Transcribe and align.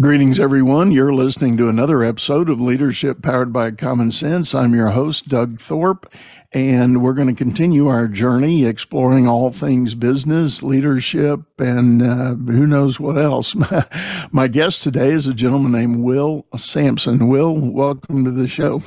Greetings, 0.00 0.38
everyone. 0.38 0.92
You're 0.92 1.12
listening 1.12 1.56
to 1.56 1.68
another 1.68 2.04
episode 2.04 2.48
of 2.48 2.60
Leadership 2.60 3.20
Powered 3.20 3.52
by 3.52 3.72
Common 3.72 4.12
Sense. 4.12 4.54
I'm 4.54 4.72
your 4.72 4.90
host, 4.90 5.28
Doug 5.28 5.60
Thorpe, 5.60 6.08
and 6.52 7.02
we're 7.02 7.14
going 7.14 7.26
to 7.26 7.34
continue 7.34 7.88
our 7.88 8.06
journey 8.06 8.64
exploring 8.64 9.28
all 9.28 9.50
things 9.50 9.96
business, 9.96 10.62
leadership, 10.62 11.40
and 11.58 12.00
uh, 12.00 12.36
who 12.36 12.64
knows 12.64 13.00
what 13.00 13.18
else. 13.18 13.56
My 14.30 14.46
guest 14.46 14.84
today 14.84 15.10
is 15.10 15.26
a 15.26 15.34
gentleman 15.34 15.72
named 15.72 16.04
Will 16.04 16.46
Sampson. 16.56 17.26
Will, 17.26 17.56
welcome 17.58 18.24
to 18.24 18.30
the 18.30 18.46
show. 18.46 18.84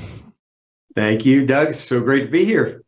Thank 0.95 1.25
you, 1.25 1.45
Doug. 1.45 1.73
So 1.73 1.99
great 1.99 2.27
to 2.27 2.31
be 2.31 2.45
here. 2.45 2.85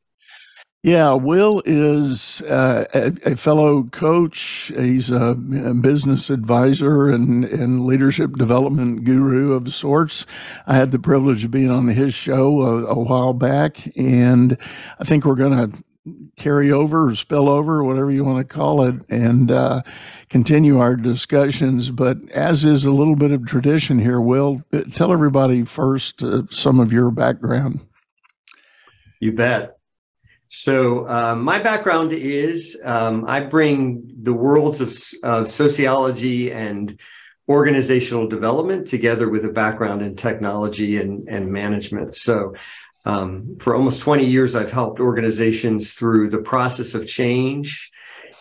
Yeah, 0.84 1.14
Will 1.14 1.64
is 1.66 2.42
uh, 2.42 2.84
a, 2.94 3.32
a, 3.32 3.36
fellow 3.38 3.84
coach. 3.84 4.70
He's 4.76 5.10
a, 5.10 5.28
a, 5.28 5.74
business 5.74 6.30
advisor 6.30 7.10
and, 7.10 7.46
and 7.46 7.86
leadership 7.86 8.34
development 8.34 9.06
guru 9.06 9.54
of 9.54 9.74
sorts. 9.74 10.26
I 10.68 10.76
had 10.76 10.92
the 10.92 11.00
privilege 11.00 11.46
of 11.46 11.52
being 11.52 11.72
on 11.72 11.88
his 11.88 12.14
show 12.14 12.60
a, 12.60 12.84
a 12.88 13.00
while 13.00 13.32
back, 13.32 13.96
and 13.96 14.58
I 15.00 15.06
think 15.06 15.24
we're 15.24 15.36
going 15.36 15.72
to 15.72 15.84
carry 16.36 16.70
over 16.70 17.08
or 17.08 17.16
spill 17.16 17.48
over, 17.48 17.82
whatever 17.86 18.12
you 18.12 18.26
want 18.26 18.46
to 18.46 18.54
call 18.54 18.84
it, 18.84 18.96
and 19.08 19.52
uh, 19.52 19.84
continue 20.28 20.80
our 20.80 20.98
discussions. 20.98 21.92
But 21.92 22.18
as 22.32 22.66
is 22.66 22.84
a 22.84 22.92
little 22.92 23.16
bit 23.16 23.32
of 23.32 23.46
tradition 23.46 24.00
here, 24.00 24.20
Will, 24.20 24.62
tell 24.94 25.14
everybody 25.14 25.64
first 25.64 26.22
uh, 26.22 26.42
some 26.52 26.82
of 26.82 26.92
your 26.92 27.10
background. 27.10 27.80
You 29.22 29.32
bet. 29.32 29.78
So 30.56 31.10
uh, 31.10 31.36
my 31.36 31.58
background 31.58 32.14
is 32.14 32.80
um, 32.84 33.26
I 33.28 33.40
bring 33.40 34.08
the 34.22 34.34
worlds 34.34 34.82
of, 34.82 34.96
of, 35.24 35.50
sociology 35.50 36.52
and 36.52 37.00
organizational 37.50 38.28
development 38.28 38.88
together 38.88 39.30
with 39.30 39.46
a 39.46 39.50
background 39.50 40.04
in 40.04 40.16
technology 40.16 41.02
and, 41.02 41.28
and 41.28 41.52
management. 41.52 42.14
So 42.14 42.54
um, 43.04 43.58
for 43.60 43.74
almost 43.74 44.04
20 44.04 44.26
years, 44.26 44.56
I've 44.56 44.72
helped 44.72 45.00
organizations 45.00 45.96
through 45.96 46.30
the 46.30 46.38
process 46.38 46.94
of 46.94 47.08
change. 47.08 47.90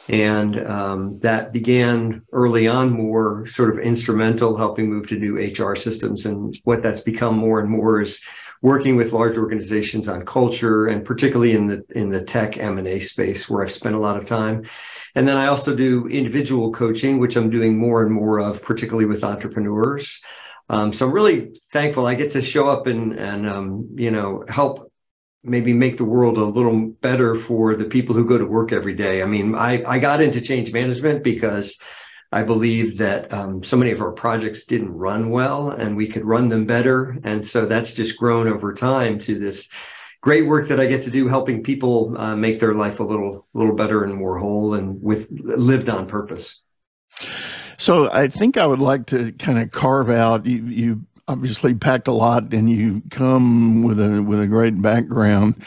And 0.07 0.61
um, 0.67 1.19
that 1.21 1.51
began 1.51 2.27
early 2.31 2.69
on 2.69 2.91
more 2.91 3.47
sort 3.47 3.71
of 3.71 3.79
instrumental, 3.79 4.59
helping 4.59 4.91
move 4.91 5.09
to 5.09 5.17
new 5.17 5.39
HR 5.39 5.77
systems. 5.77 6.27
And 6.27 6.55
what 6.65 6.83
that's 6.83 7.01
become 7.01 7.39
more 7.39 7.59
and 7.59 7.71
more 7.71 8.03
is 8.03 8.21
working 8.63 8.95
with 8.95 9.13
large 9.13 9.37
organizations 9.37 10.09
on 10.09 10.25
culture 10.25 10.87
and 10.87 11.05
particularly 11.05 11.53
in 11.53 11.67
the 11.67 11.85
in 11.91 12.11
the 12.11 12.25
tech 12.25 12.57
M&A 12.57 13.01
space 13.01 13.51
where 13.51 13.63
I've 13.63 13.73
spent 13.73 13.97
a 13.97 13.99
lot 13.99 14.17
of 14.17 14.25
time. 14.25 14.65
And 15.15 15.29
then 15.29 15.37
I 15.37 15.49
also 15.49 15.77
do 15.77 16.07
individual 16.07 16.73
coaching, 16.73 17.19
which 17.19 17.37
I'm 17.37 17.51
doing 17.51 17.77
more 17.77 18.03
and 18.03 18.13
more 18.13 18.39
of, 18.39 18.63
particularly 18.63 19.05
with 19.05 19.25
entrepreneurs. 19.25 20.23
Um, 20.71 20.93
so 20.93 21.07
I'm 21.07 21.13
really 21.13 21.53
thankful 21.71 22.07
I 22.07 22.15
get 22.15 22.31
to 22.31 22.41
show 22.41 22.69
up 22.69 22.87
and 22.87 23.19
and 23.19 23.47
um, 23.47 23.89
you 23.97 24.11
know 24.11 24.45
help 24.49 24.91
maybe 25.45 25.73
make 25.73 25.97
the 25.97 26.05
world 26.05 26.39
a 26.39 26.45
little 26.45 26.87
better 27.01 27.37
for 27.37 27.75
the 27.75 27.85
people 27.85 28.15
who 28.15 28.25
go 28.25 28.39
to 28.39 28.47
work 28.47 28.73
every 28.73 28.95
day. 28.95 29.23
I 29.23 29.27
mean, 29.27 29.57
I 29.57 29.83
I 29.85 29.99
got 29.99 30.23
into 30.23 30.41
change 30.41 30.73
management 30.73 31.25
because 31.25 31.79
I 32.33 32.43
believe 32.43 32.99
that 32.99 33.33
um, 33.33 33.63
so 33.63 33.77
many 33.77 33.91
of 33.91 34.01
our 34.01 34.13
projects 34.13 34.65
didn't 34.65 34.95
run 34.95 35.31
well 35.31 35.71
and 35.71 35.97
we 35.97 36.07
could 36.07 36.25
run 36.25 36.49
them 36.49 36.67
better. 36.67 37.19
And 37.25 37.45
so 37.45 37.67
that's 37.67 37.93
just 37.93 38.19
grown 38.19 38.49
over 38.49 38.73
time 38.73 39.19
to 39.21 39.39
this 39.39 39.71
great 40.23 40.47
work 40.47 40.69
that 40.69 40.81
I 40.81 40.87
get 40.87 41.03
to 41.03 41.11
do, 41.11 41.29
helping 41.29 41.63
people 41.63 42.17
uh, 42.17 42.35
make 42.35 42.59
their 42.61 42.75
life 42.75 43.01
a 43.01 43.05
little, 43.05 43.47
little 43.53 43.75
better 43.75 44.05
and 44.05 44.15
more 44.15 44.39
whole 44.39 44.75
and 44.75 45.03
with 45.03 45.29
lived 45.31 45.89
on 45.89 46.07
purpose. 46.07 46.65
So 47.79 48.11
I 48.11 48.29
think 48.29 48.57
I 48.57 48.67
would 48.67 48.79
like 48.79 49.07
to 49.07 49.33
kind 49.33 49.59
of 49.59 49.73
carve 49.73 50.09
out 50.09 50.47
you, 50.47 50.65
you 50.65 51.07
obviously 51.29 51.75
packed 51.75 52.09
a 52.09 52.13
lot 52.13 52.53
and 52.53 52.71
you 52.71 53.03
come 53.11 53.83
with 53.83 53.99
a 54.01 54.23
with 54.23 54.41
a 54.41 54.47
great 54.47 54.81
background. 54.81 55.63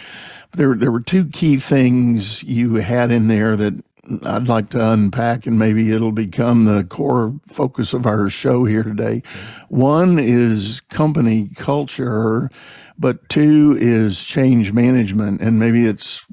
There 0.54 0.76
there 0.76 0.92
were 0.92 1.02
two 1.02 1.26
key 1.26 1.58
things 1.58 2.42
you 2.44 2.76
had 2.76 3.12
in 3.12 3.28
there 3.28 3.56
that 3.58 3.84
I'd 4.24 4.48
like 4.48 4.70
to 4.72 4.92
unpack, 4.92 5.46
and 5.46 5.58
maybe 5.58 5.92
it'll 5.92 6.12
become 6.12 6.66
the 6.66 6.84
core 6.84 7.34
focus 7.48 7.94
of 7.94 8.06
our 8.06 8.30
show 8.30 8.66
here 8.66 8.84
today. 8.84 9.24
One 9.70 10.20
is 10.20 10.82
company 10.90 11.50
culture, 11.56 12.50
but 12.98 13.28
two 13.30 13.78
is 13.80 14.24
change 14.24 14.74
management, 14.74 15.42
and 15.42 15.60
maybe 15.60 15.86
it's 15.86 16.26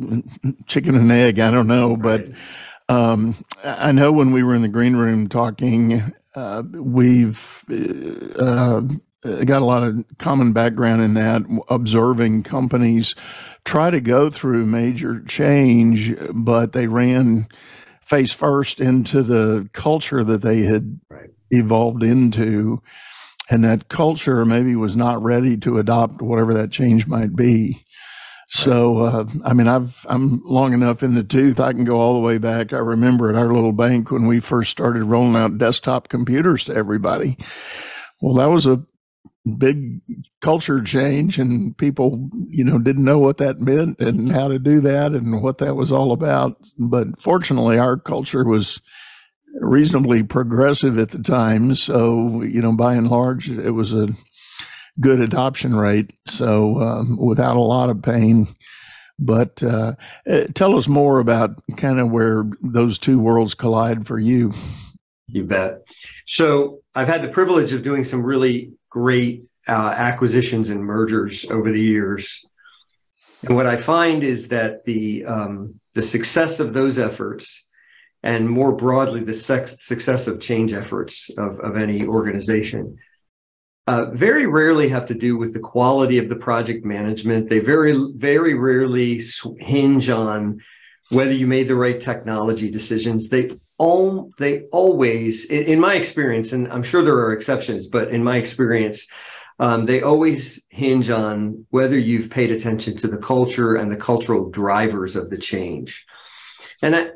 chicken 0.66 0.97
and 0.97 1.10
egg. 1.10 1.38
I 1.38 1.50
don't 1.50 1.66
know, 1.66 1.97
but 1.97 2.28
um, 2.88 3.44
I 3.65 3.93
know 3.93 4.12
when 4.12 4.33
we 4.33 4.43
were 4.43 4.54
in 4.54 4.62
the 4.62 4.69
green 4.69 4.97
room 4.97 5.28
talking, 5.28 6.12
uh, 6.34 6.62
we've 6.72 7.65
uh, 8.39 8.83
got 9.22 9.62
a 9.62 9.66
lot 9.66 9.83
of 9.83 10.05
common 10.19 10.53
background 10.53 11.03
in 11.03 11.15
that, 11.15 11.43
observing 11.69 12.43
companies 12.43 13.15
try 13.65 13.91
to 13.91 14.00
go 14.00 14.31
through 14.31 14.66
major 14.66 15.21
change, 15.22 16.15
but 16.33 16.72
they 16.72 16.87
ran 16.87 17.47
face 18.05 18.33
first 18.33 18.81
into 18.81 19.22
the 19.22 19.69
culture 19.72 20.25
that 20.25 20.43
they 20.43 20.62
had 20.62 21.00
right. 21.09 21.31
evolved 21.50 22.03
into. 22.03 22.83
And 23.49 23.65
that 23.65 23.88
culture 23.88 24.44
maybe 24.44 24.77
was 24.77 24.97
not 24.97 25.22
ready 25.22 25.56
to 25.59 25.78
adopt 25.78 26.22
whatever 26.22 26.54
that 26.54 26.71
change 26.71 27.06
might 27.06 27.37
be. 27.37 27.84
So, 28.49 28.99
uh, 28.99 29.25
I 29.44 29.54
mean, 29.54 29.66
I've 29.66 30.04
I'm 30.09 30.43
long 30.44 30.75
enough 30.75 31.03
in 31.03 31.15
the 31.15 31.25
tooth. 31.25 31.59
I 31.59 31.72
can 31.72 31.84
go 31.84 31.99
all 31.99 32.15
the 32.15 32.21
way 32.21 32.37
back. 32.37 32.75
I 32.75 32.78
remember 32.78 33.31
at 33.31 33.34
our 33.34 33.53
little 33.53 33.72
bank 33.72 34.10
when 34.10 34.27
we 34.27 34.41
first 34.41 34.71
started 34.71 35.04
rolling 35.04 35.37
out 35.37 35.56
desktop 35.56 36.09
computers 36.09 36.65
to 36.65 36.75
everybody. 36.75 37.39
Well, 38.21 38.34
that 38.34 38.50
was 38.50 38.66
a 38.66 38.84
big 39.58 40.00
culture 40.41 40.80
change 40.82 41.38
and 41.38 41.76
people 41.76 42.30
you 42.48 42.62
know 42.62 42.78
didn't 42.78 43.04
know 43.04 43.19
what 43.19 43.38
that 43.38 43.60
meant 43.60 43.98
and 43.98 44.30
how 44.30 44.48
to 44.48 44.58
do 44.58 44.80
that 44.80 45.12
and 45.12 45.42
what 45.42 45.58
that 45.58 45.75
was 45.75 45.91
all 45.91 46.12
about. 46.12 46.56
But 46.78 47.20
fortunately 47.20 47.78
our 47.78 47.97
culture 47.97 48.44
was 48.44 48.80
reasonably 49.60 50.22
progressive 50.22 50.98
at 50.98 51.10
the 51.10 51.22
time. 51.22 51.75
So 51.75 52.42
you 52.42 52.62
know 52.62 52.72
by 52.72 52.94
and 52.94 53.08
large 53.08 53.50
it 53.50 53.72
was 53.72 53.92
a 53.92 54.08
good 55.00 55.20
adoption 55.20 55.74
rate. 55.74 56.12
So 56.26 56.80
um, 56.80 57.19
without 57.19 57.56
a 57.56 57.60
lot 57.60 57.91
of 57.91 58.03
pain. 58.03 58.48
But 59.19 59.62
uh, 59.62 59.94
eh, 60.26 60.47
tell 60.54 60.76
us 60.76 60.88
more 60.88 61.20
about 61.20 61.62
kind 61.76 62.00
of 62.00 62.10
where 62.10 62.44
those 62.60 62.98
two 62.98 63.19
worlds 63.19 63.54
collide 63.54 64.06
for 64.06 64.19
you. 64.19 64.53
You 65.28 65.44
bet. 65.44 65.82
So 66.26 66.78
i've 66.94 67.09
had 67.09 67.22
the 67.22 67.28
privilege 67.28 67.72
of 67.72 67.82
doing 67.82 68.04
some 68.04 68.22
really 68.22 68.72
great 68.92 69.47
uh, 69.66 69.94
acquisitions 69.97 70.69
and 70.69 70.84
mergers 70.84 71.50
over 71.50 71.70
the 71.72 71.80
years. 71.80 72.44
And 73.42 73.56
what 73.56 73.66
I 73.66 73.76
find 73.76 74.22
is 74.22 74.48
that 74.48 74.84
the 74.84 75.25
um, 75.25 75.80
the 75.94 76.03
success 76.03 76.60
of 76.60 76.75
those 76.75 76.98
efforts, 76.98 77.66
and 78.22 78.48
more 78.48 78.72
broadly 78.72 79.25
the 79.25 79.34
sex, 79.34 79.84
success 79.84 80.26
of 80.26 80.41
change 80.41 80.72
efforts 80.75 81.30
of, 81.38 81.58
of 81.60 81.76
any 81.76 82.06
organization, 82.06 82.98
uh, 83.86 84.10
very 84.10 84.47
rarely 84.47 84.88
have 84.91 85.06
to 85.06 85.14
do 85.14 85.38
with 85.38 85.54
the 85.54 85.66
quality 85.74 86.19
of 86.19 86.28
the 86.28 86.36
project 86.36 86.84
management. 86.84 87.48
They 87.48 87.60
very 87.60 87.94
very 88.14 88.54
rarely 88.54 89.22
hinge 89.59 90.10
on 90.10 90.60
whether 91.12 91.32
you 91.32 91.46
made 91.46 91.68
the 91.68 91.76
right 91.76 92.00
technology 92.00 92.70
decisions. 92.70 93.28
They 93.28 93.50
all 93.82 94.30
they 94.38 94.62
always 94.72 95.47
in, 95.47 95.64
in, 95.64 95.80
my 95.80 95.94
experience 95.94 96.53
and 96.53 96.68
i'm 96.72 96.84
sure 96.84 97.03
there 97.03 97.18
are 97.18 97.32
exceptions 97.32 97.88
but 97.88 98.10
in 98.10 98.22
my 98.22 98.36
experience 98.36 99.09
um, 99.59 99.86
they 99.86 100.03
always 100.03 100.64
hinge 100.68 101.10
on 101.10 101.66
whether 101.70 101.98
you've 101.98 102.30
paid 102.30 102.53
attention 102.53 102.97
to 102.97 103.09
the 103.09 103.18
culture 103.18 103.74
and 103.74 103.91
the 103.91 103.97
cultural 103.97 104.50
drivers 104.50 105.16
of 105.16 105.30
the 105.30 105.36
change 105.36 106.06
and 106.80 106.94
I, 106.94 107.10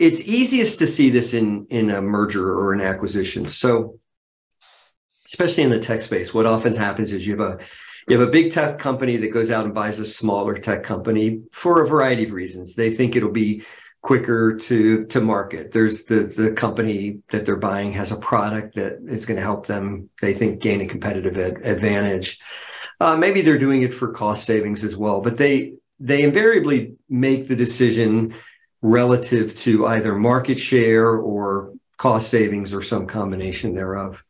it's 0.00 0.20
easiest 0.22 0.80
to 0.80 0.86
see 0.88 1.10
this 1.10 1.32
in 1.32 1.66
in 1.70 1.90
a 1.90 2.02
merger 2.02 2.58
or 2.58 2.72
an 2.72 2.80
acquisition 2.80 3.46
so 3.46 4.00
especially 5.26 5.62
in 5.62 5.70
the 5.70 5.78
tech 5.78 6.02
space 6.02 6.34
what 6.34 6.46
often 6.46 6.74
happens 6.74 7.12
is 7.12 7.24
you 7.24 7.38
have 7.38 7.52
a 7.52 7.58
you 8.10 8.18
have 8.18 8.28
a 8.28 8.30
big 8.30 8.50
tech 8.50 8.78
company 8.78 9.16
that 9.16 9.28
goes 9.28 9.50
out 9.50 9.64
and 9.64 9.72
buys 9.72 10.00
a 10.00 10.04
smaller 10.04 10.54
tech 10.54 10.82
company 10.82 11.42
for 11.52 11.82
a 11.82 11.86
variety 11.86 12.24
of 12.24 12.32
reasons 12.32 12.74
they 12.74 12.92
think 12.92 13.14
it'll 13.14 13.30
be 13.30 13.62
quicker 14.02 14.56
to 14.56 15.04
to 15.06 15.20
market. 15.20 15.72
There's 15.72 16.04
the 16.04 16.20
the 16.24 16.52
company 16.52 17.18
that 17.30 17.44
they're 17.44 17.56
buying 17.56 17.92
has 17.92 18.12
a 18.12 18.16
product 18.16 18.74
that 18.76 18.98
is 19.06 19.26
going 19.26 19.36
to 19.36 19.42
help 19.42 19.66
them. 19.66 20.08
They 20.20 20.32
think 20.32 20.62
gain 20.62 20.80
a 20.80 20.86
competitive 20.86 21.36
ad- 21.38 21.64
advantage. 21.64 22.38
Uh, 22.98 23.16
maybe 23.16 23.42
they're 23.42 23.58
doing 23.58 23.82
it 23.82 23.92
for 23.92 24.12
cost 24.12 24.44
savings 24.44 24.84
as 24.84 24.96
well, 24.96 25.20
but 25.20 25.36
they 25.36 25.74
they 25.98 26.22
invariably 26.22 26.94
make 27.08 27.46
the 27.46 27.56
decision 27.56 28.34
relative 28.82 29.54
to 29.54 29.86
either 29.86 30.14
market 30.14 30.58
share 30.58 31.10
or 31.10 31.74
cost 31.98 32.30
savings 32.30 32.72
or 32.72 32.80
some 32.80 33.06
combination 33.06 33.74
thereof. 33.74 34.24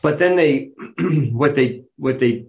but 0.00 0.18
then 0.18 0.34
they 0.36 0.70
what 1.32 1.54
they 1.54 1.84
what 1.96 2.18
they 2.18 2.46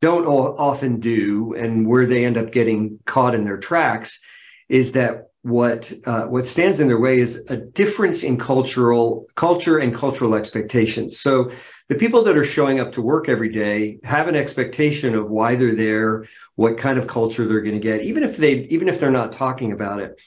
don't 0.00 0.26
often 0.26 1.00
do 1.00 1.54
and 1.54 1.86
where 1.86 2.06
they 2.06 2.24
end 2.24 2.38
up 2.38 2.52
getting 2.52 2.98
caught 3.04 3.34
in 3.34 3.44
their 3.44 3.58
tracks 3.58 4.20
is 4.68 4.92
that 4.92 5.30
what 5.42 5.92
uh, 6.04 6.26
what 6.26 6.46
stands 6.46 6.80
in 6.80 6.88
their 6.88 7.00
way 7.00 7.18
is 7.18 7.44
a 7.48 7.56
difference 7.56 8.22
in 8.22 8.36
cultural 8.36 9.26
culture 9.36 9.78
and 9.78 9.94
cultural 9.94 10.34
expectations. 10.34 11.18
So 11.20 11.50
the 11.88 11.94
people 11.94 12.22
that 12.24 12.36
are 12.36 12.44
showing 12.44 12.78
up 12.78 12.92
to 12.92 13.02
work 13.02 13.28
every 13.28 13.48
day 13.48 13.98
have 14.04 14.28
an 14.28 14.36
expectation 14.36 15.14
of 15.14 15.30
why 15.30 15.56
they're 15.56 15.74
there, 15.74 16.26
what 16.56 16.76
kind 16.76 16.98
of 16.98 17.06
culture 17.06 17.46
they're 17.46 17.62
going 17.62 17.74
to 17.74 17.80
get, 17.80 18.02
even 18.02 18.22
if 18.22 18.36
they 18.36 18.60
even 18.64 18.88
if 18.88 19.00
they're 19.00 19.10
not 19.10 19.32
talking 19.32 19.72
about 19.72 20.00
it. 20.00 20.20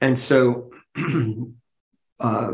And 0.00 0.18
so, 0.18 0.70
uh, 2.20 2.50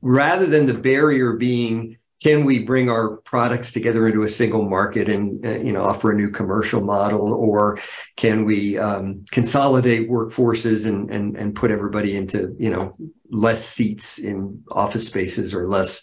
rather 0.00 0.46
than 0.46 0.66
the 0.66 0.74
barrier 0.74 1.34
being 1.34 1.98
can 2.22 2.44
we 2.44 2.58
bring 2.58 2.90
our 2.90 3.16
products 3.18 3.72
together 3.72 4.06
into 4.06 4.22
a 4.22 4.28
single 4.28 4.68
market 4.68 5.08
and 5.08 5.44
uh, 5.44 5.58
you 5.58 5.72
know 5.72 5.82
offer 5.82 6.12
a 6.12 6.14
new 6.14 6.30
commercial 6.30 6.80
model? 6.82 7.32
Or 7.32 7.78
can 8.16 8.44
we 8.44 8.78
um, 8.78 9.24
consolidate 9.30 10.08
workforces 10.08 10.86
and, 10.86 11.10
and 11.10 11.36
and 11.36 11.54
put 11.54 11.70
everybody 11.70 12.16
into 12.16 12.54
you 12.58 12.70
know 12.70 12.94
less 13.30 13.64
seats 13.64 14.18
in 14.18 14.62
office 14.70 15.06
spaces 15.06 15.54
or 15.54 15.66
less 15.66 16.02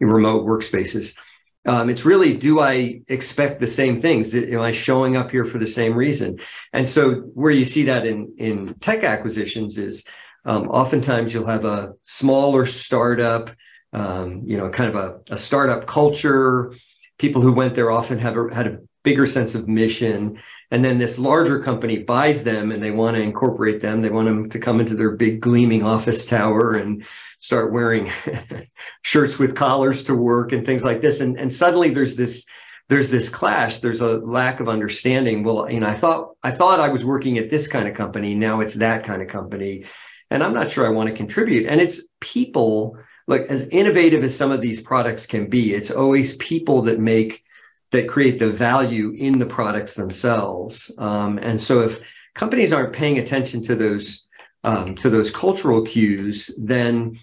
remote 0.00 0.46
workspaces? 0.46 1.16
Um, 1.64 1.90
it's 1.90 2.04
really 2.04 2.36
do 2.36 2.60
i 2.60 3.00
expect 3.08 3.60
the 3.60 3.66
same 3.66 4.00
things? 4.00 4.34
Am 4.34 4.60
i 4.60 4.72
showing 4.72 5.16
up 5.16 5.30
here 5.30 5.44
for 5.44 5.58
the 5.58 5.66
same 5.66 5.94
reason? 5.94 6.38
And 6.72 6.88
so 6.88 7.14
where 7.34 7.50
you 7.50 7.64
see 7.64 7.84
that 7.84 8.06
in 8.06 8.34
in 8.36 8.74
tech 8.74 9.04
acquisitions 9.04 9.78
is 9.78 10.04
um, 10.44 10.68
oftentimes 10.68 11.34
you'll 11.34 11.46
have 11.46 11.64
a 11.64 11.94
smaller 12.02 12.66
startup 12.66 13.50
um, 13.96 14.42
you 14.44 14.58
know, 14.58 14.68
kind 14.68 14.90
of 14.90 14.94
a, 14.94 15.34
a, 15.34 15.38
startup 15.38 15.86
culture. 15.86 16.74
People 17.18 17.40
who 17.40 17.52
went 17.52 17.74
there 17.74 17.90
often 17.90 18.18
have 18.18 18.36
a, 18.36 18.54
had 18.54 18.66
a 18.66 18.78
bigger 19.02 19.26
sense 19.26 19.54
of 19.54 19.68
mission. 19.68 20.38
And 20.70 20.84
then 20.84 20.98
this 20.98 21.18
larger 21.18 21.60
company 21.60 22.02
buys 22.02 22.44
them 22.44 22.72
and 22.72 22.82
they 22.82 22.90
want 22.90 23.16
to 23.16 23.22
incorporate 23.22 23.80
them. 23.80 24.02
They 24.02 24.10
want 24.10 24.26
them 24.26 24.50
to 24.50 24.58
come 24.58 24.80
into 24.80 24.94
their 24.94 25.12
big 25.12 25.40
gleaming 25.40 25.82
office 25.82 26.26
tower 26.26 26.74
and 26.74 27.06
start 27.38 27.72
wearing 27.72 28.10
shirts 29.02 29.38
with 29.38 29.56
collars 29.56 30.04
to 30.04 30.14
work 30.14 30.52
and 30.52 30.66
things 30.66 30.84
like 30.84 31.00
this. 31.00 31.20
And, 31.20 31.38
and 31.38 31.52
suddenly 31.52 31.88
there's 31.90 32.16
this 32.16 32.46
there's 32.88 33.10
this 33.10 33.28
clash 33.28 33.80
there's 33.80 34.00
a 34.00 34.18
lack 34.18 34.60
of 34.60 34.68
understanding 34.68 35.42
well 35.42 35.68
you 35.68 35.80
know 35.80 35.88
i 35.88 35.92
thought 35.92 36.36
i 36.44 36.52
thought 36.52 36.78
i 36.78 36.88
was 36.88 37.04
working 37.04 37.36
at 37.36 37.50
this 37.50 37.66
kind 37.66 37.88
of 37.88 37.94
company 37.94 38.32
now 38.32 38.60
it's 38.60 38.74
that 38.74 39.02
kind 39.02 39.20
of 39.20 39.26
company 39.26 39.84
and 40.30 40.40
i'm 40.40 40.54
not 40.54 40.70
sure 40.70 40.86
i 40.86 40.90
want 40.90 41.10
to 41.10 41.16
contribute 41.16 41.66
and 41.66 41.80
it's 41.80 42.06
people 42.20 42.96
look 43.26 43.42
as 43.48 43.68
innovative 43.68 44.22
as 44.24 44.36
some 44.36 44.52
of 44.52 44.60
these 44.60 44.80
products 44.80 45.26
can 45.26 45.48
be 45.48 45.74
it's 45.74 45.90
always 45.90 46.36
people 46.36 46.82
that 46.82 46.98
make 46.98 47.44
that 47.92 48.08
create 48.08 48.38
the 48.38 48.50
value 48.50 49.14
in 49.16 49.38
the 49.38 49.46
products 49.46 49.94
themselves. 49.94 50.90
Um, 50.98 51.38
and 51.38 51.60
so 51.60 51.82
if 51.82 52.00
companies 52.34 52.72
aren't 52.72 52.92
paying 52.92 53.18
attention 53.18 53.62
to 53.64 53.74
those 53.74 54.26
um, 54.64 54.94
to 54.96 55.10
those 55.10 55.30
cultural 55.30 55.82
cues 55.82 56.50
then 56.58 57.18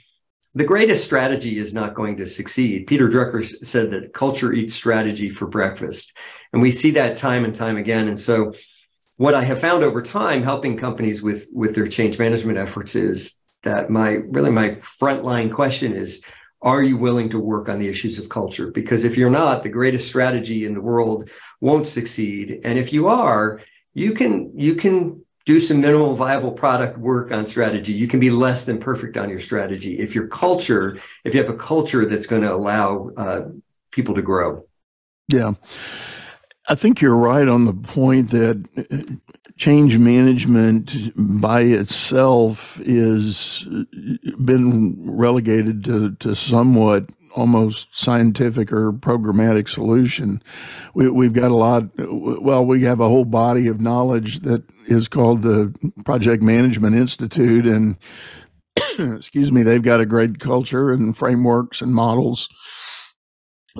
the 0.56 0.64
greatest 0.64 1.04
strategy 1.04 1.58
is 1.58 1.74
not 1.74 1.96
going 1.96 2.18
to 2.18 2.28
succeed. 2.28 2.86
Peter 2.86 3.10
drucker 3.10 3.44
said 3.66 3.90
that 3.90 4.14
culture 4.14 4.54
eats 4.54 4.76
strategy 4.76 5.28
for 5.28 5.48
breakfast. 5.48 6.16
And 6.52 6.62
we 6.62 6.70
see 6.70 6.92
that 6.92 7.18
time 7.18 7.44
and 7.44 7.56
time 7.56 7.76
again. 7.76 8.08
And 8.08 8.20
so 8.20 8.54
what 9.18 9.36
i 9.36 9.44
have 9.44 9.60
found 9.60 9.84
over 9.84 10.02
time 10.02 10.44
helping 10.44 10.78
companies 10.78 11.22
with 11.22 11.50
with 11.54 11.76
their 11.76 11.88
change 11.88 12.18
management 12.18 12.58
efforts 12.58 12.96
is 12.96 13.36
that 13.64 13.90
my 13.90 14.22
really 14.28 14.52
my 14.52 14.72
frontline 14.76 15.52
question 15.52 15.94
is 15.94 16.24
are 16.62 16.82
you 16.82 16.96
willing 16.96 17.30
to 17.30 17.40
work 17.40 17.68
on 17.68 17.78
the 17.78 17.90
issues 17.90 18.18
of 18.18 18.30
culture? 18.30 18.72
Because 18.72 19.04
if 19.04 19.18
you're 19.18 19.30
not 19.30 19.64
the 19.64 19.70
greatest 19.70 20.08
strategy 20.08 20.66
in 20.66 20.74
the 20.74 20.82
world 20.82 21.30
won't 21.60 21.88
succeed. 21.88 22.62
And 22.64 22.80
if 22.80 22.94
you 22.94 23.08
are 23.08 23.62
you 23.94 24.14
can 24.14 24.58
you 24.58 24.76
can 24.76 25.24
do 25.46 25.60
some 25.60 25.82
minimal 25.82 26.16
viable 26.16 26.54
product 26.54 26.98
work 26.98 27.32
on 27.34 27.46
strategy. 27.46 27.92
You 27.92 28.08
can 28.08 28.22
be 28.22 28.30
less 28.30 28.64
than 28.64 28.80
perfect 28.80 29.18
on 29.18 29.30
your 29.30 29.40
strategy. 29.40 30.00
If 30.00 30.16
your 30.16 30.28
culture 30.28 30.98
if 31.26 31.34
you 31.34 31.42
have 31.42 31.50
a 31.50 31.58
culture 31.58 32.06
that's 32.06 32.28
going 32.28 32.44
to 32.44 32.54
allow 32.54 33.10
uh, 33.18 33.42
people 33.92 34.16
to 34.16 34.22
grow. 34.22 34.66
Yeah. 35.28 35.54
I 36.70 36.76
think 36.76 37.02
you're 37.02 37.16
right 37.16 37.48
on 37.48 37.66
the 37.66 37.74
point 37.74 38.32
that 38.32 39.20
change 39.58 39.98
management 39.98 41.12
by 41.16 41.62
itself 41.62 42.80
is 42.82 43.68
uh, 43.72 43.84
been 44.44 44.96
relegated 45.00 45.84
to, 45.86 46.16
to 46.16 46.36
somewhat 46.36 47.10
almost 47.36 47.88
scientific 47.92 48.72
or 48.72 48.92
programmatic 48.92 49.68
solution. 49.68 50.42
We, 50.94 51.26
have 51.26 51.34
got 51.34 51.52
a 51.52 51.56
lot, 51.56 51.84
well, 51.98 52.66
we 52.66 52.84
have 52.84 53.00
a 53.00 53.08
whole 53.10 53.26
body 53.26 53.68
of 53.68 53.82
knowledge 53.82 54.42
that 54.42 54.64
is 54.86 55.08
called 55.08 55.42
the 55.42 55.74
Project 56.06 56.44
Management 56.44 56.96
Institute. 56.96 57.66
And 57.66 57.98
excuse 59.00 59.52
me, 59.52 59.64
they've 59.64 59.82
got 59.82 60.02
a 60.02 60.06
great 60.06 60.40
culture 60.40 60.92
and 60.92 61.18
frameworks 61.18 61.82
and 61.82 61.94
models 61.94 62.50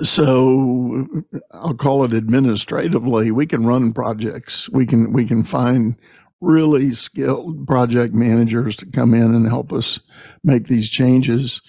so 0.02 1.06
I'll 1.52 1.74
call 1.74 2.04
it 2.04 2.12
administratively, 2.12 3.30
we 3.30 3.46
can 3.46 3.66
run 3.66 3.92
projects. 3.92 4.68
We 4.70 4.86
can 4.86 5.12
we 5.12 5.26
can 5.26 5.44
find 5.44 5.96
really 6.40 6.94
skilled 6.94 7.66
project 7.66 8.12
managers 8.12 8.76
to 8.76 8.86
come 8.86 9.14
in 9.14 9.34
and 9.34 9.46
help 9.46 9.72
us 9.72 10.00
make 10.42 10.66
these 10.66 10.90
changes. 10.90 11.60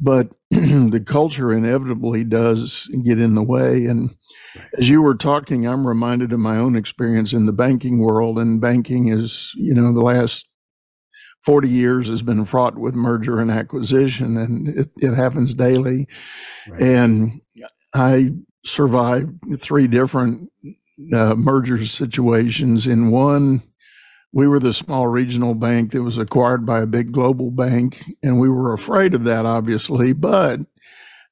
But 0.00 0.30
the 0.50 1.02
culture 1.04 1.52
inevitably 1.52 2.24
does 2.24 2.88
get 3.04 3.20
in 3.20 3.34
the 3.34 3.42
way. 3.42 3.84
And 3.86 4.10
as 4.78 4.88
you 4.88 5.02
were 5.02 5.16
talking, 5.16 5.66
I'm 5.66 5.86
reminded 5.86 6.32
of 6.32 6.38
my 6.38 6.56
own 6.56 6.76
experience 6.76 7.32
in 7.32 7.46
the 7.46 7.52
banking 7.52 7.98
world. 7.98 8.38
And 8.38 8.60
banking 8.60 9.08
is, 9.08 9.52
you 9.56 9.74
know, 9.74 9.92
the 9.92 10.00
last 10.00 10.46
40 11.44 11.68
years 11.68 12.08
has 12.08 12.22
been 12.22 12.44
fraught 12.44 12.76
with 12.76 12.94
merger 12.94 13.40
and 13.40 13.50
acquisition, 13.50 14.36
and 14.36 14.68
it, 14.68 14.90
it 14.98 15.14
happens 15.14 15.54
daily. 15.54 16.06
Right. 16.68 16.82
And 16.82 17.40
I 17.94 18.32
survived 18.64 19.60
three 19.60 19.86
different 19.86 20.50
uh, 21.12 21.34
merger 21.34 21.84
situations. 21.86 22.86
In 22.86 23.10
one, 23.10 23.62
we 24.32 24.46
were 24.46 24.60
the 24.60 24.74
small 24.74 25.06
regional 25.08 25.54
bank 25.54 25.92
that 25.92 26.02
was 26.02 26.18
acquired 26.18 26.66
by 26.66 26.80
a 26.80 26.86
big 26.86 27.12
global 27.12 27.50
bank, 27.50 28.04
and 28.22 28.38
we 28.38 28.48
were 28.48 28.72
afraid 28.72 29.14
of 29.14 29.24
that, 29.24 29.46
obviously. 29.46 30.12
But 30.12 30.60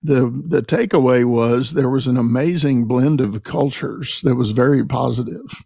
the 0.02 0.42
the 0.48 0.62
takeaway 0.62 1.24
was 1.24 1.72
there 1.72 1.90
was 1.90 2.06
an 2.06 2.16
amazing 2.16 2.86
blend 2.86 3.20
of 3.20 3.42
cultures 3.42 4.20
that 4.22 4.36
was 4.36 4.52
very 4.52 4.84
positive, 4.84 5.64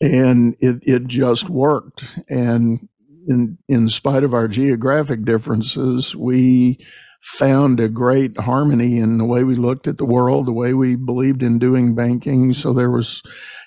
and 0.00 0.56
it 0.60 0.82
it 0.82 1.06
just 1.06 1.48
worked. 1.48 2.04
And 2.28 2.88
in 3.28 3.58
in 3.68 3.88
spite 3.88 4.24
of 4.24 4.34
our 4.34 4.48
geographic 4.48 5.24
differences, 5.24 6.14
we 6.14 6.78
found 7.26 7.80
a 7.80 7.88
great 7.88 8.38
harmony 8.38 8.98
in 8.98 9.18
the 9.18 9.24
way 9.24 9.42
we 9.42 9.56
looked 9.56 9.88
at 9.88 9.98
the 9.98 10.04
world, 10.04 10.46
the 10.46 10.52
way 10.52 10.72
we 10.72 10.94
believed 10.94 11.42
in 11.42 11.58
doing 11.58 11.92
banking. 11.92 12.54
So 12.54 12.72
there 12.72 12.90
was, 12.90 13.20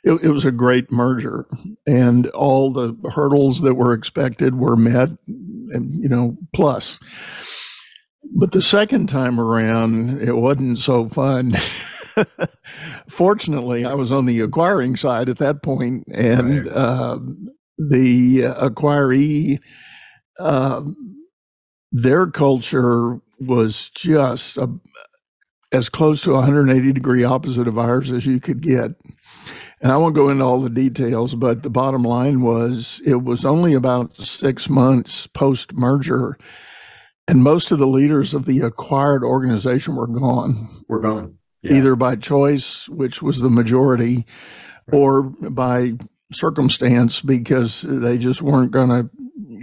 it, 0.06 0.14
it, 0.24 0.30
was 0.30 0.46
a 0.46 0.52
great 0.52 0.90
merger, 0.94 1.46
and 1.86 2.28
all 2.28 2.72
the 2.72 2.96
hurdles 3.12 3.60
that 3.62 3.74
were 3.74 3.94
expected 3.94 4.56
were 4.56 4.78
met, 4.78 5.10
and 5.28 5.94
you 6.02 6.08
know, 6.08 6.38
plus. 6.56 7.00
But 8.34 8.54
the 8.54 8.62
second 8.62 9.08
time 9.08 9.42
around, 9.42 10.22
it 10.22 10.38
wasn't 10.38 10.80
so 10.80 11.10
fun. 11.10 11.58
Fortunately, 13.10 13.84
I 13.84 13.94
was 13.94 14.10
on 14.10 14.26
the 14.26 14.40
acquiring 14.40 14.96
side 14.96 15.28
at 15.28 15.40
that 15.40 15.64
point, 15.64 16.06
and 16.14 16.66
right. 16.66 16.74
uh, 16.74 17.20
the 17.78 18.44
acquiree. 18.44 19.60
Uh, 20.40 20.84
their 21.92 22.28
culture 22.28 23.20
was 23.40 23.90
just 23.90 24.58
a, 24.58 24.70
as 25.72 25.90
close 25.90 26.22
to 26.24 26.34
180 26.34 26.92
degree 26.94 27.24
opposite 27.24 27.68
of 27.68 27.78
ours 27.78 28.12
as 28.12 28.26
you 28.26 28.40
could 28.40 28.62
get. 28.62 28.92
And 29.82 29.92
I 29.92 29.98
won't 29.98 30.16
go 30.16 30.30
into 30.30 30.44
all 30.44 30.60
the 30.60 30.70
details, 30.70 31.36
but 31.36 31.64
the 31.64 31.70
bottom 31.70 32.04
line 32.04 32.42
was 32.42 33.02
it 33.06 33.24
was 33.24 33.46
only 33.46 33.74
about 33.74 34.16
six 34.18 34.68
months 34.68 35.26
post 35.28 35.74
merger, 35.74 36.38
and 37.28 37.44
most 37.44 37.72
of 37.72 37.80
the 37.80 37.88
leaders 37.88 38.34
of 38.34 38.46
the 38.46 38.60
acquired 38.60 39.24
organization 39.24 39.96
were 39.96 40.08
gone. 40.08 40.84
Were 40.90 41.00
gone. 41.00 41.38
Yeah. 41.62 41.76
Either 41.76 41.96
by 41.96 42.18
choice, 42.18 42.90
which 42.90 43.22
was 43.22 43.40
the 43.40 43.50
majority, 43.50 44.26
or 44.92 45.24
by 45.24 45.94
circumstance 46.34 47.22
because 47.22 47.86
they 47.88 48.18
just 48.18 48.42
weren't 48.42 48.72
going 48.72 48.90
to 48.90 49.10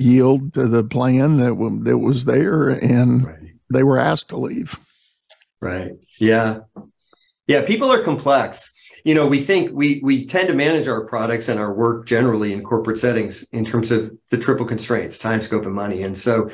yield 0.02 0.54
to 0.54 0.66
the 0.66 0.83
plan 0.83 1.37
that, 1.38 1.54
that 1.85 1.99
was 1.99 2.25
there. 2.25 2.71
And 2.71 3.26
right 3.26 3.45
they 3.70 3.82
were 3.82 3.99
asked 3.99 4.28
to 4.28 4.37
leave. 4.37 4.76
Right. 5.61 5.92
Yeah. 6.18 6.61
Yeah. 7.46 7.64
People 7.64 7.92
are 7.92 8.02
complex. 8.02 8.73
You 9.04 9.14
know, 9.14 9.26
we 9.26 9.40
think 9.40 9.70
we 9.73 10.00
we 10.02 10.26
tend 10.26 10.49
to 10.49 10.54
manage 10.54 10.88
our 10.88 11.06
products 11.06 11.49
and 11.49 11.61
our 11.61 11.73
work 11.73 12.06
generally 12.06 12.52
in 12.52 12.62
corporate 12.62 12.99
settings 12.99 13.44
in 13.52 13.64
terms 13.64 13.90
of 13.90 14.11
the 14.30 14.38
triple 14.38 14.66
constraints, 14.66 15.18
time, 15.18 15.40
scope, 15.40 15.64
and 15.64 15.75
money. 15.75 16.02
And 16.02 16.18
so 16.18 16.50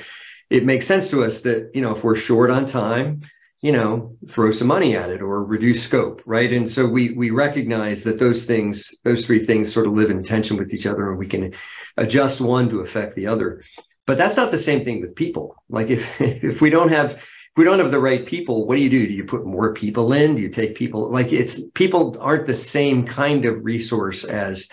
it 0.51 0.67
makes 0.67 0.87
sense 0.87 1.11
to 1.11 1.25
us 1.25 1.41
that, 1.43 1.71
you 1.73 1.81
know, 1.81 1.97
if 1.97 2.05
we're 2.05 2.15
short 2.15 2.51
on 2.51 2.67
time, 2.67 3.23
you 3.63 3.73
know, 3.73 4.17
throw 4.29 4.51
some 4.51 4.67
money 4.67 4.95
at 4.97 5.09
it 5.09 5.23
or 5.23 5.45
reduce 5.45 5.83
scope, 5.83 6.21
right? 6.27 6.53
And 6.53 6.69
so 6.69 6.87
we 6.87 7.15
we 7.15 7.31
recognize 7.31 8.03
that 8.05 8.19
those 8.19 8.45
things, 8.45 9.01
those 9.03 9.25
three 9.25 9.39
things 9.39 9.73
sort 9.73 9.87
of 9.87 9.95
live 9.95 10.11
in 10.11 10.23
tension 10.23 10.57
with 10.57 10.75
each 10.75 10.87
other 10.87 11.09
and 11.09 11.19
we 11.19 11.29
can 11.29 11.55
adjust 11.97 12.41
one 12.41 12.69
to 12.69 12.81
affect 12.81 13.15
the 13.15 13.29
other. 13.29 13.63
But 14.07 14.19
that's 14.19 14.37
not 14.37 14.51
the 14.51 14.59
same 14.59 14.85
thing 14.85 15.01
with 15.01 15.15
people. 15.15 15.57
Like 15.69 15.91
if 15.91 16.21
if 16.21 16.61
we 16.61 16.71
don't 16.71 16.91
have 16.91 17.13
if 17.13 17.59
we 17.59 17.65
don't 17.65 17.79
have 17.79 17.91
the 17.91 18.01
right 18.01 18.25
people, 18.25 18.67
what 18.67 18.77
do 18.77 18.83
you 18.83 18.91
do? 18.91 19.07
Do 19.07 19.15
you 19.15 19.25
put 19.25 19.47
more 19.47 19.75
people 19.75 20.13
in? 20.13 20.35
Do 20.35 20.43
you 20.43 20.49
take 20.49 20.75
people 20.75 21.11
like 21.11 21.33
it's 21.33 21.69
people 21.71 22.17
aren't 22.21 22.47
the 22.47 22.55
same 22.55 23.07
kind 23.07 23.45
of 23.45 23.65
resource 23.65 24.25
as 24.25 24.69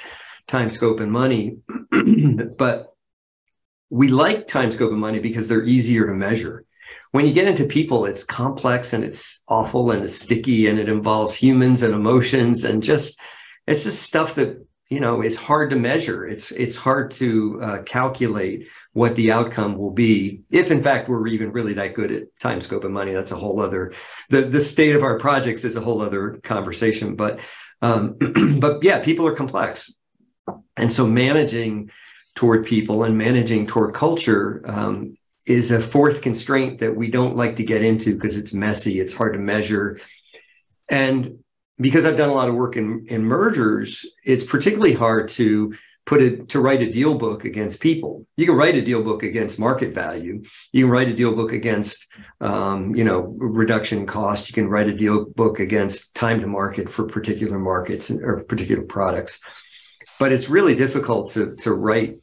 time, 0.47 0.69
scope, 0.69 0.99
and 0.99 1.11
money. 1.11 1.57
but 2.57 2.93
we 3.91 4.07
like 4.07 4.47
time, 4.47 4.71
scope, 4.71 4.91
and 4.91 4.99
money 4.99 5.19
because 5.19 5.47
they're 5.47 5.63
easier 5.63 6.07
to 6.07 6.13
measure 6.13 6.65
when 7.11 7.25
you 7.25 7.33
get 7.33 7.47
into 7.47 7.65
people, 7.65 8.05
it's 8.05 8.23
complex 8.23 8.93
and 8.93 9.03
it's 9.03 9.43
awful 9.47 9.91
and 9.91 10.03
it's 10.03 10.19
sticky 10.19 10.67
and 10.67 10.79
it 10.79 10.89
involves 10.89 11.35
humans 11.35 11.81
and 11.81 11.93
emotions 11.93 12.63
and 12.63 12.83
just 12.83 13.19
it's 13.67 13.83
just 13.83 14.03
stuff 14.03 14.35
that 14.35 14.65
you 14.89 14.99
know 14.99 15.21
is 15.21 15.35
hard 15.35 15.71
to 15.71 15.75
measure. 15.75 16.27
It's 16.27 16.51
it's 16.51 16.75
hard 16.75 17.11
to 17.11 17.59
uh, 17.61 17.81
calculate 17.83 18.67
what 18.99 19.15
the 19.15 19.31
outcome 19.31 19.77
will 19.77 19.91
be 19.91 20.41
if, 20.51 20.71
in 20.71 20.83
fact, 20.83 21.07
we're 21.07 21.25
even 21.27 21.53
really 21.53 21.71
that 21.71 21.93
good 21.93 22.11
at 22.11 22.37
time, 22.37 22.59
scope, 22.59 22.83
and 22.83 22.93
money. 22.93 23.13
That's 23.13 23.31
a 23.31 23.37
whole 23.37 23.61
other 23.61 23.93
the 24.29 24.41
the 24.41 24.59
state 24.59 24.93
of 24.93 25.03
our 25.03 25.17
projects 25.17 25.63
is 25.63 25.77
a 25.77 25.81
whole 25.81 26.01
other 26.01 26.31
conversation. 26.43 27.15
But 27.15 27.39
um, 27.81 28.17
but 28.59 28.83
yeah, 28.83 28.99
people 28.99 29.25
are 29.25 29.35
complex, 29.35 29.93
and 30.75 30.91
so 30.91 31.07
managing 31.07 31.91
toward 32.35 32.65
people 32.65 33.05
and 33.05 33.17
managing 33.17 33.67
toward 33.67 33.93
culture 33.95 34.61
um, 34.65 35.17
is 35.45 35.71
a 35.71 35.79
fourth 35.79 36.21
constraint 36.21 36.79
that 36.79 36.93
we 36.93 37.09
don't 37.09 37.37
like 37.37 37.55
to 37.55 37.63
get 37.63 37.81
into 37.81 38.13
because 38.15 38.35
it's 38.35 38.53
messy, 38.53 38.99
it's 38.99 39.13
hard 39.13 39.31
to 39.31 39.39
measure. 39.39 39.97
And 40.89 41.39
because 41.77 42.03
I've 42.03 42.17
done 42.17 42.29
a 42.29 42.33
lot 42.33 42.49
of 42.49 42.55
work 42.55 42.75
in, 42.75 43.05
in 43.07 43.23
mergers, 43.23 44.05
it's 44.25 44.43
particularly 44.43 44.93
hard 44.93 45.29
to 45.29 45.73
put 46.09 46.23
it 46.23 46.49
to 46.49 46.59
write 46.59 46.81
a 46.81 46.91
deal 46.91 47.13
book 47.13 47.45
against 47.45 47.79
people. 47.79 48.25
You 48.35 48.47
can 48.47 48.55
write 48.55 48.73
a 48.73 48.81
deal 48.81 49.03
book 49.03 49.21
against 49.21 49.59
market 49.59 49.93
value. 49.93 50.41
You 50.71 50.85
can 50.85 50.89
write 50.89 51.07
a 51.07 51.13
deal 51.13 51.35
book 51.35 51.51
against, 51.53 52.07
um, 52.41 52.95
you 52.95 53.03
know, 53.03 53.35
reduction 53.37 54.07
cost. 54.07 54.49
You 54.49 54.55
can 54.55 54.67
write 54.67 54.87
a 54.87 54.95
deal 54.95 55.25
book 55.25 55.59
against 55.59 56.15
time 56.15 56.41
to 56.41 56.47
market 56.47 56.89
for 56.89 57.05
particular 57.05 57.59
markets 57.59 58.09
or 58.09 58.43
particular 58.43 58.81
products. 58.81 59.39
But 60.17 60.31
it's 60.31 60.49
really 60.49 60.73
difficult 60.73 61.29
to 61.33 61.55
to 61.57 61.71
write 61.71 62.17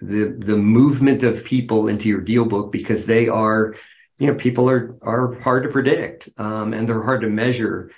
the 0.00 0.36
the 0.38 0.58
movement 0.58 1.22
of 1.22 1.42
people 1.42 1.88
into 1.88 2.10
your 2.10 2.20
deal 2.20 2.44
book 2.44 2.70
because 2.70 3.06
they 3.06 3.30
are 3.30 3.74
you 4.18 4.26
know 4.26 4.34
people 4.34 4.68
are 4.68 4.96
are 5.00 5.40
hard 5.40 5.62
to 5.62 5.70
predict 5.70 6.28
um, 6.36 6.74
and 6.74 6.86
they're 6.86 7.08
hard 7.10 7.22
to 7.22 7.30
measure 7.30 7.90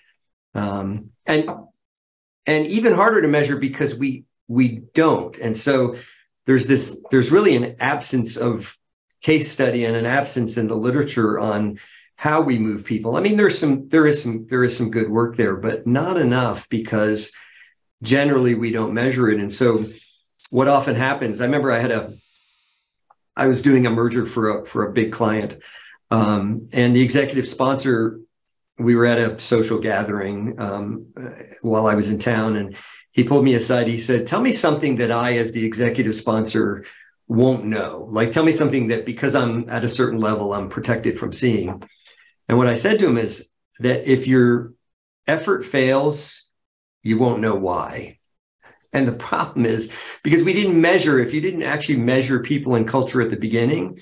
um, 0.54 1.10
and 1.26 1.50
and 2.46 2.66
even 2.66 2.92
harder 2.92 3.20
to 3.22 3.28
measure 3.28 3.56
because 3.56 3.92
we 3.96 4.24
we 4.48 4.82
don't. 4.94 5.36
And 5.38 5.56
so 5.56 5.96
there's 6.46 6.66
this 6.66 7.02
there's 7.10 7.30
really 7.30 7.56
an 7.56 7.76
absence 7.80 8.36
of 8.36 8.76
case 9.20 9.50
study 9.50 9.84
and 9.84 9.96
an 9.96 10.06
absence 10.06 10.56
in 10.56 10.68
the 10.68 10.76
literature 10.76 11.38
on 11.38 11.78
how 12.16 12.40
we 12.40 12.58
move 12.58 12.84
people. 12.84 13.16
I 13.16 13.20
mean 13.20 13.36
there's 13.36 13.58
some 13.58 13.88
there 13.88 14.06
is 14.06 14.22
some 14.22 14.46
there 14.48 14.64
is 14.64 14.76
some 14.76 14.90
good 14.90 15.08
work 15.08 15.36
there 15.36 15.56
but 15.56 15.86
not 15.86 16.16
enough 16.16 16.68
because 16.68 17.32
generally 18.02 18.54
we 18.54 18.72
don't 18.72 18.94
measure 18.94 19.30
it. 19.30 19.40
And 19.40 19.52
so 19.52 19.86
what 20.50 20.68
often 20.68 20.94
happens, 20.94 21.40
I 21.40 21.46
remember 21.46 21.72
I 21.72 21.78
had 21.78 21.90
a, 21.90 22.14
I 23.36 23.46
was 23.46 23.62
doing 23.62 23.86
a 23.86 23.90
merger 23.90 24.26
for 24.26 24.60
a 24.60 24.66
for 24.66 24.86
a 24.86 24.92
big 24.92 25.12
client, 25.12 25.56
um, 26.10 26.68
and 26.72 26.94
the 26.94 27.00
executive 27.00 27.48
sponsor, 27.48 28.20
we 28.78 28.94
were 28.94 29.06
at 29.06 29.18
a 29.18 29.38
social 29.38 29.78
gathering 29.78 30.60
um, 30.60 31.06
while 31.62 31.86
I 31.86 31.94
was 31.94 32.10
in 32.10 32.18
town, 32.18 32.56
and 32.56 32.76
he 33.12 33.24
pulled 33.24 33.44
me 33.44 33.54
aside. 33.54 33.86
He 33.86 33.98
said, 33.98 34.26
"Tell 34.26 34.40
me 34.40 34.52
something 34.52 34.96
that 34.96 35.10
I, 35.10 35.36
as 35.36 35.52
the 35.52 35.64
executive 35.64 36.14
sponsor, 36.14 36.84
won't 37.28 37.64
know. 37.64 38.06
Like, 38.10 38.30
tell 38.30 38.44
me 38.44 38.52
something 38.52 38.88
that 38.88 39.06
because 39.06 39.34
I'm 39.34 39.68
at 39.70 39.84
a 39.84 39.88
certain 39.88 40.20
level, 40.20 40.52
I'm 40.52 40.68
protected 40.68 41.18
from 41.18 41.32
seeing." 41.32 41.82
And 42.48 42.58
what 42.58 42.66
I 42.66 42.74
said 42.74 42.98
to 42.98 43.06
him 43.06 43.18
is 43.18 43.48
that 43.78 44.10
if 44.10 44.26
your 44.26 44.72
effort 45.26 45.64
fails, 45.64 46.48
you 47.02 47.18
won't 47.18 47.40
know 47.40 47.54
why. 47.54 48.18
And 48.92 49.06
the 49.06 49.12
problem 49.30 49.66
is 49.66 49.90
because 50.22 50.42
we 50.42 50.52
didn't 50.52 50.80
measure, 50.80 51.18
if 51.18 51.32
you 51.34 51.40
didn't 51.40 51.62
actually 51.62 51.98
measure 51.98 52.40
people 52.40 52.74
and 52.74 52.86
culture 52.86 53.20
at 53.20 53.30
the 53.30 53.36
beginning, 53.36 54.00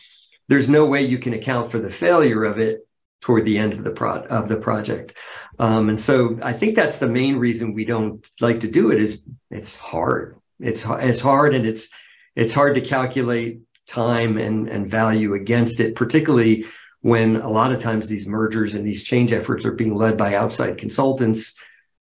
there's 0.49 0.69
no 0.69 0.87
way 0.87 1.03
you 1.03 1.19
can 1.19 1.33
account 1.33 1.71
for 1.71 1.79
the 1.79 1.91
failure 1.91 2.45
of 2.45 2.59
it 2.59 2.81
toward 3.21 3.45
the 3.45 3.59
end 3.59 3.73
of 3.73 3.85
the 3.85 3.91
pro- 3.91 4.25
of 4.25 4.49
the 4.49 4.57
project. 4.57 5.17
Um, 5.59 5.89
and 5.91 6.01
so 6.01 6.39
I 6.43 6.53
think 6.53 6.75
that's 6.75 6.99
the 6.99 7.07
main 7.07 7.37
reason 7.37 7.75
we 7.75 7.85
don't 7.85 8.27
like 8.41 8.61
to 8.61 8.71
do 8.71 8.91
it 8.91 9.01
is 9.01 9.25
it's 9.51 9.77
hard. 9.77 10.37
It's 10.59 10.85
it's 10.87 11.21
hard 11.21 11.55
and 11.55 11.67
it's 11.67 11.91
it's 12.35 12.53
hard 12.53 12.75
to 12.77 12.81
calculate 12.81 13.61
time 13.87 14.39
and, 14.39 14.69
and 14.69 14.91
value 14.91 15.35
against 15.35 15.81
it, 15.81 15.97
particularly 15.97 16.65
when 17.03 17.37
a 17.37 17.49
lot 17.49 17.73
of 17.73 17.83
times 17.83 18.09
these 18.09 18.27
mergers 18.27 18.75
and 18.75 18.87
these 18.87 19.05
change 19.05 19.33
efforts 19.33 19.65
are 19.65 19.73
being 19.73 19.95
led 19.95 20.17
by 20.17 20.35
outside 20.35 20.79
consultants 20.79 21.57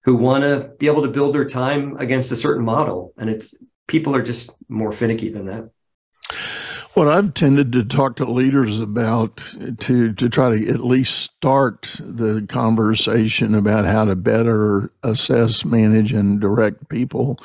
who 0.05 0.17
want 0.17 0.43
to 0.43 0.73
be 0.79 0.87
able 0.87 1.03
to 1.03 1.09
build 1.09 1.35
their 1.35 1.49
time 1.49 1.97
against 1.99 2.33
a 2.33 2.37
certain 2.37 2.65
model. 2.65 3.13
And 3.19 3.29
it's 3.29 3.55
people 3.87 4.15
are 4.17 4.23
just 4.23 4.51
more 4.69 4.93
finicky 4.93 5.29
than 5.29 5.47
that. 5.47 5.71
What 6.97 7.09
I've 7.09 7.35
tended 7.35 7.73
to 7.73 7.85
talk 7.85 8.17
to 8.17 8.25
leaders 8.25 8.81
about 8.81 9.37
to 9.81 10.15
to 10.15 10.29
try 10.31 10.57
to 10.57 10.69
at 10.71 10.83
least 10.83 11.19
start 11.19 11.95
the 12.01 12.47
conversation 12.49 13.55
about 13.55 13.85
how 13.85 14.07
to 14.07 14.17
better 14.17 14.91
assess, 15.03 15.63
manage, 15.63 16.15
and 16.15 16.41
direct 16.41 16.89
people. 16.89 17.39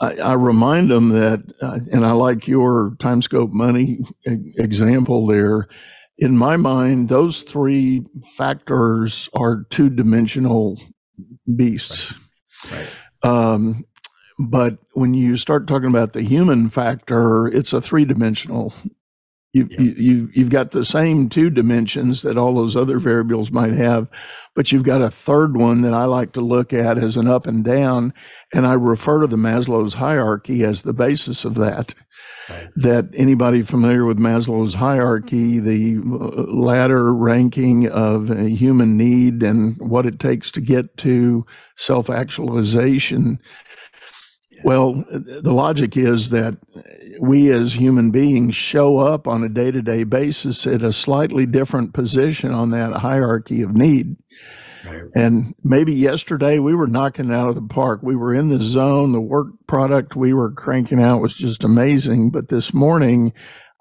I, 0.00 0.16
I 0.16 0.32
remind 0.32 0.90
them 0.90 1.10
that, 1.10 1.44
uh, 1.62 1.78
and 1.92 2.04
I 2.04 2.10
like 2.10 2.48
your 2.48 2.96
time 2.98 3.22
scope 3.22 3.52
money 3.52 4.00
example 4.24 5.28
there. 5.28 5.68
In 6.18 6.36
my 6.36 6.56
mind, 6.56 7.08
those 7.08 7.42
three 7.42 8.04
factors 8.36 9.28
are 9.34 9.66
two 9.70 9.88
dimensional 9.88 10.82
beasts. 11.54 12.12
Right. 12.72 12.88
right. 13.22 13.52
Um, 13.52 13.84
but 14.38 14.78
when 14.92 15.14
you 15.14 15.36
start 15.36 15.66
talking 15.66 15.88
about 15.88 16.12
the 16.12 16.22
human 16.22 16.70
factor, 16.70 17.48
it's 17.48 17.72
a 17.72 17.80
three 17.80 18.04
dimensional. 18.04 18.72
You, 19.52 19.66
yeah. 19.70 19.80
you, 19.80 19.94
you, 19.96 20.30
you've 20.34 20.50
got 20.50 20.70
the 20.70 20.84
same 20.84 21.28
two 21.28 21.50
dimensions 21.50 22.22
that 22.22 22.36
all 22.36 22.54
those 22.54 22.76
other 22.76 22.98
variables 22.98 23.50
might 23.50 23.72
have, 23.72 24.06
but 24.54 24.70
you've 24.70 24.84
got 24.84 25.02
a 25.02 25.10
third 25.10 25.56
one 25.56 25.80
that 25.80 25.94
I 25.94 26.04
like 26.04 26.32
to 26.32 26.40
look 26.40 26.72
at 26.72 26.98
as 26.98 27.16
an 27.16 27.26
up 27.26 27.46
and 27.46 27.64
down. 27.64 28.12
And 28.52 28.66
I 28.66 28.74
refer 28.74 29.20
to 29.22 29.26
the 29.26 29.36
Maslow's 29.36 29.94
hierarchy 29.94 30.64
as 30.64 30.82
the 30.82 30.92
basis 30.92 31.44
of 31.44 31.54
that. 31.54 31.94
Right. 32.50 32.68
That 32.76 33.08
anybody 33.14 33.62
familiar 33.62 34.04
with 34.04 34.18
Maslow's 34.18 34.74
hierarchy, 34.74 35.58
the 35.60 35.96
uh, 35.96 36.52
ladder 36.52 37.14
ranking 37.14 37.88
of 37.88 38.30
a 38.30 38.48
human 38.48 38.96
need 38.96 39.42
and 39.42 39.76
what 39.78 40.06
it 40.06 40.18
takes 40.18 40.50
to 40.52 40.60
get 40.60 40.96
to 40.98 41.46
self 41.76 42.08
actualization. 42.10 43.38
Well, 44.64 45.04
the 45.10 45.52
logic 45.52 45.96
is 45.96 46.30
that 46.30 46.58
we 47.20 47.50
as 47.50 47.74
human 47.74 48.10
beings 48.10 48.54
show 48.54 48.98
up 48.98 49.26
on 49.26 49.42
a 49.44 49.48
day 49.48 49.70
to 49.70 49.82
day 49.82 50.04
basis 50.04 50.66
at 50.66 50.82
a 50.82 50.92
slightly 50.92 51.46
different 51.46 51.94
position 51.94 52.52
on 52.52 52.70
that 52.70 52.92
hierarchy 52.94 53.62
of 53.62 53.74
need. 53.74 54.16
And 55.14 55.54
maybe 55.62 55.92
yesterday 55.92 56.58
we 56.58 56.74
were 56.74 56.86
knocking 56.86 57.32
out 57.32 57.48
of 57.48 57.54
the 57.54 57.62
park. 57.62 58.00
We 58.02 58.16
were 58.16 58.34
in 58.34 58.48
the 58.48 58.62
zone. 58.62 59.12
The 59.12 59.20
work 59.20 59.48
product 59.66 60.16
we 60.16 60.32
were 60.32 60.50
cranking 60.50 61.02
out 61.02 61.20
was 61.20 61.34
just 61.34 61.64
amazing. 61.64 62.30
But 62.30 62.48
this 62.48 62.72
morning, 62.72 63.32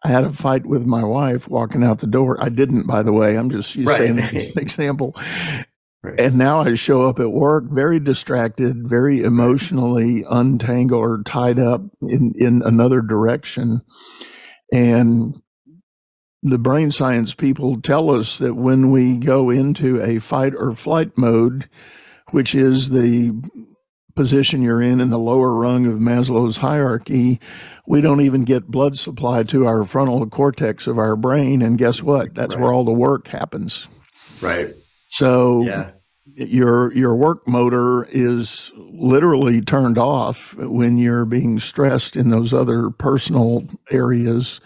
I 0.04 0.10
had 0.10 0.26
a 0.26 0.34
fight 0.34 0.66
with 0.66 0.86
my 0.86 1.04
wife 1.04 1.48
walking 1.48 1.84
out 1.84 2.00
the 2.00 2.08
door. 2.08 2.42
I 2.42 2.50
didn't, 2.50 2.88
by 2.88 3.04
the 3.04 3.14
way. 3.14 3.38
I'm 3.38 3.50
just 3.50 3.76
right. 3.76 3.98
saying 3.98 4.20
an 4.20 4.36
example. 4.58 5.16
Right. 6.08 6.20
And 6.20 6.38
now 6.38 6.62
I 6.62 6.76
show 6.76 7.04
up 7.04 7.20
at 7.20 7.32
work 7.32 7.66
very 7.70 8.00
distracted, 8.00 8.88
very 8.88 9.22
emotionally 9.22 10.24
untangled 10.30 11.02
or 11.02 11.24
tied 11.26 11.60
up 11.60 11.82
in, 12.02 12.34
in 12.36 12.62
another 12.64 13.02
direction. 13.02 13.82
And 14.72 15.42
the 16.44 16.58
brain 16.58 16.92
science 16.92 17.34
people 17.34 17.82
tell 17.82 18.10
us 18.10 18.38
that 18.38 18.54
when 18.54 18.92
we 18.92 19.18
go 19.18 19.50
into 19.50 20.02
a 20.02 20.20
fight 20.20 20.54
or 20.56 20.76
flight 20.76 21.18
mode, 21.18 21.70
which 22.32 22.56
is 22.56 22.90
the 22.90 23.34
position 24.16 24.62
you're 24.62 24.82
in 24.82 25.00
in 25.02 25.10
the 25.10 25.20
lower 25.20 25.54
rung 25.54 25.86
of 25.86 26.00
Maslow's 26.00 26.58
hierarchy, 26.58 27.40
we 27.86 28.02
don't 28.02 28.22
even 28.22 28.44
get 28.46 28.68
blood 28.68 28.98
supply 28.98 29.44
to 29.44 29.66
our 29.66 29.84
frontal 29.84 30.26
cortex 30.30 30.88
of 30.88 30.98
our 30.98 31.16
brain. 31.16 31.62
And 31.62 31.78
guess 31.78 32.02
what? 32.02 32.34
That's 32.34 32.56
right. 32.56 32.62
where 32.62 32.74
all 32.74 32.86
the 32.86 32.92
work 32.92 33.28
happens. 33.28 33.88
Right. 34.42 34.74
So 35.12 35.64
yeah. 35.66 35.92
Your 36.38 36.94
your 36.94 37.16
work 37.16 37.48
motor 37.48 38.06
is 38.12 38.72
literally 38.76 39.60
turned 39.60 39.98
off 39.98 40.54
when 40.56 40.98
you're 40.98 41.26
being 41.26 41.60
stressed 41.60 42.16
in 42.16 42.30
those 42.30 42.54
other 42.54 42.92
personal 42.92 43.68
areas. 43.90 44.62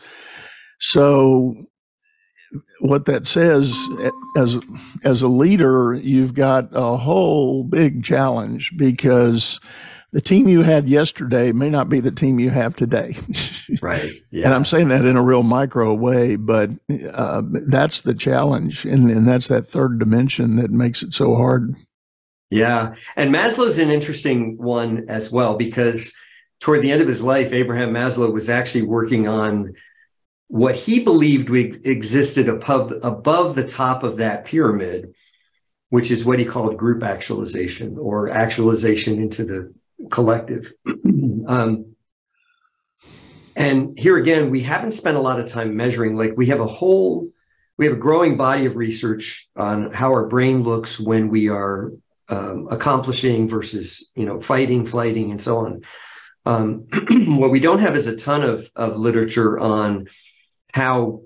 So 0.79 1.55
what 2.81 3.05
that 3.05 3.25
says 3.25 3.73
as 4.35 4.59
as 5.05 5.21
a 5.21 5.27
leader, 5.27 5.93
you've 5.95 6.33
got 6.33 6.69
a 6.73 6.97
whole 6.97 7.63
big 7.63 8.03
challenge 8.03 8.73
because 8.75 9.59
the 10.13 10.21
team 10.21 10.47
you 10.47 10.61
had 10.63 10.89
yesterday 10.89 11.51
may 11.51 11.69
not 11.69 11.87
be 11.87 11.99
the 11.99 12.11
team 12.11 12.39
you 12.39 12.49
have 12.49 12.75
today. 12.75 13.17
right. 13.81 14.11
Yeah. 14.29 14.45
And 14.45 14.53
I'm 14.53 14.65
saying 14.65 14.89
that 14.89 15.05
in 15.05 15.15
a 15.15 15.21
real 15.21 15.43
micro 15.43 15.93
way, 15.93 16.35
but 16.35 16.69
uh, 17.13 17.41
that's 17.45 18.01
the 18.01 18.13
challenge, 18.13 18.85
and, 18.85 19.09
and 19.09 19.27
that's 19.27 19.47
that 19.47 19.69
third 19.69 19.99
dimension 19.99 20.57
that 20.57 20.71
makes 20.71 21.01
it 21.01 21.13
so 21.13 21.35
hard. 21.35 21.75
Yeah, 22.49 22.95
and 23.15 23.33
Maslow's 23.33 23.77
an 23.77 23.91
interesting 23.91 24.57
one 24.57 25.05
as 25.07 25.31
well 25.31 25.55
because 25.55 26.13
toward 26.59 26.81
the 26.81 26.91
end 26.91 27.01
of 27.01 27.07
his 27.07 27.23
life, 27.23 27.53
Abraham 27.53 27.93
Maslow 27.93 28.31
was 28.31 28.49
actually 28.49 28.81
working 28.81 29.27
on 29.29 29.73
what 30.47 30.75
he 30.75 31.01
believed 31.01 31.49
existed 31.49 32.49
above, 32.49 32.93
above 33.03 33.55
the 33.55 33.65
top 33.65 34.03
of 34.03 34.17
that 34.17 34.43
pyramid, 34.43 35.13
which 35.89 36.11
is 36.11 36.25
what 36.25 36.39
he 36.39 36.45
called 36.45 36.77
group 36.77 37.03
actualization 37.03 37.97
or 37.97 38.29
actualization 38.29 39.17
into 39.17 39.45
the 39.45 39.73
collective. 40.10 40.74
um, 41.48 41.96
and 43.55 43.98
here 44.00 44.17
again, 44.17 44.50
we 44.50 44.62
haven't 44.62 44.93
spent 44.93 45.17
a 45.17 45.22
lot 45.22 45.39
of 45.39 45.50
time 45.50 45.75
measuring, 45.75 46.15
like 46.15 46.34
we 46.38 46.48
have 46.48 46.60
a 46.60 46.67
whole, 46.67 47.29
we 47.77 47.86
have 47.86 47.96
a 47.96 48.00
growing 48.00 48.38
body 48.38 48.65
of 48.65 48.75
research 48.75 49.50
on 49.55 49.91
how 49.91 50.12
our 50.12 50.27
brain 50.27 50.63
looks 50.63 51.00
when 51.00 51.29
we 51.29 51.50
are 51.50 51.91
um, 52.29 52.67
accomplishing 52.72 53.48
versus, 53.48 54.12
you 54.15 54.25
know, 54.25 54.39
fighting, 54.39 54.86
flighting, 54.86 55.31
and 55.31 55.41
so 55.41 55.58
on. 55.58 55.81
Um, 56.46 56.88
what 57.38 57.51
we 57.51 57.60
don't 57.60 57.79
have 57.79 57.96
is 57.96 58.08
a 58.08 58.15
ton 58.15 58.43
of, 58.43 58.72
of 58.75 58.98
literature 58.98 59.60
on 59.60 60.08
how 60.74 61.24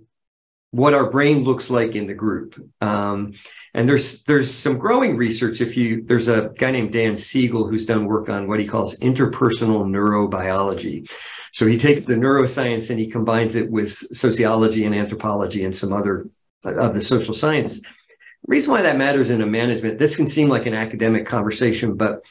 what 0.75 0.93
our 0.93 1.09
brain 1.09 1.45
looks 1.45 1.69
like 1.69 1.95
in 1.95 2.05
the 2.05 2.13
group. 2.13 2.61
Um, 2.81 3.33
and 3.73 3.87
there's 3.87 4.23
there's 4.23 4.51
some 4.51 4.77
growing 4.77 5.15
research. 5.15 5.61
If 5.61 5.77
you 5.77 6.03
there's 6.03 6.27
a 6.27 6.51
guy 6.57 6.71
named 6.71 6.91
Dan 6.91 7.15
Siegel 7.15 7.67
who's 7.67 7.85
done 7.85 8.05
work 8.05 8.27
on 8.27 8.47
what 8.47 8.59
he 8.59 8.67
calls 8.67 8.99
interpersonal 8.99 9.85
neurobiology. 9.85 11.09
So 11.53 11.65
he 11.65 11.77
takes 11.77 12.01
the 12.01 12.15
neuroscience 12.15 12.89
and 12.89 12.99
he 12.99 13.07
combines 13.07 13.55
it 13.55 13.71
with 13.71 13.91
sociology 13.91 14.83
and 14.83 14.93
anthropology 14.93 15.63
and 15.63 15.73
some 15.73 15.93
other 15.93 16.29
of 16.65 16.93
the 16.93 17.01
social 17.01 17.33
science. 17.33 17.79
The 17.79 17.87
reason 18.47 18.71
why 18.71 18.81
that 18.81 18.97
matters 18.97 19.29
in 19.29 19.41
a 19.41 19.45
management, 19.45 19.97
this 19.97 20.17
can 20.17 20.27
seem 20.27 20.49
like 20.49 20.65
an 20.65 20.73
academic 20.73 21.25
conversation, 21.25 21.95
but 21.95 22.21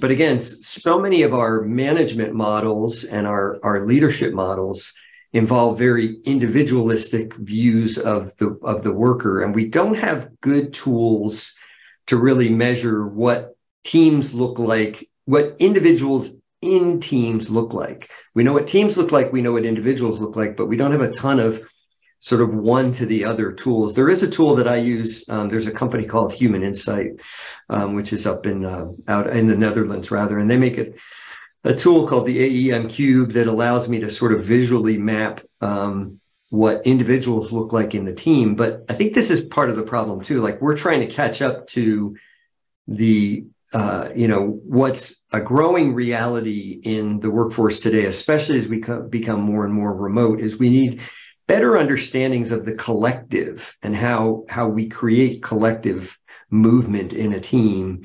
but 0.00 0.10
again, 0.10 0.38
so 0.38 0.98
many 0.98 1.22
of 1.22 1.34
our 1.34 1.60
management 1.60 2.32
models 2.32 3.04
and 3.04 3.26
our, 3.26 3.58
our 3.62 3.86
leadership 3.86 4.32
models 4.32 4.94
involve 5.32 5.78
very 5.78 6.16
individualistic 6.24 7.34
views 7.34 7.98
of 7.98 8.36
the 8.36 8.58
of 8.62 8.82
the 8.82 8.92
worker. 8.92 9.42
And 9.42 9.54
we 9.54 9.68
don't 9.68 9.94
have 9.94 10.28
good 10.40 10.74
tools 10.74 11.56
to 12.06 12.16
really 12.16 12.50
measure 12.50 13.06
what 13.06 13.56
teams 13.84 14.34
look 14.34 14.58
like 14.58 15.08
what 15.24 15.54
individuals 15.60 16.34
in 16.60 17.00
teams 17.00 17.48
look 17.48 17.72
like. 17.72 18.10
We 18.34 18.42
know 18.42 18.52
what 18.52 18.66
teams 18.66 18.96
look 18.96 19.12
like 19.12 19.32
we 19.32 19.42
know 19.42 19.52
what 19.52 19.64
individuals 19.64 20.20
look 20.20 20.36
like 20.36 20.56
but 20.56 20.66
we 20.66 20.76
don't 20.76 20.92
have 20.92 21.00
a 21.00 21.12
ton 21.12 21.40
of 21.40 21.62
sort 22.18 22.40
of 22.40 22.54
one 22.54 22.92
to 22.92 23.04
the 23.04 23.24
other 23.24 23.50
tools. 23.50 23.94
There 23.94 24.08
is 24.08 24.22
a 24.22 24.30
tool 24.30 24.54
that 24.56 24.68
i 24.68 24.76
use 24.76 25.28
um, 25.28 25.48
there's 25.48 25.66
a 25.66 25.72
company 25.72 26.04
called 26.04 26.32
human 26.32 26.62
insight 26.62 27.12
um, 27.68 27.94
which 27.94 28.12
is 28.12 28.26
up 28.26 28.46
in 28.46 28.64
uh, 28.64 28.86
out 29.08 29.28
in 29.28 29.48
the 29.48 29.56
netherlands 29.56 30.10
rather 30.10 30.38
and 30.38 30.50
they 30.50 30.58
make 30.58 30.78
it 30.78 30.98
a 31.64 31.74
tool 31.74 32.06
called 32.06 32.26
the 32.26 32.70
AEM 32.70 32.88
Cube 32.88 33.32
that 33.32 33.46
allows 33.46 33.88
me 33.88 34.00
to 34.00 34.10
sort 34.10 34.32
of 34.32 34.44
visually 34.44 34.98
map 34.98 35.40
um, 35.60 36.20
what 36.50 36.86
individuals 36.86 37.52
look 37.52 37.72
like 37.72 37.94
in 37.94 38.04
the 38.04 38.14
team. 38.14 38.54
But 38.56 38.84
I 38.88 38.94
think 38.94 39.14
this 39.14 39.30
is 39.30 39.42
part 39.42 39.70
of 39.70 39.76
the 39.76 39.82
problem 39.82 40.22
too. 40.22 40.40
Like 40.40 40.60
we're 40.60 40.76
trying 40.76 41.00
to 41.00 41.06
catch 41.06 41.40
up 41.40 41.68
to 41.68 42.16
the 42.88 43.46
uh, 43.72 44.10
you 44.14 44.28
know 44.28 44.60
what's 44.64 45.24
a 45.32 45.40
growing 45.40 45.94
reality 45.94 46.78
in 46.82 47.20
the 47.20 47.30
workforce 47.30 47.80
today, 47.80 48.04
especially 48.04 48.58
as 48.58 48.68
we 48.68 48.80
co- 48.80 49.02
become 49.02 49.40
more 49.40 49.64
and 49.64 49.72
more 49.72 49.94
remote, 49.94 50.40
is 50.40 50.58
we 50.58 50.68
need 50.68 51.00
better 51.46 51.78
understandings 51.78 52.52
of 52.52 52.66
the 52.66 52.74
collective 52.74 53.76
and 53.82 53.96
how 53.96 54.44
how 54.48 54.68
we 54.68 54.88
create 54.88 55.42
collective 55.42 56.18
movement 56.50 57.14
in 57.14 57.32
a 57.32 57.40
team 57.40 58.04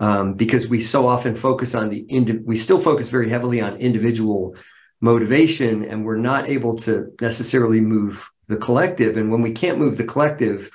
um, 0.00 0.34
because 0.34 0.66
we 0.66 0.80
so 0.80 1.06
often 1.06 1.36
focus 1.36 1.74
on 1.74 1.90
the 1.90 2.00
indi- 2.00 2.38
we 2.38 2.56
still 2.56 2.80
focus 2.80 3.08
very 3.08 3.28
heavily 3.28 3.60
on 3.60 3.76
individual 3.76 4.56
motivation 5.00 5.84
and 5.84 6.04
we're 6.04 6.16
not 6.16 6.48
able 6.48 6.76
to 6.76 7.12
necessarily 7.20 7.80
move 7.80 8.28
the 8.48 8.56
collective. 8.56 9.16
And 9.16 9.30
when 9.30 9.40
we 9.42 9.52
can't 9.52 9.78
move 9.78 9.96
the 9.96 10.04
collective 10.04 10.70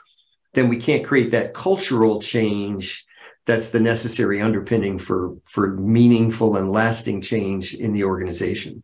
then 0.56 0.70
we 0.70 0.78
can't 0.78 1.06
create 1.06 1.32
that 1.32 1.54
cultural 1.54 2.22
change 2.22 3.06
that's 3.46 3.70
the 3.70 3.80
necessary 3.80 4.42
underpinning 4.42 4.98
for 4.98 5.36
for 5.50 5.76
meaningful 5.76 6.56
and 6.56 6.72
lasting 6.72 7.22
change 7.22 7.76
in 7.76 7.94
the 7.94 8.04
organization. 8.04 8.82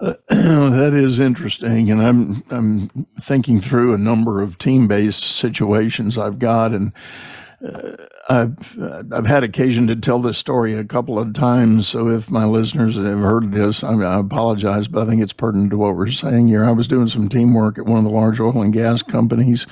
Uh, 0.00 0.14
that 0.28 0.92
is 0.92 1.20
interesting, 1.20 1.90
and 1.90 2.02
I'm 2.02 2.42
I'm 2.50 3.06
thinking 3.20 3.60
through 3.60 3.94
a 3.94 3.98
number 3.98 4.42
of 4.42 4.58
team-based 4.58 5.22
situations 5.22 6.18
I've 6.18 6.38
got, 6.38 6.72
and 6.72 6.92
I've 8.28 8.78
I've 9.12 9.26
had 9.26 9.42
occasion 9.42 9.86
to 9.86 9.96
tell 9.96 10.18
this 10.18 10.36
story 10.36 10.74
a 10.74 10.84
couple 10.84 11.18
of 11.18 11.32
times. 11.32 11.88
So 11.88 12.08
if 12.08 12.28
my 12.28 12.44
listeners 12.44 12.96
have 12.96 13.18
heard 13.18 13.52
this, 13.52 13.82
I, 13.82 13.94
I, 13.94 14.20
apologize, 14.20 14.88
but 14.88 15.02
I 15.02 15.06
think 15.06 15.22
it's 15.22 15.32
pertinent 15.32 15.70
to 15.70 15.78
what 15.78 15.96
we're 15.96 16.10
saying 16.10 16.48
here. 16.48 16.64
I 16.64 16.72
was 16.72 16.86
doing 16.86 17.08
some 17.08 17.30
teamwork 17.30 17.78
at 17.78 17.86
one 17.86 17.98
of 17.98 18.04
the 18.04 18.10
large 18.10 18.40
oil 18.40 18.60
and 18.60 18.74
gas 18.74 19.02
companies, 19.02 19.66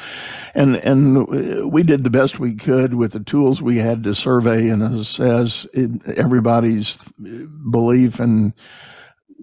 and 0.55 0.77
and 0.77 1.71
we 1.71 1.83
did 1.83 2.05
the 2.05 2.11
best 2.11 2.39
we 2.39 2.55
could 2.55 2.95
with 2.95 3.13
the 3.13 3.21
tools 3.21 3.61
we 3.61 3.79
had 3.79 4.03
to 4.05 4.15
survey 4.15 4.69
and 4.69 4.83
assess 4.83 5.67
everybody's 6.17 6.99
belief 7.71 8.19
and. 8.19 8.55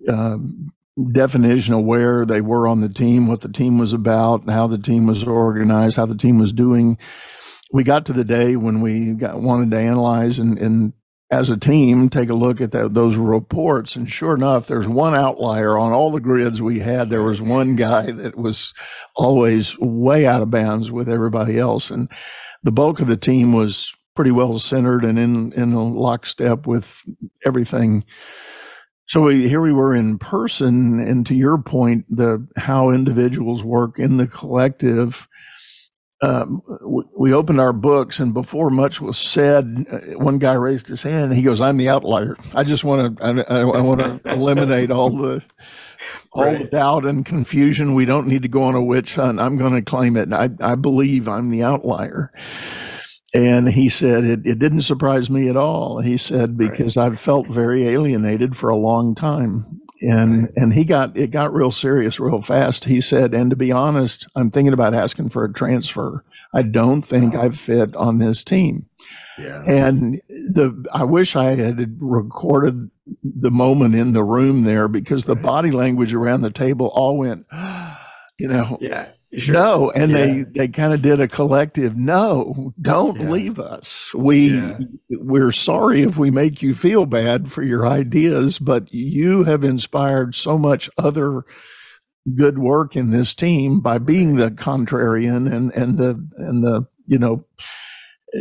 Uh, 0.08 0.38
definition 1.14 1.74
of 1.74 1.86
where 1.86 2.26
they 2.26 2.42
were 2.42 2.68
on 2.68 2.82
the 2.82 2.90
team, 2.90 3.28
what 3.28 3.42
the 3.42 3.52
team 3.52 3.78
was 3.78 3.94
about, 3.94 4.48
how 4.50 4.68
the 4.68 4.78
team 4.78 5.08
was 5.08 5.24
organized, 5.24 5.96
how 5.96 6.06
the 6.06 6.18
team 6.18 6.38
was 6.38 6.52
doing 6.52 6.98
we 7.74 7.84
got 7.84 8.06
to 8.06 8.14
the 8.14 8.24
day 8.24 8.56
when 8.56 8.82
we 8.82 9.14
got 9.14 9.42
wanted 9.42 9.72
to 9.72 9.78
analyze 9.78 10.40
and, 10.40 10.58
and 10.58 10.94
as 11.32 11.50
a 11.50 11.58
team 11.58 12.10
take 12.10 12.30
a 12.30 12.36
look 12.36 12.60
at 12.60 12.72
that, 12.74 12.94
those 12.94 13.16
reports. 13.16 13.96
And 13.96 14.10
sure 14.12 14.36
enough 14.36 14.68
there's 14.68 14.88
one 14.88 15.16
outlier 15.16 15.78
on 15.78 15.94
all 15.94 16.12
the 16.12 16.20
grids 16.20 16.62
we 16.62 16.80
had. 16.80 17.10
There 17.10 17.24
was 17.24 17.42
one 17.42 17.78
guy 17.78 18.12
that 18.12 18.38
was 18.38 18.74
always 19.16 19.78
way 19.80 20.26
out 20.26 20.42
of 20.42 20.52
bounds 20.52 20.92
with 20.92 21.08
everybody 21.08 21.58
else. 21.58 21.90
And 21.90 22.12
the 22.64 22.72
bulk 22.72 23.00
of 23.00 23.08
the 23.08 23.18
team 23.18 23.54
was 23.54 23.94
pretty 24.14 24.32
well 24.32 24.60
centered 24.60 25.06
and 25.06 25.18
in 25.18 25.54
in 25.54 25.74
lockstep 25.74 26.68
with 26.68 27.02
everything. 27.46 28.04
So 29.08 29.22
we, 29.22 29.48
here 29.48 29.62
we 29.62 29.74
were 29.74 29.96
in 29.96 30.20
person. 30.20 31.00
And 31.00 31.26
to 31.28 31.34
your 31.34 31.58
point 31.58 32.06
the 32.10 32.46
how 32.58 32.90
individuals 32.90 33.64
work 33.64 34.00
in 34.00 34.18
the 34.18 34.28
collective 34.28 35.30
um, 36.22 36.62
we 37.18 37.34
opened 37.34 37.60
our 37.60 37.74
books, 37.74 38.20
and 38.20 38.34
before 38.34 38.70
much 38.70 39.02
was 39.02 39.18
said, 39.18 39.88
uh, 39.92 40.20
one 40.20 40.38
guy 40.38 40.54
raised 40.54 40.88
his 40.88 41.02
hand. 41.02 41.26
and 41.26 41.34
He 41.34 41.42
goes, 41.42 41.60
"I'm 41.60 41.78
the 41.78 41.90
outlier. 41.90 42.38
I 42.54 42.64
just 42.64 42.84
want 42.84 43.18
to. 43.18 43.24
I, 43.24 43.62
I 43.62 43.82
want 43.82 44.02
to 44.02 44.22
eliminate 44.32 44.92
all 44.92 45.10
the 45.10 45.44
all 46.32 46.46
right. 46.46 46.60
the 46.60 46.66
doubt 46.66 47.06
and 47.06 47.26
confusion. 47.26 47.96
We 47.96 48.06
don't 48.06 48.28
need 48.28 48.44
to 48.44 48.48
go 48.48 48.64
on 48.64 48.76
a 48.76 48.84
witch 48.84 49.16
hunt. 49.16 49.40
I'm 49.40 49.58
going 49.58 49.74
to 49.74 49.82
claim 49.82 50.16
it. 50.16 50.32
I 50.32 50.50
I 50.60 50.76
believe 50.76 51.28
I'm 51.28 51.50
the 51.50 51.64
outlier." 51.64 52.32
And 53.34 53.70
he 53.70 53.88
said, 53.88 54.26
it, 54.26 54.42
it 54.44 54.60
didn't 54.60 54.82
surprise 54.82 55.30
me 55.30 55.48
at 55.48 55.56
all. 55.56 56.02
He 56.02 56.18
said, 56.18 56.58
because 56.58 56.98
right. 56.98 57.06
I've 57.06 57.18
felt 57.18 57.48
very 57.48 57.88
alienated 57.88 58.58
for 58.58 58.70
a 58.70 58.76
long 58.76 59.16
time 59.16 59.80
and 60.02 60.44
right. 60.44 60.52
and 60.56 60.74
he 60.74 60.84
got 60.84 61.16
it 61.16 61.32
got 61.32 61.54
real 61.54 61.72
serious 61.72 62.20
real 62.20 62.42
fast. 62.42 62.86
He 62.86 63.02
said, 63.02 63.34
and 63.34 63.50
to 63.50 63.56
be 63.56 63.72
honest, 63.72 64.28
I'm 64.36 64.52
thinking 64.52 64.74
about 64.74 64.94
asking 64.94 65.30
for 65.30 65.44
a 65.44 65.54
transfer. 65.54 66.24
I 66.54 66.64
don't 66.64 67.02
think 67.02 67.36
oh. 67.36 67.42
I 67.42 67.50
fit 67.50 67.96
on 67.96 68.18
this 68.18 68.44
team. 68.44 68.88
Yeah. 69.38 69.64
And 69.66 70.22
the 70.28 70.86
I 70.94 71.04
wish 71.04 71.36
I 71.36 71.56
had 71.56 71.98
recorded 72.02 72.90
the 73.24 73.52
moment 73.52 73.96
in 73.96 74.14
the 74.14 74.24
room 74.24 74.64
there 74.64 74.88
because 74.88 75.26
the 75.26 75.36
right. 75.36 75.44
body 75.44 75.72
language 75.72 76.14
around 76.14 76.42
the 76.42 76.52
table 76.52 76.88
all 76.88 77.18
went, 77.18 77.46
you 78.40 78.48
know. 78.48 78.78
Yeah. 78.82 79.10
Sure. 79.38 79.54
No, 79.54 79.92
and 79.92 80.12
yeah. 80.12 80.18
they 80.18 80.44
they 80.44 80.68
kind 80.68 80.94
of 80.94 81.02
did 81.02 81.22
a 81.22 81.28
collective. 81.28 81.96
No, 81.96 82.74
don't 82.82 83.18
yeah. 83.18 83.30
leave 83.30 83.60
us. 83.60 84.14
We 84.14 84.58
yeah. 84.58 84.78
we're 85.10 85.54
sorry 85.54 86.02
if 86.02 86.18
we 86.18 86.32
make 86.32 86.62
you 86.62 86.76
feel 86.76 87.06
bad 87.06 87.50
for 87.50 87.64
your 87.64 87.88
ideas, 87.88 88.60
but 88.60 88.94
you 88.94 89.46
have 89.46 89.64
inspired 89.64 90.36
so 90.36 90.58
much 90.58 90.90
other 90.98 91.46
good 92.36 92.60
work 92.60 92.98
in 92.98 93.12
this 93.12 93.34
team 93.34 93.80
by 93.80 94.00
being 94.00 94.36
the 94.36 94.52
contrarian 94.52 95.52
and 95.52 95.72
and 95.76 95.98
the 95.98 96.28
and 96.38 96.62
the 96.62 96.86
you 97.08 97.18
know 97.18 97.46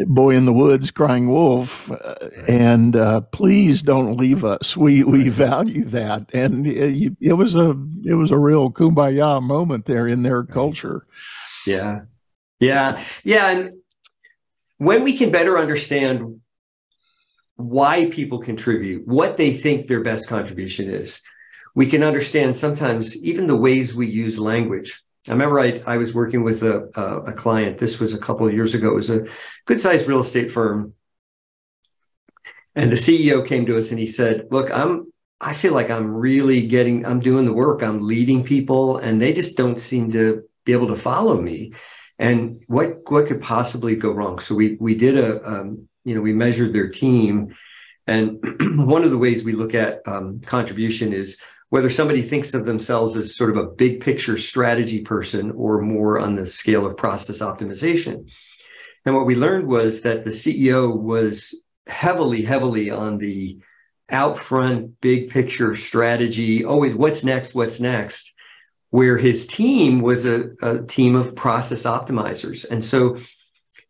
boy 0.06 0.36
in 0.36 0.44
the 0.44 0.52
woods 0.52 0.90
crying 0.90 1.28
wolf 1.28 1.90
uh, 1.90 2.14
and 2.46 2.96
uh, 2.96 3.20
please 3.20 3.82
don't 3.82 4.16
leave 4.16 4.44
us. 4.44 4.76
We 4.76 5.02
we 5.04 5.28
value 5.28 5.84
that. 5.86 6.30
And 6.32 6.66
it, 6.66 7.16
it, 7.20 7.32
was 7.32 7.54
a 7.54 7.70
it 8.04 8.14
was 8.14 8.30
a 8.30 8.38
real 8.38 8.70
kumbaya 8.70 9.42
moment 9.42 9.86
there 9.86 10.06
in 10.06 10.22
their 10.22 10.44
culture. 10.44 11.06
Yeah. 11.66 12.02
Yeah. 12.60 13.02
Yeah 13.24 13.50
and 13.50 13.72
when 14.78 15.04
we 15.04 15.16
can 15.16 15.30
better 15.30 15.58
understand 15.58 16.40
why 17.56 18.08
people 18.10 18.38
contribute 18.38 19.06
what 19.06 19.36
they 19.36 19.52
think 19.52 19.86
their 19.86 20.02
best 20.02 20.28
contribution 20.28 20.88
is 20.88 21.20
we 21.74 21.86
can 21.86 22.02
understand 22.02 22.56
sometimes 22.56 23.22
even 23.22 23.46
the 23.46 23.56
ways 23.56 23.94
we 23.94 24.08
use 24.08 24.38
language 24.38 25.02
I 25.28 25.32
remember 25.32 25.60
I, 25.60 25.82
I 25.86 25.96
was 25.98 26.14
working 26.14 26.42
with 26.42 26.62
a, 26.62 26.84
a, 27.26 27.32
client. 27.32 27.76
This 27.76 28.00
was 28.00 28.14
a 28.14 28.18
couple 28.18 28.46
of 28.46 28.54
years 28.54 28.74
ago. 28.74 28.90
It 28.90 28.94
was 28.94 29.10
a 29.10 29.26
good 29.66 29.80
sized 29.80 30.06
real 30.06 30.20
estate 30.20 30.50
firm. 30.50 30.94
And 32.74 32.90
the 32.90 32.96
CEO 32.96 33.46
came 33.46 33.66
to 33.66 33.76
us 33.76 33.90
and 33.90 33.98
he 33.98 34.06
said, 34.06 34.46
Look, 34.50 34.70
I'm, 34.70 35.12
I 35.40 35.54
feel 35.54 35.74
like 35.74 35.90
I'm 35.90 36.14
really 36.14 36.66
getting, 36.66 37.04
I'm 37.04 37.20
doing 37.20 37.44
the 37.44 37.52
work, 37.52 37.82
I'm 37.82 38.06
leading 38.06 38.44
people, 38.44 38.98
and 38.98 39.20
they 39.20 39.32
just 39.32 39.56
don't 39.56 39.80
seem 39.80 40.12
to 40.12 40.44
be 40.64 40.72
able 40.72 40.88
to 40.88 40.96
follow 40.96 41.40
me. 41.40 41.72
And 42.18 42.56
what, 42.68 43.10
what 43.10 43.26
could 43.26 43.42
possibly 43.42 43.96
go 43.96 44.12
wrong? 44.12 44.38
So 44.38 44.54
we, 44.54 44.76
we 44.76 44.94
did 44.94 45.18
a, 45.18 45.46
um, 45.46 45.88
you 46.04 46.14
know, 46.14 46.20
we 46.20 46.32
measured 46.32 46.72
their 46.72 46.88
team. 46.88 47.54
And 48.06 48.42
one 48.86 49.04
of 49.04 49.10
the 49.10 49.18
ways 49.18 49.42
we 49.42 49.52
look 49.52 49.74
at 49.74 50.06
um, 50.06 50.40
contribution 50.40 51.12
is 51.12 51.38
whether 51.70 51.88
somebody 51.88 52.22
thinks 52.22 52.52
of 52.52 52.66
themselves 52.66 53.16
as 53.16 53.36
sort 53.36 53.50
of 53.50 53.56
a 53.56 53.70
big 53.70 54.00
picture 54.00 54.36
strategy 54.36 55.00
person 55.00 55.52
or 55.52 55.80
more 55.80 56.18
on 56.18 56.34
the 56.34 56.44
scale 56.44 56.84
of 56.84 56.96
process 56.96 57.38
optimization. 57.38 58.30
And 59.06 59.14
what 59.14 59.26
we 59.26 59.34
learned 59.34 59.66
was 59.66 60.02
that 60.02 60.24
the 60.24 60.30
CEO 60.30 60.94
was 60.94 61.54
heavily, 61.86 62.42
heavily 62.42 62.90
on 62.90 63.18
the 63.18 63.58
out 64.10 64.36
front, 64.36 65.00
big 65.00 65.30
picture 65.30 65.76
strategy, 65.76 66.64
always 66.64 66.94
what's 66.94 67.24
next, 67.24 67.54
what's 67.54 67.80
next, 67.80 68.34
where 68.90 69.16
his 69.16 69.46
team 69.46 70.00
was 70.00 70.26
a, 70.26 70.50
a 70.62 70.82
team 70.82 71.14
of 71.14 71.36
process 71.36 71.84
optimizers. 71.84 72.68
And 72.68 72.82
so 72.82 73.18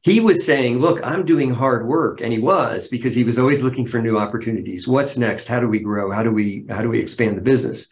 he 0.03 0.21
was 0.21 0.45
saying, 0.45 0.79
Look, 0.79 1.01
I'm 1.05 1.25
doing 1.25 1.53
hard 1.53 1.87
work. 1.87 2.21
And 2.21 2.33
he 2.33 2.39
was 2.39 2.89
because 2.89 3.15
he 3.15 3.25
was 3.25 3.39
always 3.39 3.63
looking 3.63 3.87
for 3.87 4.01
new 4.01 4.19
opportunities. 4.19 4.89
What's 4.89 5.19
next? 5.19 5.47
How 5.47 5.61
do 5.61 5.69
we 5.69 5.81
grow? 5.81 6.11
How 6.11 6.23
do 6.23 6.31
we 6.31 6.65
how 6.71 6.83
do 6.83 6.89
we 6.89 7.01
expand 7.01 7.37
the 7.37 7.43
business? 7.43 7.89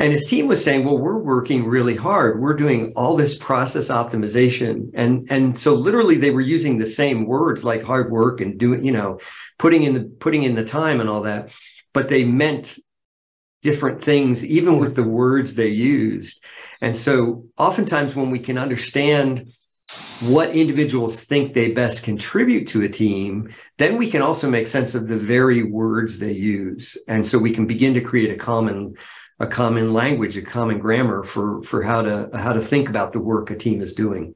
And 0.00 0.12
his 0.12 0.26
team 0.26 0.48
was 0.48 0.64
saying, 0.64 0.86
well, 0.86 0.96
we're 0.96 1.18
working 1.18 1.66
really 1.66 1.94
hard. 1.94 2.40
We're 2.40 2.54
doing 2.54 2.94
all 2.96 3.16
this 3.16 3.36
process 3.36 3.88
optimization. 3.88 4.90
And, 4.94 5.26
and 5.28 5.56
so 5.58 5.74
literally 5.74 6.16
they 6.16 6.30
were 6.30 6.40
using 6.40 6.78
the 6.78 6.86
same 6.86 7.26
words 7.26 7.64
like 7.66 7.82
hard 7.82 8.10
work 8.10 8.40
and 8.40 8.58
doing, 8.58 8.82
you 8.82 8.92
know, 8.92 9.20
putting 9.58 9.82
in 9.82 9.92
the 9.92 10.04
putting 10.04 10.44
in 10.44 10.54
the 10.54 10.64
time 10.64 11.02
and 11.02 11.10
all 11.10 11.20
that, 11.22 11.54
but 11.92 12.08
they 12.08 12.24
meant 12.24 12.78
different 13.60 14.02
things, 14.02 14.42
even 14.42 14.78
with 14.78 14.96
the 14.96 15.04
words 15.04 15.54
they 15.54 15.68
used. 15.68 16.42
And 16.80 16.96
so 16.96 17.44
oftentimes 17.58 18.16
when 18.16 18.30
we 18.30 18.38
can 18.38 18.56
understand 18.56 19.50
what 20.20 20.54
individuals 20.54 21.22
think 21.22 21.54
they 21.54 21.72
best 21.72 22.02
contribute 22.02 22.68
to 22.68 22.82
a 22.82 22.88
team, 22.88 23.54
then 23.78 23.96
we 23.96 24.10
can 24.10 24.22
also 24.22 24.50
make 24.50 24.66
sense 24.66 24.94
of 24.94 25.08
the 25.08 25.16
very 25.16 25.62
words 25.62 26.18
they 26.18 26.32
use. 26.32 26.98
And 27.08 27.26
so 27.26 27.38
we 27.38 27.52
can 27.52 27.66
begin 27.66 27.94
to 27.94 28.00
create 28.00 28.30
a 28.30 28.36
common 28.36 28.94
a 29.40 29.46
common 29.46 29.94
language, 29.94 30.36
a 30.36 30.42
common 30.42 30.78
grammar 30.78 31.24
for 31.24 31.62
for 31.62 31.82
how 31.82 32.02
to 32.02 32.30
how 32.34 32.52
to 32.52 32.60
think 32.60 32.90
about 32.90 33.12
the 33.12 33.20
work 33.20 33.50
a 33.50 33.56
team 33.56 33.80
is 33.80 33.94
doing. 33.94 34.34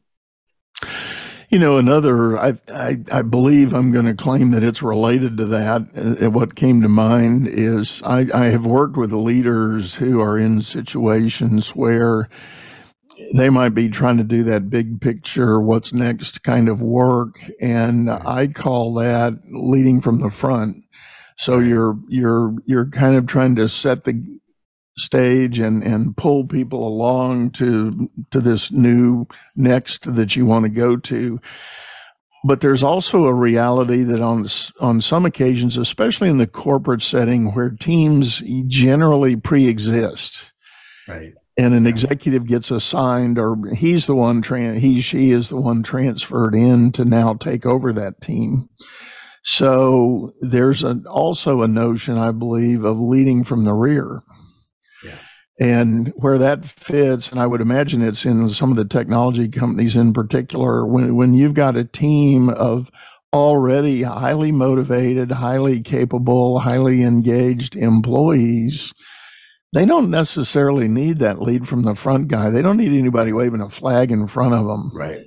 You 1.51 1.59
know, 1.61 1.77
another, 1.77 2.37
I, 2.37 2.59
I, 2.69 2.97
I 3.12 3.23
believe 3.23 3.75
I'm 3.75 3.93
going 3.93 4.07
to 4.07 4.14
claim 4.14 4.51
that 4.53 4.64
it's 4.64 4.83
related 4.83 5.37
to 5.37 5.45
that. 5.45 5.83
Uh, 6.21 6.31
what 6.31 6.57
came 6.57 6.83
to 6.83 6.88
mind 6.88 7.47
is 7.47 8.03
I, 8.05 8.27
I 8.35 8.49
have 8.49 8.67
worked 8.67 8.97
with 8.97 9.12
leaders 9.12 9.95
who 9.95 10.21
are 10.21 10.37
in 10.37 10.62
situations 10.62 11.69
where 11.69 12.29
they 13.35 13.50
might 13.50 13.74
be 13.74 13.88
trying 13.88 14.16
to 14.18 14.24
do 14.24 14.44
that 14.44 14.70
big 14.70 15.00
picture, 15.00 15.61
what's 15.61 15.92
next 15.92 16.42
kind 16.42 16.68
of 16.68 16.83
work. 16.83 17.38
And 17.61 18.11
I 18.11 18.48
call 18.48 18.94
that 18.94 19.38
leading 19.50 20.00
from 20.00 20.20
the 20.20 20.31
front. 20.31 20.77
So 21.37 21.59
you're, 21.59 21.98
you're, 22.09 22.55
you're 22.66 22.87
kind 22.87 23.16
of 23.16 23.27
trying 23.27 23.57
to 23.57 23.68
set 23.68 24.05
the 24.05 24.38
stage 24.96 25.59
and, 25.59 25.83
and 25.83 26.16
pull 26.16 26.46
people 26.46 26.87
along 26.87 27.50
to, 27.50 28.11
to 28.31 28.40
this 28.40 28.70
new 28.70 29.27
next 29.57 30.14
that 30.14 30.37
you 30.37 30.46
want 30.46 30.64
to 30.64 30.68
go 30.68 30.96
to. 30.96 31.40
But 32.46 32.61
there's 32.61 32.83
also 32.83 33.24
a 33.24 33.33
reality 33.33 34.03
that 34.03 34.20
on 34.20 34.46
on 34.79 35.00
some 35.00 35.24
occasions, 35.24 35.79
especially 35.79 36.29
in 36.29 36.37
the 36.37 36.46
corporate 36.46 37.00
setting, 37.00 37.55
where 37.55 37.70
teams 37.70 38.42
generally 38.68 39.35
pre-exist, 39.35 40.53
right 41.09 41.33
and 41.57 41.73
an 41.75 41.87
executive 41.87 42.47
gets 42.47 42.71
assigned 42.71 43.38
or 43.38 43.57
he's 43.75 44.07
the 44.07 44.14
one 44.14 44.43
tran- 44.43 44.79
he 44.79 45.01
she 45.01 45.31
is 45.31 45.51
the 45.51 45.57
one 45.57 45.83
transferred 45.83 46.55
in 46.55 46.90
to 46.93 47.05
now 47.05 47.35
take 47.35 47.64
over 47.64 47.93
that 47.93 48.21
team. 48.21 48.69
So 49.45 50.33
there's 50.40 50.83
a, 50.83 51.03
also 51.09 51.62
a 51.62 51.69
notion 51.69 52.19
i 52.19 52.33
believe 52.33 52.85
of 52.85 52.99
leading 52.99 53.45
from 53.45 53.64
the 53.64 53.75
rear. 53.75 54.23
Yeah. 55.05 55.19
and 55.61 56.12
where 56.17 56.38
that 56.38 56.64
fits 56.64 57.31
and 57.31 57.38
i 57.38 57.47
would 57.47 57.61
imagine 57.61 58.03
it's 58.03 58.25
in 58.25 58.49
some 58.49 58.71
of 58.71 58.77
the 58.77 58.87
technology 58.87 59.49
companies 59.49 59.97
in 59.97 60.12
particular 60.12 60.87
when, 60.87 61.14
when 61.14 61.35
you've 61.35 61.55
got 61.55 61.77
a 61.77 61.85
team 61.85 62.49
of 62.49 62.90
already 63.35 64.03
highly 64.03 64.51
motivated 64.51 65.31
highly 65.31 65.81
capable 65.81 66.61
highly 66.61 67.03
engaged 67.03 67.77
employees 67.77 68.95
they 69.75 69.85
don't 69.85 70.09
necessarily 70.09 70.87
need 70.87 71.19
that 71.19 71.43
lead 71.43 71.67
from 71.67 71.83
the 71.83 71.97
front 71.97 72.29
guy. 72.29 72.49
They 72.49 72.63
don't 72.63 72.77
need 72.77 72.97
anybody 72.97 73.33
waving 73.33 73.61
a 73.61 73.69
flag 73.69 74.13
in 74.13 74.29
front 74.29 74.55
of 74.55 74.67
them. 74.67 74.93
Right. 74.95 75.27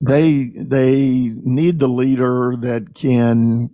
They 0.00 0.52
they 0.56 1.32
need 1.42 1.78
the 1.78 1.88
leader 1.88 2.56
that 2.58 2.94
can 2.94 3.70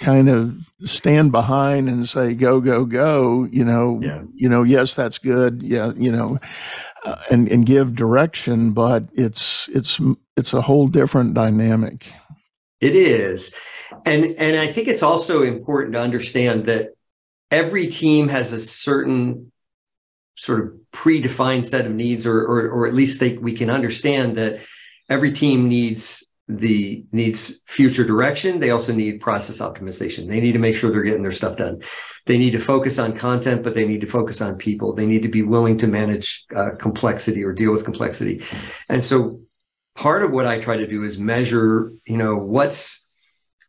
kind 0.00 0.28
of 0.28 0.72
stand 0.84 1.32
behind 1.32 1.88
and 1.88 2.08
say 2.08 2.34
go 2.34 2.60
go 2.60 2.84
go 2.84 3.48
you 3.50 3.64
know 3.64 3.98
yeah. 4.00 4.22
you 4.34 4.48
know 4.48 4.62
yes 4.62 4.94
that's 4.94 5.18
good 5.18 5.60
yeah 5.60 5.92
you 5.96 6.12
know 6.12 6.38
uh, 7.04 7.16
and 7.30 7.48
and 7.48 7.66
give 7.66 7.96
direction 7.96 8.70
but 8.70 9.02
it's 9.14 9.68
it's 9.74 10.00
it's 10.36 10.52
a 10.52 10.62
whole 10.62 10.86
different 10.86 11.34
dynamic 11.34 12.06
it 12.80 12.94
is 12.94 13.52
and 14.06 14.36
and 14.38 14.56
i 14.56 14.68
think 14.68 14.86
it's 14.86 15.02
also 15.02 15.42
important 15.42 15.94
to 15.94 16.00
understand 16.00 16.64
that 16.64 16.90
every 17.50 17.88
team 17.88 18.28
has 18.28 18.52
a 18.52 18.60
certain 18.60 19.52
sort 20.36 20.60
of 20.60 20.72
predefined 20.92 21.64
set 21.64 21.86
of 21.86 21.92
needs, 21.92 22.26
or 22.26 22.40
or, 22.40 22.68
or 22.70 22.86
at 22.86 22.94
least 22.94 23.20
they, 23.20 23.36
we 23.38 23.52
can 23.52 23.70
understand 23.70 24.36
that 24.38 24.60
every 25.08 25.32
team 25.32 25.68
needs 25.68 26.24
the 26.48 27.04
needs 27.12 27.60
future 27.66 28.04
direction. 28.04 28.58
They 28.58 28.70
also 28.70 28.94
need 28.94 29.20
process 29.20 29.58
optimization. 29.58 30.28
They 30.28 30.40
need 30.40 30.52
to 30.52 30.58
make 30.58 30.76
sure 30.76 30.90
they're 30.90 31.02
getting 31.02 31.22
their 31.22 31.32
stuff 31.32 31.58
done. 31.58 31.82
They 32.24 32.38
need 32.38 32.52
to 32.52 32.58
focus 32.58 32.98
on 32.98 33.12
content 33.12 33.62
but 33.62 33.74
they 33.74 33.86
need 33.86 34.00
to 34.00 34.06
focus 34.06 34.40
on 34.40 34.56
people. 34.56 34.94
They 34.94 35.04
need 35.04 35.22
to 35.22 35.28
be 35.28 35.42
willing 35.42 35.76
to 35.78 35.86
manage 35.86 36.46
uh, 36.56 36.70
complexity 36.78 37.44
or 37.44 37.52
deal 37.52 37.70
with 37.70 37.84
complexity. 37.84 38.42
And 38.88 39.04
so 39.04 39.40
part 39.98 40.22
of 40.22 40.30
what 40.30 40.46
i 40.46 40.58
try 40.60 40.76
to 40.76 40.86
do 40.86 41.02
is 41.02 41.18
measure 41.18 41.92
you 42.06 42.16
know 42.16 42.36
what's 42.36 43.07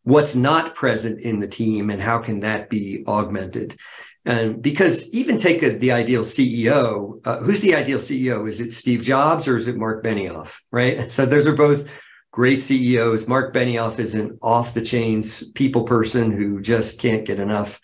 what's 0.03 0.35
not 0.35 0.75
present 0.75 1.21
in 1.21 1.39
the 1.39 1.47
team 1.47 1.89
and 1.89 2.01
how 2.01 2.19
can 2.19 2.41
that 2.41 2.69
be 2.69 3.03
augmented? 3.07 3.77
And 4.25 4.61
because 4.61 5.11
even 5.13 5.37
take 5.37 5.63
a, 5.63 5.71
the 5.71 5.91
ideal 5.91 6.23
ceo 6.23 7.25
uh, 7.25 7.39
who's 7.39 7.61
the 7.61 7.75
ideal 7.75 7.99
ceo 7.99 8.47
is 8.47 8.59
it 8.59 8.73
steve 8.73 9.01
jobs 9.01 9.47
or 9.47 9.55
is 9.55 9.67
it 9.67 9.77
mark 9.77 10.03
benioff 10.03 10.57
right? 10.71 11.09
So 11.19 11.25
those 11.25 11.47
are 11.47 11.55
both 11.55 11.89
great 12.31 12.61
ceos 12.61 13.27
mark 13.27 13.53
benioff 13.53 13.97
is 13.97 14.15
an 14.15 14.37
off 14.41 14.73
the 14.73 14.81
chains 14.81 15.49
people 15.51 15.83
person 15.83 16.31
who 16.31 16.61
just 16.61 16.99
can't 16.99 17.25
get 17.25 17.39
enough 17.39 17.79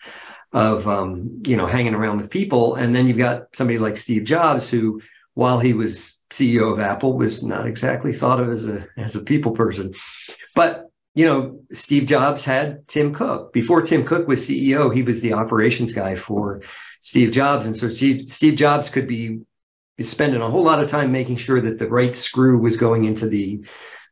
of 0.52 0.86
um, 0.86 1.42
you 1.44 1.56
know 1.56 1.66
hanging 1.66 1.94
around 1.94 2.18
with 2.18 2.30
people. 2.30 2.76
And 2.76 2.94
then 2.94 3.08
you've 3.08 3.18
got 3.18 3.54
somebody 3.54 3.78
like 3.78 3.96
steve 3.96 4.24
jobs 4.24 4.70
who 4.70 5.02
while 5.34 5.58
he 5.58 5.72
was 5.72 6.20
ceo 6.30 6.72
of 6.72 6.80
apple 6.80 7.14
was 7.14 7.42
not 7.42 7.66
exactly 7.66 8.12
thought 8.12 8.40
of 8.40 8.50
as 8.50 8.66
a 8.66 8.86
as 8.96 9.16
a 9.16 9.22
people 9.22 9.52
person. 9.52 9.94
But 10.54 10.85
you 11.16 11.24
know, 11.24 11.58
Steve 11.72 12.04
Jobs 12.04 12.44
had 12.44 12.86
Tim 12.86 13.14
Cook. 13.14 13.54
Before 13.54 13.80
Tim 13.80 14.04
Cook 14.04 14.28
was 14.28 14.46
CEO, 14.46 14.94
he 14.94 15.02
was 15.02 15.22
the 15.22 15.32
operations 15.32 15.94
guy 15.94 16.14
for 16.14 16.60
Steve 17.00 17.30
Jobs. 17.30 17.64
And 17.64 17.74
so 17.74 17.88
Steve, 17.88 18.54
Jobs 18.54 18.90
could 18.90 19.08
be 19.08 19.40
spending 20.02 20.42
a 20.42 20.50
whole 20.50 20.62
lot 20.62 20.82
of 20.82 20.90
time 20.90 21.10
making 21.10 21.36
sure 21.36 21.58
that 21.62 21.78
the 21.78 21.88
right 21.88 22.14
screw 22.14 22.58
was 22.58 22.76
going 22.76 23.06
into 23.06 23.28
the, 23.28 23.64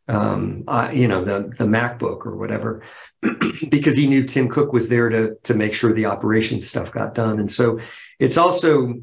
um, 0.08 0.64
uh, 0.66 0.90
you 0.94 1.06
know, 1.06 1.22
the, 1.22 1.52
the 1.58 1.66
MacBook 1.66 2.24
or 2.24 2.38
whatever, 2.38 2.82
because 3.70 3.98
he 3.98 4.06
knew 4.06 4.24
Tim 4.24 4.48
Cook 4.48 4.72
was 4.72 4.88
there 4.88 5.10
to, 5.10 5.34
to 5.42 5.52
make 5.52 5.74
sure 5.74 5.92
the 5.92 6.06
operations 6.06 6.66
stuff 6.66 6.90
got 6.90 7.14
done. 7.14 7.38
And 7.38 7.52
so 7.52 7.80
it's 8.18 8.38
also 8.38 8.94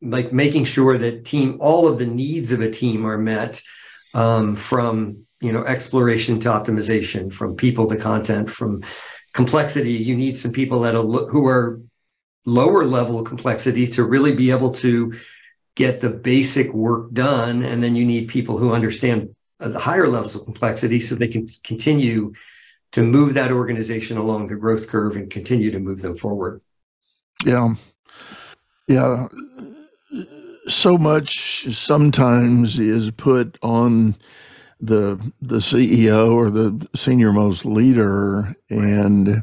like 0.00 0.32
making 0.32 0.66
sure 0.66 0.96
that 0.98 1.24
team, 1.24 1.56
all 1.60 1.88
of 1.88 1.98
the 1.98 2.06
needs 2.06 2.52
of 2.52 2.60
a 2.60 2.70
team 2.70 3.04
are 3.04 3.18
met 3.18 3.60
um, 4.14 4.54
from 4.54 5.26
you 5.40 5.52
know 5.52 5.64
exploration 5.64 6.38
to 6.40 6.48
optimization 6.48 7.32
from 7.32 7.56
people 7.56 7.86
to 7.88 7.96
content 7.96 8.50
from 8.50 8.82
complexity. 9.32 9.92
You 9.92 10.16
need 10.16 10.38
some 10.38 10.52
people 10.52 10.80
that 10.80 10.94
are 10.94 11.02
who 11.02 11.46
are 11.46 11.80
lower 12.46 12.84
level 12.84 13.22
complexity 13.22 13.86
to 13.86 14.04
really 14.04 14.34
be 14.34 14.50
able 14.50 14.72
to 14.72 15.14
get 15.74 16.00
the 16.00 16.10
basic 16.10 16.72
work 16.72 17.12
done. 17.12 17.62
And 17.62 17.82
then 17.82 17.94
you 17.94 18.04
need 18.04 18.28
people 18.28 18.58
who 18.58 18.72
understand 18.72 19.34
the 19.58 19.78
higher 19.78 20.08
levels 20.08 20.34
of 20.34 20.44
complexity 20.44 21.00
so 21.00 21.14
they 21.14 21.28
can 21.28 21.46
continue 21.62 22.32
to 22.92 23.02
move 23.02 23.34
that 23.34 23.52
organization 23.52 24.16
along 24.16 24.48
the 24.48 24.56
growth 24.56 24.88
curve 24.88 25.16
and 25.16 25.30
continue 25.30 25.70
to 25.70 25.78
move 25.78 26.02
them 26.02 26.16
forward. 26.16 26.60
Yeah. 27.44 27.74
Yeah. 28.88 29.28
So 30.66 30.98
much 30.98 31.74
sometimes 31.74 32.78
is 32.78 33.10
put 33.12 33.56
on 33.62 34.16
the 34.80 35.32
the 35.40 35.56
CEO 35.56 36.32
or 36.32 36.50
the 36.50 36.88
senior 36.94 37.32
most 37.32 37.64
leader 37.64 38.56
and 38.68 39.42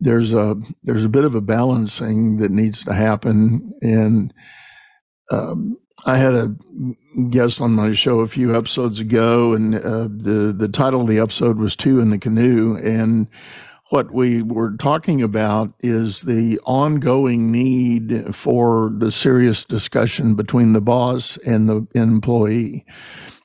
there's 0.00 0.32
a 0.32 0.56
there's 0.82 1.04
a 1.04 1.08
bit 1.08 1.24
of 1.24 1.34
a 1.34 1.40
balancing 1.40 2.36
that 2.38 2.50
needs 2.50 2.84
to 2.84 2.94
happen. 2.94 3.72
And 3.80 4.32
um, 5.30 5.78
I 6.06 6.16
had 6.18 6.34
a 6.34 6.54
guest 7.30 7.60
on 7.60 7.72
my 7.72 7.92
show 7.92 8.20
a 8.20 8.28
few 8.28 8.56
episodes 8.56 9.00
ago 9.00 9.54
and 9.54 9.74
uh, 9.74 10.08
the 10.10 10.54
the 10.56 10.68
title 10.68 11.02
of 11.02 11.08
the 11.08 11.18
episode 11.18 11.58
was 11.58 11.74
two 11.74 12.00
in 12.00 12.10
the 12.10 12.18
canoe. 12.18 12.76
And 12.76 13.28
what 13.90 14.12
we 14.12 14.42
were 14.42 14.76
talking 14.76 15.22
about 15.22 15.72
is 15.80 16.20
the 16.20 16.60
ongoing 16.64 17.50
need 17.50 18.34
for 18.34 18.90
the 18.96 19.10
serious 19.10 19.64
discussion 19.64 20.34
between 20.34 20.74
the 20.74 20.80
boss 20.80 21.38
and 21.38 21.68
the 21.68 21.86
employee. 21.94 22.84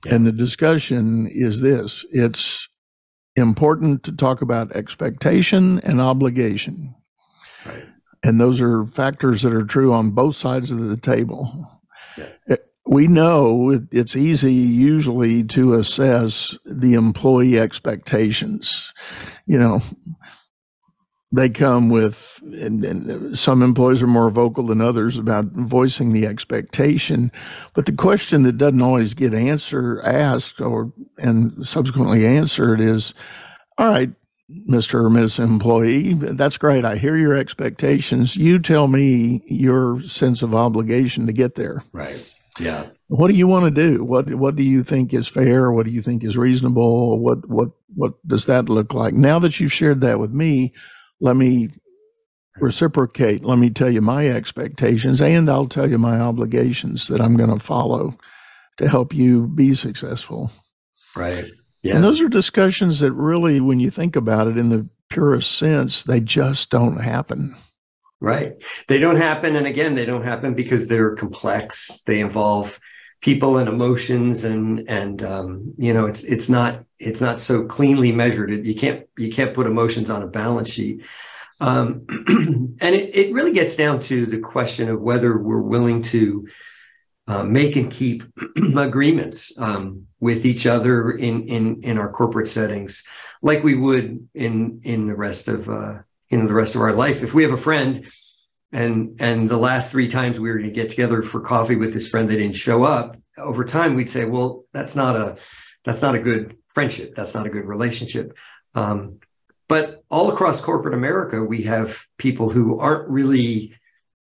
Yeah. 0.05 0.15
And 0.15 0.27
the 0.27 0.31
discussion 0.31 1.27
is 1.31 1.61
this 1.61 2.05
it's 2.11 2.67
important 3.35 4.03
to 4.03 4.11
talk 4.11 4.41
about 4.41 4.75
expectation 4.75 5.79
and 5.79 6.01
obligation. 6.01 6.95
Right. 7.65 7.85
And 8.23 8.39
those 8.39 8.61
are 8.61 8.85
factors 8.85 9.41
that 9.41 9.53
are 9.53 9.65
true 9.65 9.93
on 9.93 10.11
both 10.11 10.35
sides 10.35 10.71
of 10.71 10.79
the 10.79 10.97
table. 10.97 11.81
Yeah. 12.17 12.29
Eh, 12.49 12.55
we 12.85 13.07
know 13.07 13.81
it's 13.91 14.15
easy 14.15 14.53
usually 14.53 15.43
to 15.45 15.73
assess 15.73 16.57
the 16.65 16.93
employee 16.93 17.57
expectations. 17.57 18.93
You 19.45 19.57
know, 19.57 19.81
they 21.33 21.49
come 21.49 21.89
with, 21.89 22.39
and, 22.43 22.85
and, 22.85 23.37
some 23.37 23.63
employees 23.63 24.03
are 24.03 24.07
more 24.07 24.29
vocal 24.29 24.67
than 24.67 24.81
others 24.81 25.17
about 25.17 25.45
voicing 25.45 26.13
the 26.13 26.27
expectation. 26.27 27.31
But 27.73 27.87
the 27.87 27.91
question 27.91 28.43
that 28.43 28.59
doesn't 28.59 28.81
always 28.83 29.15
get 29.15 29.33
answer 29.33 29.99
asked 30.03 30.61
or 30.61 30.93
and 31.17 31.67
subsequently 31.67 32.23
answered 32.23 32.79
is, 32.79 33.15
all 33.79 33.89
right, 33.89 34.11
Mr. 34.69 35.05
or 35.05 35.09
Ms. 35.09 35.39
Employee, 35.39 36.13
that's 36.13 36.57
great. 36.57 36.85
I 36.85 36.97
hear 36.97 37.15
your 37.15 37.35
expectations. 37.35 38.35
You 38.35 38.59
tell 38.59 38.87
me 38.87 39.41
your 39.47 40.03
sense 40.03 40.43
of 40.43 40.53
obligation 40.53 41.25
to 41.25 41.33
get 41.33 41.55
there. 41.55 41.83
Right. 41.91 42.23
Yeah. 42.59 42.89
What 43.07 43.29
do 43.29 43.33
you 43.33 43.47
want 43.47 43.65
to 43.65 43.71
do? 43.71 44.03
What 44.03 44.31
What 44.35 44.55
do 44.55 44.61
you 44.61 44.83
think 44.83 45.11
is 45.15 45.27
fair? 45.27 45.71
What 45.71 45.87
do 45.87 45.91
you 45.91 46.03
think 46.03 46.23
is 46.23 46.37
reasonable? 46.37 47.19
What 47.19 47.49
What 47.49 47.71
What 47.95 48.27
does 48.27 48.45
that 48.45 48.69
look 48.69 48.93
like? 48.93 49.15
Now 49.15 49.39
that 49.39 49.59
you've 49.59 49.73
shared 49.73 50.01
that 50.01 50.19
with 50.19 50.31
me, 50.31 50.73
let 51.23 51.37
me 51.37 51.69
reciprocate. 52.59 53.45
Let 53.45 53.57
me 53.57 53.69
tell 53.69 53.89
you 53.89 54.01
my 54.01 54.27
expectations, 54.27 55.21
and 55.21 55.49
I'll 55.49 55.67
tell 55.67 55.89
you 55.89 55.97
my 55.97 56.19
obligations 56.19 57.07
that 57.07 57.21
I'm 57.21 57.37
going 57.37 57.49
to 57.49 57.63
follow 57.63 58.17
to 58.77 58.89
help 58.89 59.13
you 59.13 59.47
be 59.47 59.73
successful. 59.73 60.51
Right. 61.15 61.45
Yeah. 61.81 61.95
And 61.95 62.03
those 62.03 62.19
are 62.21 62.27
discussions 62.27 62.99
that 62.99 63.13
really, 63.13 63.61
when 63.61 63.79
you 63.79 63.89
think 63.89 64.15
about 64.17 64.47
it 64.47 64.57
in 64.57 64.67
the 64.69 64.87
purest 65.09 65.57
sense, 65.57 66.03
they 66.03 66.19
just 66.19 66.69
don't 66.69 66.97
happen. 66.97 67.55
Right. 68.19 68.53
They 68.87 68.99
don't 68.99 69.17
happen. 69.17 69.55
And 69.55 69.65
again, 69.65 69.95
they 69.95 70.05
don't 70.05 70.23
happen 70.23 70.55
because 70.55 70.87
they're 70.87 71.15
complex. 71.15 72.01
They 72.03 72.19
involve 72.19 72.79
people 73.23 73.57
and 73.57 73.69
emotions 73.69 74.43
and 74.43 74.87
and 74.89 75.23
um, 75.23 75.73
you 75.77 75.93
know 75.93 76.05
it's 76.05 76.23
it's 76.23 76.49
not 76.49 76.83
it's 76.99 77.21
not 77.21 77.39
so 77.39 77.65
cleanly 77.65 78.11
measured. 78.11 78.65
You 78.65 78.75
can't 78.75 79.07
you 79.17 79.31
can't 79.31 79.53
put 79.53 79.65
emotions 79.65 80.09
on 80.09 80.21
a 80.21 80.27
balance 80.27 80.69
sheet. 80.69 81.03
Um, 81.59 82.05
and 82.81 82.95
it, 82.95 83.15
it 83.15 83.33
really 83.33 83.53
gets 83.53 83.77
down 83.77 84.01
to 84.01 84.25
the 84.25 84.39
question 84.39 84.89
of 84.89 84.99
whether 84.99 85.37
we're 85.37 85.61
willing 85.61 86.01
to 86.01 86.47
uh, 87.27 87.43
make 87.43 87.77
and 87.77 87.89
keep 87.89 88.23
agreements 88.75 89.57
um, 89.57 90.07
with 90.19 90.45
each 90.45 90.67
other 90.67 91.11
in 91.11 91.43
in 91.43 91.81
in 91.81 91.97
our 91.97 92.11
corporate 92.11 92.49
settings 92.49 93.05
like 93.41 93.63
we 93.63 93.75
would 93.75 94.27
in 94.33 94.81
in 94.83 95.07
the 95.07 95.15
rest 95.15 95.47
of 95.47 95.69
uh, 95.69 95.99
in 96.29 96.45
the 96.45 96.53
rest 96.53 96.75
of 96.75 96.81
our 96.81 96.93
life. 96.93 97.23
If 97.23 97.33
we 97.33 97.43
have 97.43 97.53
a 97.53 97.57
friend 97.57 98.05
and 98.73 99.21
and 99.21 99.49
the 99.49 99.57
last 99.57 99.91
three 99.91 100.07
times 100.07 100.39
we 100.39 100.49
were 100.49 100.57
going 100.57 100.69
to 100.69 100.75
get 100.75 100.89
together 100.89 101.21
for 101.21 101.39
coffee 101.39 101.75
with 101.75 101.93
this 101.93 102.09
friend 102.09 102.29
that 102.29 102.37
didn't 102.37 102.55
show 102.55 102.83
up 102.83 103.15
over 103.37 103.63
time 103.63 103.95
we'd 103.95 104.09
say 104.09 104.25
well 104.25 104.65
that's 104.73 104.95
not 104.95 105.15
a 105.15 105.37
that's 105.83 106.01
not 106.01 106.15
a 106.15 106.19
good 106.19 106.57
friendship. 106.67 107.13
That's 107.15 107.35
not 107.35 107.45
a 107.45 107.49
good 107.49 107.65
relationship. 107.65 108.35
Um, 108.73 109.19
but 109.69 110.03
all 110.09 110.31
across 110.31 110.59
corporate 110.59 110.93
america 110.93 111.43
we 111.43 111.63
have 111.63 112.05
people 112.17 112.49
who 112.49 112.79
aren't 112.79 113.09
really 113.09 113.73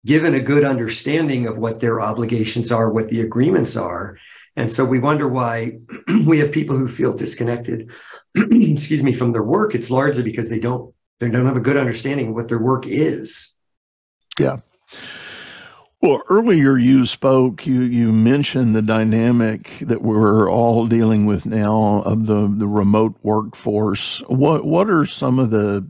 given 0.05 0.35
a 0.35 0.41
good 0.41 0.65
understanding 0.65 1.47
of 1.47 1.57
what 1.57 1.81
their 1.81 2.01
obligations 2.01 2.73
are 2.73 2.91
what 2.91 3.09
the 3.09 3.21
agreements 3.21 3.77
are. 3.77 4.19
And 4.57 4.71
so 4.71 4.85
we 4.85 4.99
wonder 4.99 5.29
why 5.29 5.79
we 6.27 6.41
have 6.41 6.53
people 6.53 6.77
who 6.77 6.89
feel 6.89 7.15
disconnected 7.15 7.91
excuse 8.35 9.03
me 9.03 9.13
from 9.13 9.33
their 9.33 9.43
work. 9.43 9.75
It's 9.75 9.91
largely 9.91 10.25
because 10.25 10.51
they 10.51 10.59
don't 10.59 10.93
they 11.21 11.31
don't 11.31 11.47
have 11.47 11.57
a 11.57 11.61
good 11.61 11.77
understanding 11.77 12.29
of 12.29 12.35
what 12.35 12.49
their 12.49 12.59
work 12.59 12.87
is 12.87 13.55
yeah. 14.39 14.59
Well, 16.01 16.23
earlier 16.29 16.77
you 16.77 17.07
spoke, 17.07 17.65
you, 17.65 17.83
you 17.83 18.13
mentioned 18.13 18.75
the 18.75 18.83
dynamic 18.83 19.79
that 19.83 20.03
we're 20.03 20.51
all 20.51 20.89
dealing 20.89 21.27
with 21.27 21.47
now 21.47 22.03
of 22.05 22.27
the, 22.27 22.53
the 22.53 22.67
remote 22.67 23.17
workforce. 23.23 24.21
What 24.27 24.65
what 24.65 24.91
are 24.91 25.07
some 25.07 25.39
of 25.39 25.51
the 25.51 25.89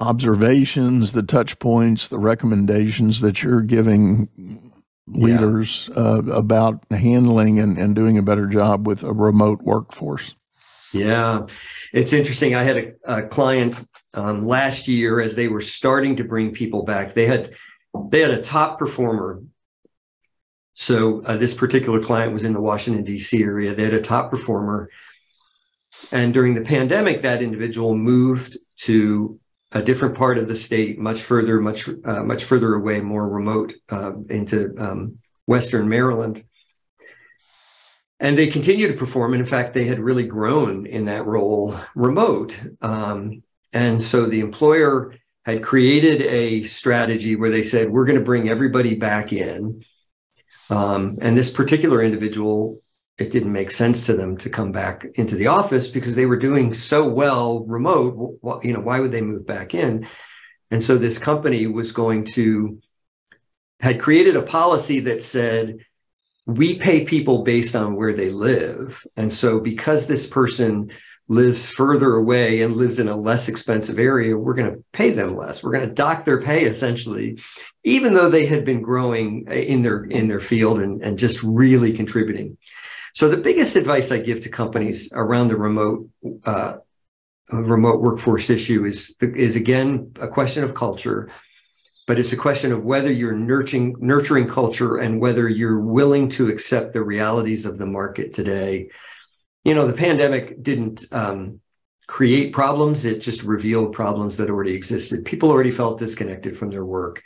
observations, 0.00 1.12
the 1.12 1.22
touch 1.22 1.58
points, 1.58 2.08
the 2.08 2.18
recommendations 2.18 3.20
that 3.20 3.42
you're 3.42 3.60
giving 3.60 4.72
leaders 5.06 5.90
yeah. 5.92 6.02
uh, 6.02 6.22
about 6.32 6.82
handling 6.90 7.58
and, 7.58 7.76
and 7.76 7.94
doing 7.94 8.16
a 8.16 8.22
better 8.22 8.46
job 8.46 8.86
with 8.86 9.02
a 9.02 9.12
remote 9.12 9.60
workforce? 9.62 10.34
Yeah, 10.92 11.46
it's 11.92 12.12
interesting. 12.12 12.54
I 12.54 12.62
had 12.62 12.76
a, 12.78 12.92
a 13.04 13.22
client 13.22 13.86
um, 14.14 14.44
last 14.44 14.88
year 14.88 15.20
as 15.20 15.34
they 15.34 15.48
were 15.48 15.60
starting 15.60 16.16
to 16.16 16.24
bring 16.24 16.52
people 16.52 16.84
back. 16.84 17.12
They 17.12 17.26
had 17.26 17.54
they 18.10 18.20
had 18.20 18.30
a 18.30 18.40
top 18.40 18.78
performer. 18.78 19.42
So 20.74 21.22
uh, 21.22 21.36
this 21.36 21.54
particular 21.54 22.00
client 22.00 22.32
was 22.32 22.44
in 22.44 22.52
the 22.52 22.60
Washington 22.60 23.04
D.C. 23.04 23.42
area. 23.42 23.74
They 23.74 23.84
had 23.84 23.94
a 23.94 24.00
top 24.00 24.30
performer, 24.30 24.88
and 26.12 26.32
during 26.32 26.54
the 26.54 26.62
pandemic, 26.62 27.22
that 27.22 27.42
individual 27.42 27.94
moved 27.96 28.56
to 28.82 29.38
a 29.72 29.82
different 29.82 30.16
part 30.16 30.38
of 30.38 30.48
the 30.48 30.56
state, 30.56 30.98
much 30.98 31.20
further, 31.20 31.60
much 31.60 31.88
uh, 32.04 32.22
much 32.22 32.44
further 32.44 32.74
away, 32.74 33.00
more 33.00 33.28
remote, 33.28 33.74
uh, 33.90 34.12
into 34.28 34.74
um, 34.78 35.18
Western 35.46 35.88
Maryland 35.88 36.44
and 38.20 38.36
they 38.36 38.48
continue 38.48 38.86
to 38.86 38.94
perform. 38.94 39.32
And 39.32 39.40
in 39.40 39.46
fact, 39.46 39.72
they 39.72 39.86
had 39.86 39.98
really 39.98 40.26
grown 40.26 40.86
in 40.86 41.06
that 41.06 41.26
role 41.26 41.74
remote. 41.94 42.60
Um, 42.82 43.42
and 43.72 44.00
so 44.00 44.26
the 44.26 44.40
employer 44.40 45.14
had 45.44 45.62
created 45.62 46.22
a 46.22 46.62
strategy 46.64 47.36
where 47.36 47.50
they 47.50 47.62
said, 47.62 47.90
we're 47.90 48.04
going 48.04 48.18
to 48.18 48.24
bring 48.24 48.48
everybody 48.48 48.94
back 48.94 49.32
in. 49.32 49.84
Um, 50.68 51.18
and 51.20 51.36
this 51.36 51.50
particular 51.50 52.02
individual, 52.02 52.82
it 53.18 53.30
didn't 53.30 53.52
make 53.52 53.70
sense 53.70 54.06
to 54.06 54.14
them 54.14 54.36
to 54.38 54.50
come 54.50 54.72
back 54.72 55.06
into 55.14 55.36
the 55.36 55.48
office 55.48 55.88
because 55.88 56.14
they 56.14 56.26
were 56.26 56.36
doing 56.36 56.72
so 56.74 57.08
well 57.08 57.64
remote. 57.64 58.38
Well, 58.42 58.60
you 58.62 58.72
know, 58.72 58.80
why 58.80 59.00
would 59.00 59.12
they 59.12 59.22
move 59.22 59.46
back 59.46 59.74
in? 59.74 60.06
And 60.70 60.84
so 60.84 60.96
this 60.98 61.18
company 61.18 61.66
was 61.66 61.92
going 61.92 62.24
to, 62.26 62.80
had 63.80 64.00
created 64.00 64.36
a 64.36 64.42
policy 64.42 65.00
that 65.00 65.22
said, 65.22 65.78
we 66.46 66.76
pay 66.78 67.04
people 67.04 67.42
based 67.42 67.74
on 67.74 67.96
where 67.96 68.12
they 68.12 68.30
live. 68.30 69.06
And 69.16 69.32
so 69.32 69.60
because 69.60 70.06
this 70.06 70.26
person 70.26 70.90
lives 71.30 71.64
further 71.64 72.16
away 72.16 72.60
and 72.60 72.76
lives 72.76 72.98
in 72.98 73.06
a 73.06 73.14
less 73.14 73.48
expensive 73.48 74.00
area, 74.00 74.36
we're 74.36 74.52
going 74.52 74.74
to 74.74 74.82
pay 74.92 75.10
them 75.10 75.36
less. 75.36 75.62
We're 75.62 75.70
going 75.70 75.88
to 75.88 75.94
dock 75.94 76.24
their 76.24 76.42
pay 76.42 76.64
essentially, 76.64 77.38
even 77.84 78.14
though 78.14 78.28
they 78.28 78.46
had 78.46 78.64
been 78.64 78.82
growing 78.82 79.46
in 79.46 79.82
their 79.82 80.02
in 80.02 80.26
their 80.26 80.40
field 80.40 80.80
and, 80.80 81.00
and 81.02 81.16
just 81.16 81.40
really 81.44 81.92
contributing. 81.92 82.58
So 83.14 83.28
the 83.28 83.36
biggest 83.36 83.76
advice 83.76 84.10
I 84.10 84.18
give 84.18 84.40
to 84.40 84.48
companies 84.48 85.12
around 85.14 85.48
the 85.48 85.56
remote 85.56 86.08
uh, 86.44 86.78
remote 87.52 88.00
workforce 88.00 88.50
issue 88.50 88.84
is 88.84 89.16
is 89.20 89.54
again 89.54 90.12
a 90.20 90.26
question 90.26 90.64
of 90.64 90.74
culture 90.74 91.30
but 92.06 92.18
it's 92.18 92.32
a 92.32 92.36
question 92.36 92.72
of 92.72 92.82
whether 92.82 93.12
you're 93.12 93.36
nurturing 93.36 93.94
nurturing 93.98 94.48
culture 94.48 94.96
and 94.96 95.20
whether 95.20 95.48
you're 95.48 95.80
willing 95.80 96.28
to 96.28 96.48
accept 96.48 96.92
the 96.92 97.02
realities 97.02 97.66
of 97.66 97.78
the 97.78 97.86
market 97.86 98.32
today 98.32 98.88
you 99.64 99.74
know, 99.74 99.86
the 99.86 99.92
pandemic 99.92 100.62
didn't 100.62 101.04
um, 101.12 101.60
create 102.06 102.52
problems; 102.52 103.04
it 103.04 103.20
just 103.20 103.42
revealed 103.42 103.92
problems 103.92 104.36
that 104.36 104.50
already 104.50 104.74
existed. 104.74 105.24
People 105.24 105.50
already 105.50 105.70
felt 105.70 105.98
disconnected 105.98 106.56
from 106.56 106.70
their 106.70 106.84
work. 106.84 107.22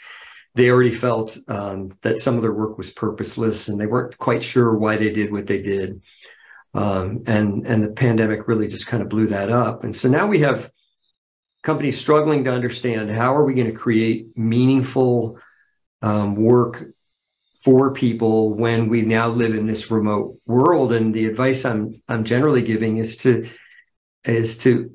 They 0.54 0.70
already 0.70 0.94
felt 0.94 1.36
um, 1.48 1.90
that 2.02 2.18
some 2.18 2.36
of 2.36 2.42
their 2.42 2.52
work 2.52 2.78
was 2.78 2.90
purposeless, 2.90 3.68
and 3.68 3.80
they 3.80 3.86
weren't 3.86 4.18
quite 4.18 4.42
sure 4.42 4.74
why 4.74 4.96
they 4.96 5.10
did 5.10 5.32
what 5.32 5.46
they 5.46 5.62
did. 5.62 6.02
Um, 6.74 7.22
and 7.26 7.66
and 7.66 7.84
the 7.84 7.92
pandemic 7.92 8.48
really 8.48 8.68
just 8.68 8.86
kind 8.86 9.02
of 9.02 9.08
blew 9.08 9.28
that 9.28 9.50
up. 9.50 9.84
And 9.84 9.94
so 9.94 10.08
now 10.08 10.26
we 10.26 10.40
have 10.40 10.70
companies 11.62 11.98
struggling 11.98 12.44
to 12.44 12.52
understand 12.52 13.10
how 13.10 13.34
are 13.34 13.44
we 13.44 13.54
going 13.54 13.70
to 13.70 13.72
create 13.72 14.36
meaningful 14.36 15.38
um, 16.02 16.34
work 16.36 16.84
for 17.64 17.94
people 17.94 18.52
when 18.52 18.90
we 18.90 19.00
now 19.00 19.28
live 19.28 19.54
in 19.54 19.66
this 19.66 19.90
remote 19.90 20.38
world. 20.44 20.92
And 20.92 21.14
the 21.14 21.24
advice 21.24 21.64
I'm 21.64 21.94
I'm 22.08 22.24
generally 22.24 22.62
giving 22.62 22.98
is 22.98 23.16
to 23.18 23.48
is 24.24 24.58
to 24.58 24.92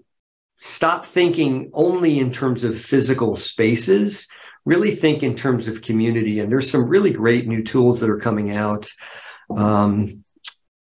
stop 0.59 1.05
thinking 1.05 1.71
only 1.73 2.19
in 2.19 2.31
terms 2.31 2.63
of 2.63 2.79
physical 2.79 3.35
spaces. 3.35 4.27
Really 4.65 4.91
think 4.91 5.23
in 5.23 5.35
terms 5.35 5.67
of 5.67 5.81
community. 5.81 6.39
And 6.39 6.51
there's 6.51 6.69
some 6.69 6.87
really 6.87 7.11
great 7.11 7.47
new 7.47 7.63
tools 7.63 8.01
that 8.01 8.09
are 8.09 8.19
coming 8.19 8.51
out. 8.51 8.87
Um, 9.49 10.23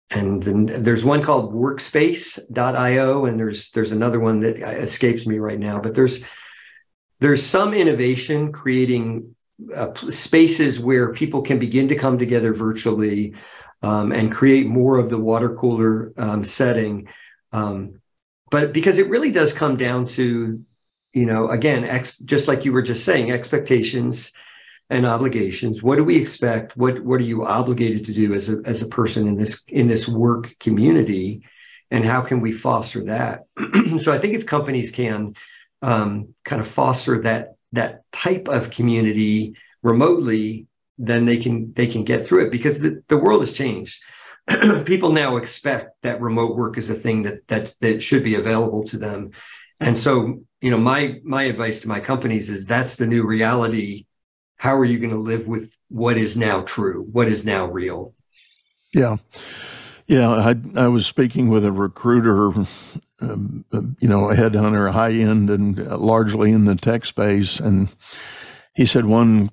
and 0.10 0.42
then 0.42 0.66
there's 0.66 1.06
one 1.06 1.22
called 1.22 1.54
workspace.io 1.54 3.26
and 3.26 3.40
there's 3.40 3.70
there's 3.72 3.92
another 3.92 4.20
one 4.20 4.40
that 4.40 4.58
escapes 4.58 5.28
me 5.28 5.38
right 5.38 5.60
now 5.60 5.80
but 5.80 5.94
there's 5.94 6.26
there's 7.20 7.46
some 7.46 7.76
innovation 7.76 8.52
creating 8.52 9.36
uh, 9.76 9.94
spaces 9.94 10.80
where 10.80 11.14
people 11.14 11.42
can 11.42 11.60
begin 11.60 11.88
to 11.88 11.96
come 11.96 12.18
together 12.18 12.54
virtually 12.54 13.34
um, 13.82 14.12
and 14.12 14.32
create 14.32 14.68
more 14.68 14.98
of 14.98 15.10
the 15.10 15.18
water 15.18 15.56
cooler 15.56 16.14
um, 16.18 16.44
setting 16.46 17.08
um, 17.52 18.00
but 18.52 18.74
because 18.74 18.98
it 18.98 19.10
really 19.10 19.32
does 19.32 19.54
come 19.54 19.76
down 19.76 20.06
to 20.06 20.64
you 21.14 21.26
know 21.26 21.50
again 21.50 21.84
ex- 21.84 22.18
just 22.20 22.48
like 22.48 22.66
you 22.66 22.72
were 22.72 22.82
just 22.82 23.06
saying 23.06 23.32
expectations 23.32 24.32
and 24.90 25.06
obligations. 25.06 25.84
What 25.84 25.98
do 25.98 26.04
we 26.04 26.18
expect? 26.18 26.76
What 26.76 27.04
what 27.04 27.20
are 27.20 27.26
you 27.26 27.46
obligated 27.46 28.06
to 28.06 28.14
do 28.14 28.34
as 28.34 28.50
a 28.50 28.62
as 28.66 28.82
a 28.82 28.88
person 28.88 29.28
in 29.28 29.38
this 29.38 29.64
in 29.68 29.88
this 29.88 30.08
work 30.08 30.58
community? 30.60 31.44
And 31.92 32.04
how 32.04 32.22
can 32.22 32.40
we 32.40 32.52
foster 32.52 33.06
that? 33.06 33.46
so 34.02 34.12
I 34.12 34.20
think 34.20 34.36
if 34.36 34.46
companies 34.46 34.92
can 34.92 35.36
um, 35.82 36.36
kind 36.44 36.62
of 36.62 36.68
foster 36.68 37.22
that 37.22 37.56
that 37.74 38.04
type 38.12 38.48
of 38.48 38.72
community 38.72 39.56
remotely, 39.84 40.68
then 40.98 41.26
they 41.26 41.38
can 41.38 41.74
they 41.74 41.88
can 41.88 42.04
get 42.04 42.26
through 42.26 42.46
it 42.46 42.52
because 42.52 42.80
the, 42.80 43.04
the 43.08 43.18
world 43.18 43.42
has 43.42 43.54
changed. 43.54 44.02
People 44.86 45.12
now 45.12 45.38
expect 45.38 46.02
that 46.02 46.22
remote 46.22 46.56
work 46.56 46.78
is 46.78 46.90
a 46.90 46.96
thing 46.96 47.24
that 47.24 47.48
that 47.48 47.74
that 47.82 48.02
should 48.02 48.24
be 48.24 48.36
available 48.36 48.84
to 48.86 48.98
them. 48.98 49.32
And 49.80 49.98
so, 49.98 50.42
you 50.62 50.72
know, 50.72 50.78
my 50.78 51.20
my 51.24 51.44
advice 51.44 51.82
to 51.82 51.88
my 51.88 52.00
companies 52.00 52.50
is 52.50 52.66
that's 52.66 52.96
the 52.96 53.08
new 53.08 53.26
reality 53.26 54.06
how 54.60 54.76
are 54.76 54.86
you 54.86 55.00
going 55.00 55.10
to 55.10 55.18
live 55.18 55.48
with 55.48 55.76
what 55.88 56.18
is 56.18 56.36
now 56.36 56.62
true, 56.62 57.08
what 57.14 57.30
is 57.30 57.46
now 57.46 57.66
real? 57.66 58.14
Yeah. 58.94 59.18
Yeah, 60.10 60.30
I 60.30 60.56
I 60.76 60.88
was 60.88 61.06
speaking 61.06 61.50
with 61.50 61.64
a 61.64 61.72
recruiter, 61.72 62.52
um, 63.22 63.64
you 64.00 64.08
know, 64.08 64.32
a 64.32 64.36
headhunter, 64.36 64.92
high 64.92 65.12
end 65.12 65.52
and 65.52 65.78
largely 65.78 66.52
in 66.52 66.66
the 66.66 66.76
tech 66.76 67.06
space, 67.06 67.60
and 67.60 67.90
he 68.74 68.88
said 68.88 69.06
one 69.06 69.52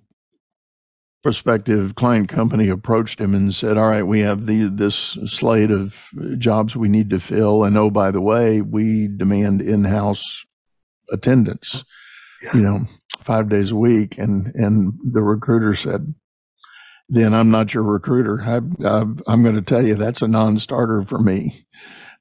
prospective 1.23 1.95
client 1.95 2.31
company 2.31 2.69
approached 2.69 3.21
him 3.21 3.35
and 3.35 3.55
said, 3.55 3.77
"All 3.77 3.91
right, 3.91 4.07
we 4.07 4.21
have 4.21 4.47
the 4.47 4.71
this 4.71 5.19
slate 5.27 5.71
of 5.71 6.09
jobs 6.39 6.75
we 6.75 6.89
need 6.89 7.11
to 7.11 7.21
fill, 7.21 7.63
and 7.63 7.77
oh 7.77 7.91
by 7.91 8.11
the 8.11 8.23
way, 8.23 8.63
we 8.63 9.09
demand 9.15 9.61
in-house 9.61 10.47
attendance." 11.13 11.85
Yeah. 12.43 12.57
You 12.57 12.63
know, 12.63 12.81
five 13.27 13.49
days 13.49 13.73
a 13.73 13.77
week. 13.77 14.17
And, 14.19 14.55
and 14.55 14.95
the 15.13 15.23
recruiter 15.23 15.75
said, 15.75 16.15
then 17.09 17.35
I'm 17.35 17.51
not 17.51 17.75
your 17.75 17.85
recruiter. 17.85 18.43
I, 18.43 18.57
I'm 19.27 19.43
going 19.43 19.55
to 19.55 19.63
tell 19.63 19.85
you 19.85 19.95
that's 19.95 20.23
a 20.23 20.29
non 20.29 20.59
starter 20.59 21.03
for 21.03 21.19
me. 21.19 21.67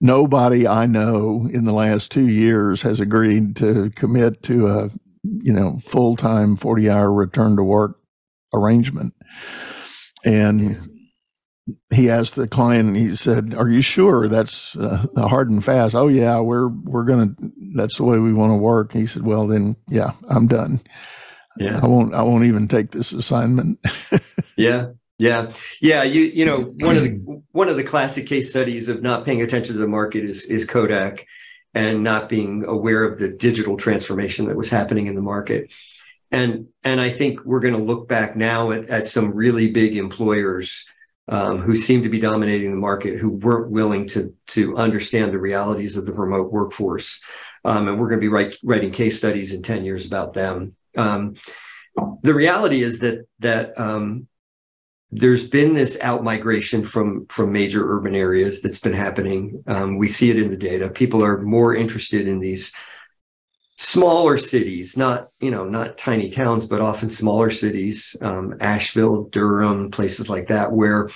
Nobody 0.01 0.67
I 0.67 0.85
know 0.85 1.49
in 1.51 1.65
the 1.65 1.73
last 1.73 2.11
two 2.11 2.27
years 2.27 2.81
has 2.81 2.99
agreed 2.99 3.55
to 3.57 3.89
commit 3.95 4.43
to 4.43 4.67
a, 4.67 4.89
you 5.23 5.53
know, 5.53 5.79
full 5.83 6.15
time 6.15 6.57
40 6.57 6.89
hour 6.89 7.11
return 7.11 7.55
to 7.55 7.63
work 7.63 7.99
arrangement. 8.53 9.13
And 10.23 10.95
he 11.91 12.09
asked 12.09 12.35
the 12.35 12.47
client 12.47 12.89
and 12.89 12.97
he 12.97 13.15
said 13.15 13.53
are 13.55 13.69
you 13.69 13.81
sure 13.81 14.27
that's 14.27 14.77
uh, 14.77 15.05
hard 15.17 15.49
and 15.49 15.63
fast 15.65 15.95
oh 15.95 16.07
yeah 16.07 16.39
we're 16.39 16.67
we're 16.67 17.05
gonna 17.05 17.29
that's 17.75 17.97
the 17.97 18.03
way 18.03 18.19
we 18.19 18.33
want 18.33 18.51
to 18.51 18.55
work 18.55 18.91
he 18.91 19.05
said 19.05 19.23
well 19.23 19.47
then 19.47 19.75
yeah 19.89 20.11
i'm 20.29 20.47
done 20.47 20.79
yeah. 21.57 21.79
I 21.81 21.87
won't 21.87 22.13
i 22.13 22.21
won't 22.21 22.45
even 22.45 22.67
take 22.67 22.91
this 22.91 23.11
assignment. 23.11 23.79
Yeah. 24.57 24.91
Yeah. 25.17 25.51
Yeah 25.81 26.03
you 26.03 26.21
you 26.21 26.45
know 26.45 26.61
one 26.79 26.95
of 26.95 27.03
the 27.03 27.41
one 27.51 27.67
of 27.67 27.75
the 27.75 27.83
classic 27.83 28.25
case 28.25 28.49
studies 28.49 28.87
of 28.87 29.01
not 29.01 29.25
paying 29.25 29.41
attention 29.41 29.73
to 29.75 29.81
the 29.81 29.87
market 29.87 30.23
is 30.23 30.45
is 30.45 30.63
kodak 30.63 31.25
and 31.73 32.03
not 32.03 32.29
being 32.29 32.63
aware 32.65 33.03
of 33.03 33.19
the 33.19 33.27
digital 33.27 33.75
transformation 33.75 34.47
that 34.47 34.55
was 34.55 34.69
happening 34.69 35.07
in 35.07 35.15
the 35.15 35.21
market. 35.21 35.73
And 36.31 36.67
and 36.85 37.01
i 37.01 37.09
think 37.09 37.43
we're 37.43 37.59
going 37.59 37.73
to 37.73 37.83
look 37.83 38.07
back 38.07 38.37
now 38.37 38.71
at, 38.71 38.87
at 38.87 39.07
some 39.07 39.33
really 39.33 39.71
big 39.71 39.97
employers 39.97 40.85
um, 41.27 41.57
who 41.59 41.75
seemed 41.75 42.03
to 42.03 42.09
be 42.09 42.19
dominating 42.19 42.71
the 42.71 42.77
market, 42.77 43.17
who 43.17 43.29
weren't 43.29 43.71
willing 43.71 44.07
to 44.09 44.33
to 44.47 44.77
understand 44.77 45.31
the 45.31 45.39
realities 45.39 45.97
of 45.97 46.05
the 46.05 46.13
remote 46.13 46.51
workforce. 46.51 47.21
Um, 47.63 47.87
and 47.87 47.99
we're 47.99 48.09
going 48.09 48.19
to 48.19 48.25
be 48.25 48.27
write, 48.27 48.57
writing 48.63 48.91
case 48.91 49.17
studies 49.17 49.51
in 49.51 49.63
ten 49.63 49.83
years 49.83 50.05
about 50.05 50.33
them. 50.33 50.75
Um, 50.97 51.35
the 52.21 52.33
reality 52.33 52.81
is 52.81 52.99
that 52.99 53.25
that 53.39 53.79
um, 53.79 54.27
there's 55.11 55.47
been 55.47 55.73
this 55.73 55.97
out 56.01 56.23
migration 56.23 56.83
from 56.85 57.25
from 57.27 57.51
major 57.51 57.95
urban 57.95 58.15
areas 58.15 58.61
that's 58.61 58.79
been 58.79 58.93
happening. 58.93 59.63
Um, 59.67 59.97
we 59.97 60.07
see 60.07 60.29
it 60.29 60.37
in 60.37 60.49
the 60.49 60.57
data. 60.57 60.89
People 60.89 61.23
are 61.23 61.39
more 61.39 61.75
interested 61.75 62.27
in 62.27 62.39
these 62.39 62.73
smaller 63.77 64.37
cities, 64.37 64.97
not 64.97 65.29
you 65.39 65.51
know 65.51 65.65
not 65.65 65.97
tiny 65.97 66.29
towns, 66.29 66.65
but 66.65 66.81
often 66.81 67.09
smaller 67.09 67.49
cities, 67.49 68.15
um, 68.21 68.55
Asheville, 68.59 69.25
Durham, 69.25 69.91
places 69.91 70.29
like 70.29 70.47
that, 70.47 70.71
where 70.71 71.09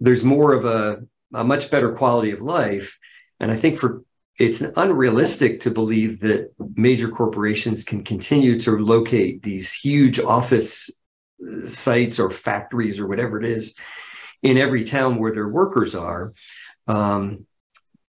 there's 0.00 0.24
more 0.24 0.52
of 0.52 0.64
a, 0.64 1.02
a 1.34 1.44
much 1.44 1.70
better 1.70 1.92
quality 1.92 2.32
of 2.32 2.40
life. 2.40 2.98
And 3.40 3.50
I 3.50 3.56
think 3.56 3.78
for 3.78 4.02
it's 4.42 4.60
unrealistic 4.60 5.60
to 5.60 5.70
believe 5.70 6.18
that 6.18 6.52
major 6.74 7.08
corporations 7.08 7.84
can 7.84 8.02
continue 8.02 8.58
to 8.58 8.76
locate 8.76 9.44
these 9.44 9.72
huge 9.72 10.18
office 10.18 10.90
uh, 11.40 11.64
sites 11.64 12.18
or 12.18 12.28
factories 12.28 12.98
or 12.98 13.06
whatever 13.06 13.38
it 13.38 13.44
is 13.44 13.76
in 14.42 14.58
every 14.58 14.82
town 14.82 15.16
where 15.16 15.32
their 15.32 15.48
workers 15.48 15.94
are. 15.94 16.34
Um, 16.88 17.46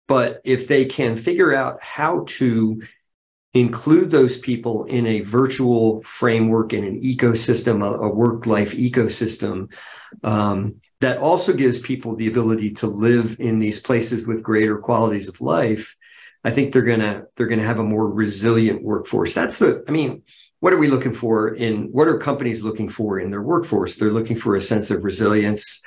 but 0.09 0.41
if 0.45 0.67
they 0.67 0.87
can 0.87 1.17
figure 1.17 1.55
out 1.55 1.81
how 1.81 2.25
to 2.39 2.83
include 3.55 4.11
those 4.11 4.37
people 4.37 4.85
in 4.87 5.07
a 5.07 5.21
virtual 5.21 6.03
framework 6.03 6.73
in 6.73 6.83
an 6.83 7.01
ecosystem, 7.03 7.85
a, 7.85 8.01
a 8.01 8.09
work 8.13 8.47
life 8.47 8.75
ecosystem 8.75 9.73
um, 10.25 10.81
that 11.01 11.19
also 11.19 11.53
gives 11.53 11.79
people 11.79 12.17
the 12.17 12.27
ability 12.27 12.73
to 12.73 12.89
live 12.89 13.37
in 13.39 13.61
these 13.61 13.79
places 13.79 14.27
with 14.27 14.43
greater 14.43 14.79
qualities 14.79 15.29
of 15.29 15.41
life. 15.41 15.97
I 16.47 16.51
think 16.53 16.73
they're 16.73 16.83
gonna 16.83 17.25
they're 17.35 17.49
gonna 17.49 17.65
have 17.65 17.81
a 17.81 17.85
more 17.85 18.09
resilient 18.09 18.81
workforce. 18.81 19.35
That's 19.35 19.59
the 19.59 19.83
I 19.89 19.91
mean, 19.91 20.23
what 20.61 20.73
are 20.73 20.79
we 20.79 20.87
looking 20.87 21.13
for 21.13 21.53
in 21.53 21.91
what 21.91 22.07
are 22.07 22.19
companies 22.19 22.63
looking 22.63 22.89
for 22.89 23.19
in 23.19 23.33
their 23.33 23.43
workforce? 23.43 23.97
They're 23.97 24.13
looking 24.13 24.37
for 24.37 24.55
a 24.55 24.63
sense 24.63 24.93
of 24.93 25.03
resilience. 25.03 25.83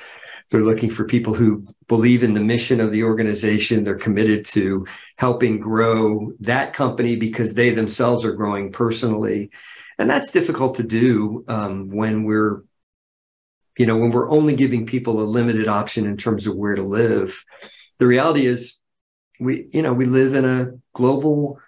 They're 0.50 0.66
looking 0.66 0.90
for 0.90 1.06
people 1.06 1.34
who 1.34 1.64
believe 1.88 2.24
in 2.24 2.34
the 2.34 2.42
mission 2.42 2.82
of 2.82 2.92
the 2.92 3.04
organization. 3.04 3.86
They're 3.86 3.96
committed 3.96 4.44
to 4.48 4.86
helping 5.18 5.62
grow 5.62 6.34
that 6.42 6.74
company 6.74 7.16
because 7.16 7.54
they 7.54 7.70
themselves 7.70 8.26
are 8.26 8.34
growing 8.34 8.74
personally. 8.74 9.52
And 9.98 10.10
that's 10.10 10.32
difficult 10.32 10.76
to 10.76 10.84
do 10.84 11.46
um, 11.48 11.90
when 11.90 12.26
we're, 12.26 12.64
you 13.78 13.86
know, 13.86 13.96
when 13.96 14.12
we're 14.12 14.30
only 14.30 14.56
giving 14.56 14.86
people 14.86 15.22
a 15.22 15.24
limited 15.24 15.70
option 15.70 16.06
in 16.06 16.18
terms 16.18 16.48
of 16.48 16.56
where 16.58 16.76
to 16.76 16.84
live. 16.84 17.46
The 18.00 18.08
reality 18.08 18.46
is, 18.46 18.82
we, 19.40 19.68
you 19.72 19.82
know, 19.82 19.94
we 19.94 20.06
live 20.06 20.34
in 20.34 20.46
a 20.46 20.72
global 20.94 21.60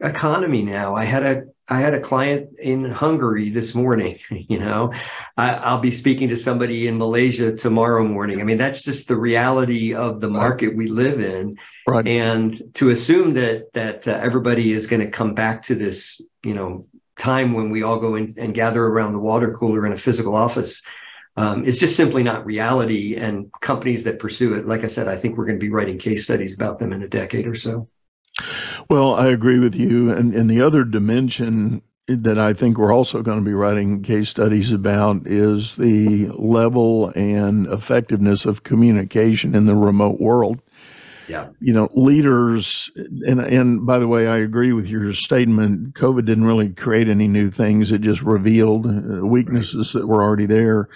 economy 0.00 0.62
now. 0.62 0.94
I 0.94 1.04
had 1.04 1.22
a 1.22 1.44
I 1.70 1.80
had 1.80 1.92
a 1.92 2.00
client 2.00 2.58
in 2.58 2.84
Hungary 2.84 3.50
this 3.50 3.74
morning. 3.74 4.18
You 4.48 4.58
know, 4.58 4.94
I, 5.36 5.74
will 5.74 5.82
be 5.82 5.90
speaking 5.90 6.30
to 6.30 6.36
somebody 6.36 6.86
in 6.86 6.96
Malaysia 6.96 7.54
tomorrow 7.54 8.02
morning. 8.02 8.40
I 8.40 8.44
mean, 8.44 8.56
that's 8.56 8.82
just 8.82 9.06
the 9.06 9.16
reality 9.16 9.94
of 9.94 10.20
the 10.20 10.30
market 10.30 10.74
we 10.74 10.86
live 10.86 11.20
in. 11.20 11.58
Right. 11.86 12.06
And 12.06 12.74
to 12.74 12.88
assume 12.88 13.34
that 13.34 13.74
that 13.74 14.08
uh, 14.08 14.12
everybody 14.12 14.72
is 14.72 14.86
going 14.86 15.00
to 15.00 15.10
come 15.10 15.34
back 15.34 15.64
to 15.64 15.74
this, 15.74 16.22
you 16.42 16.54
know, 16.54 16.84
time 17.18 17.52
when 17.52 17.68
we 17.68 17.82
all 17.82 17.98
go 17.98 18.14
in 18.14 18.34
and 18.38 18.54
gather 18.54 18.82
around 18.82 19.12
the 19.12 19.18
water 19.18 19.52
cooler 19.52 19.84
in 19.84 19.92
a 19.92 19.98
physical 19.98 20.34
office, 20.34 20.82
um, 21.38 21.64
is 21.64 21.78
just 21.78 21.96
simply 21.96 22.24
not 22.24 22.44
reality. 22.44 23.14
And 23.14 23.50
companies 23.60 24.02
that 24.04 24.18
pursue 24.18 24.54
it, 24.54 24.66
like 24.66 24.82
I 24.82 24.88
said, 24.88 25.06
I 25.06 25.16
think 25.16 25.38
we're 25.38 25.46
going 25.46 25.58
to 25.58 25.64
be 25.64 25.70
writing 25.70 25.96
case 25.96 26.24
studies 26.24 26.54
about 26.54 26.80
them 26.80 26.92
in 26.92 27.02
a 27.02 27.08
decade 27.08 27.46
or 27.46 27.54
so. 27.54 27.88
Well, 28.90 29.14
I 29.14 29.28
agree 29.28 29.60
with 29.60 29.74
you. 29.74 30.10
And, 30.10 30.34
and 30.34 30.50
the 30.50 30.60
other 30.60 30.82
dimension 30.82 31.82
that 32.08 32.38
I 32.38 32.54
think 32.54 32.76
we're 32.76 32.92
also 32.92 33.22
going 33.22 33.38
to 33.38 33.44
be 33.44 33.54
writing 33.54 34.02
case 34.02 34.30
studies 34.30 34.72
about 34.72 35.26
is 35.26 35.76
the 35.76 36.26
level 36.34 37.12
and 37.14 37.66
effectiveness 37.68 38.44
of 38.44 38.64
communication 38.64 39.54
in 39.54 39.66
the 39.66 39.76
remote 39.76 40.20
world. 40.20 40.60
Yeah. 41.28 41.48
You 41.60 41.74
know, 41.74 41.90
leaders, 41.92 42.90
and 42.96 43.38
and 43.38 43.84
by 43.84 43.98
the 43.98 44.08
way, 44.08 44.26
I 44.28 44.38
agree 44.38 44.72
with 44.72 44.86
your 44.86 45.12
statement. 45.12 45.92
COVID 45.92 46.24
didn't 46.24 46.46
really 46.46 46.70
create 46.70 47.06
any 47.06 47.28
new 47.28 47.50
things; 47.50 47.92
it 47.92 48.00
just 48.00 48.22
revealed 48.22 48.86
uh, 48.86 49.26
weaknesses 49.26 49.94
right. 49.94 50.00
that 50.00 50.06
were 50.06 50.22
already 50.22 50.46
there. 50.46 50.88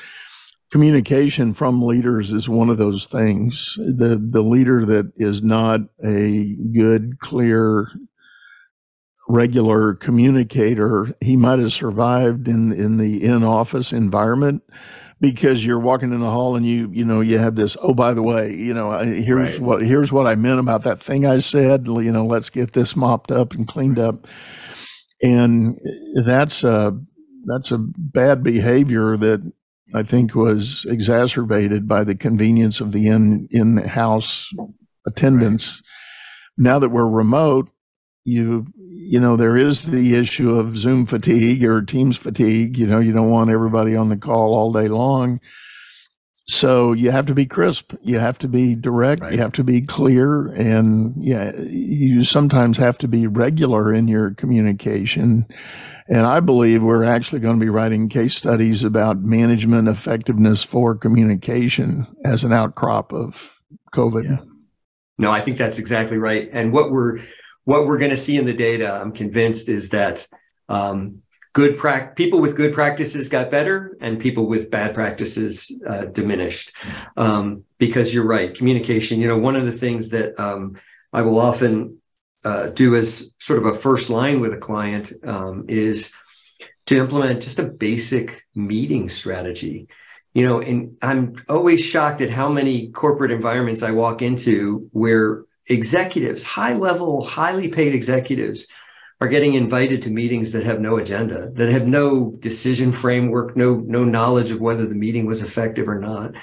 Communication 0.73 1.53
from 1.53 1.83
leaders 1.83 2.33
is 2.33 2.49
one 2.49 2.71
of 2.71 2.79
those 2.79 3.05
things. 3.05 3.75
The 3.77 4.19
the 4.19 4.43
leader 4.43 4.87
that 4.87 5.13
is 5.17 5.43
not 5.43 5.81
a 6.03 6.57
good, 6.75 7.19
clear 7.19 7.89
regular 9.29 9.93
communicator, 9.93 11.15
he 11.21 11.37
might 11.37 11.59
have 11.59 11.75
survived 11.75 12.49
in 12.49 12.73
in 12.73 12.97
the 12.97 13.23
in 13.23 13.45
office 13.45 13.93
environment 13.93 14.63
because 15.21 15.65
you're 15.65 15.79
walking 15.79 16.13
in 16.13 16.21
the 16.21 16.31
hall 16.31 16.57
and 16.57 16.67
you 16.67 16.91
you 16.93 17.05
know 17.05 17.21
you 17.21 17.39
have 17.39 17.55
this 17.55 17.77
oh 17.81 17.95
by 17.95 18.13
the 18.13 18.23
way 18.23 18.53
you 18.53 18.75
know 18.75 18.99
here's 18.99 19.53
right. 19.53 19.61
what 19.61 19.83
here's 19.83 20.11
what 20.11 20.27
I 20.27 20.35
meant 20.35 20.59
about 20.59 20.83
that 20.83 21.01
thing 21.01 21.25
I 21.25 21.39
said 21.39 21.87
you 21.87 22.11
know 22.11 22.27
let's 22.27 22.51
get 22.51 22.73
this 22.73 22.97
mopped 22.97 23.31
up 23.31 23.53
and 23.53 23.67
cleaned 23.69 24.01
up 24.01 24.27
and 25.23 25.79
that's 26.25 26.65
a 26.65 26.99
that's 27.47 27.71
a 27.71 27.79
bad 27.79 28.43
behavior 28.43 29.17
that 29.17 29.53
I 29.95 30.03
think 30.03 30.35
was 30.35 30.87
exacerbated 30.89 31.87
by 31.87 32.05
the 32.05 32.15
convenience 32.15 32.81
of 32.81 32.93
the 32.93 33.09
in 33.09 33.49
in 33.51 33.77
house 33.79 34.51
attendance. 35.07 35.83
Right. 36.59 36.65
Now 36.65 36.79
that 36.79 36.91
we're 36.91 37.09
remote, 37.09 37.69
you 38.25 38.67
you 38.77 39.19
know 39.19 39.37
there 39.37 39.57
is 39.57 39.83
the 39.83 40.15
issue 40.15 40.55
of 40.55 40.77
zoom 40.77 41.07
fatigue 41.07 41.65
or 41.65 41.83
teams 41.83 42.17
fatigue 42.17 42.77
you 42.77 42.87
know 42.87 43.01
you 43.01 43.13
don't 43.13 43.31
want 43.31 43.51
everybody 43.51 43.97
on 43.97 44.09
the 44.09 44.17
call 44.17 44.55
all 44.55 44.73
day 44.73 44.89
long 44.89 45.41
so 46.53 46.93
you 46.93 47.11
have 47.11 47.27
to 47.27 47.35
be 47.35 47.47
crisp. 47.47 47.95
You 48.03 48.19
have 48.19 48.39
to 48.39 48.49
be 48.49 48.75
direct. 48.75 49.23
Right. 49.23 49.33
you 49.33 49.39
have 49.39 49.53
to 49.53 49.65
be 49.65 49.81
clear. 49.81 50.47
And 50.49 51.15
yeah 51.23 51.53
you 51.57 52.25
sometimes 52.25 52.79
have 52.79 52.99
to 52.99 53.09
be 53.09 53.27
regular 53.27 53.93
in 53.93 54.09
your 54.09 54.33
communication. 54.35 55.47
And 56.09 56.27
i 56.27 56.41
believe 56.41 56.83
we're 56.83 57.05
actually 57.05 57.41
going 57.41 57.59
to 57.59 57.65
be 57.65 57.71
writing 57.71 58.09
case 58.09 58.35
studies 58.35 58.85
about 58.85 59.21
management 59.23 59.89
effectiveness 59.89 60.63
for 60.63 60.95
communication 60.95 62.07
as 62.25 62.45
an 62.45 62.53
outcrop 62.53 63.13
of 63.13 63.61
covid. 63.93 64.25
Yeah. 64.25 64.45
no 65.19 65.31
i 65.31 65.41
think 65.41 65.57
that's 65.57 65.79
exactly 65.79 66.19
right. 66.19 66.49
And 66.53 66.73
what 66.73 66.91
we're 66.91 67.19
what 67.65 67.87
we're 67.87 67.99
going 67.99 68.11
to 68.11 68.17
see 68.17 68.37
in 68.37 68.45
the 68.45 68.53
data, 68.53 68.93
I'm 68.93 69.13
convinced, 69.13 69.69
is 69.69 69.91
that 69.91 70.27
um, 70.69 71.23
good 71.53 71.77
pra- 71.77 72.13
people 72.17 72.41
with 72.41 72.57
good 72.57 72.73
practices 72.73 73.29
got 73.29 73.51
better 73.51 73.97
and 74.01 74.19
people 74.19 74.47
with 74.47 74.71
bad 74.71 74.95
practices 74.95 75.71
uh, 75.87 76.07
diminished. 76.07 76.73
Um, 77.17 77.65
because 77.79 78.15
you're 78.15 78.27
right, 78.27 78.55
communication. 78.55 79.21
You 79.21 79.29
know, 79.29 79.39
one 79.39 79.57
of 79.57 79.67
the 79.67 79.73
things 79.73 80.11
that 80.11 80.39
um, 80.41 80.79
I 81.13 81.23
will 81.23 81.39
often 81.39 81.99
uh, 82.45 82.69
do 82.69 82.95
as 82.95 83.33
sort 83.39 83.59
of 83.59 83.67
a 83.67 83.75
first 83.75 84.09
line 84.09 84.41
with 84.41 84.53
a 84.53 84.59
client 84.59 85.13
um, 85.25 85.67
is 85.69 86.13
to 86.87 86.97
implement 86.97 87.43
just 87.43 87.59
a 87.59 87.65
basic 87.65 88.45
meeting 88.55 89.09
strategy. 89.09 89.89
You 90.35 90.47
know, 90.47 90.63
and 90.63 90.97
I'm 91.03 91.37
always 91.49 91.85
shocked 91.85 92.23
at 92.23 92.31
how 92.31 92.49
many 92.49 92.89
corporate 92.89 93.31
environments 93.31 93.83
I 93.83 93.91
walk 93.91 94.23
into 94.23 94.89
where 94.93 95.45
executives, 95.69 96.43
high 96.43 96.73
level, 96.73 97.23
highly 97.23 97.69
paid 97.69 97.95
executives, 97.95 98.67
are 99.23 99.29
getting 99.29 99.55
invited 99.55 100.03
to 100.03 100.11
meetings 100.11 100.51
that 100.51 100.65
have 100.65 100.81
no 100.81 100.97
agenda, 100.97 101.49
that 101.51 101.71
have 101.71 101.87
no 101.87 102.33
decision 102.41 102.91
framework, 102.91 103.57
no 103.57 103.77
no 103.77 104.03
knowledge 104.03 104.51
of 104.51 104.61
whether 104.61 104.85
the 104.85 104.97
meeting 104.97 105.27
was 105.27 105.43
effective 105.43 105.89
or 105.89 106.01
not. 106.01 106.35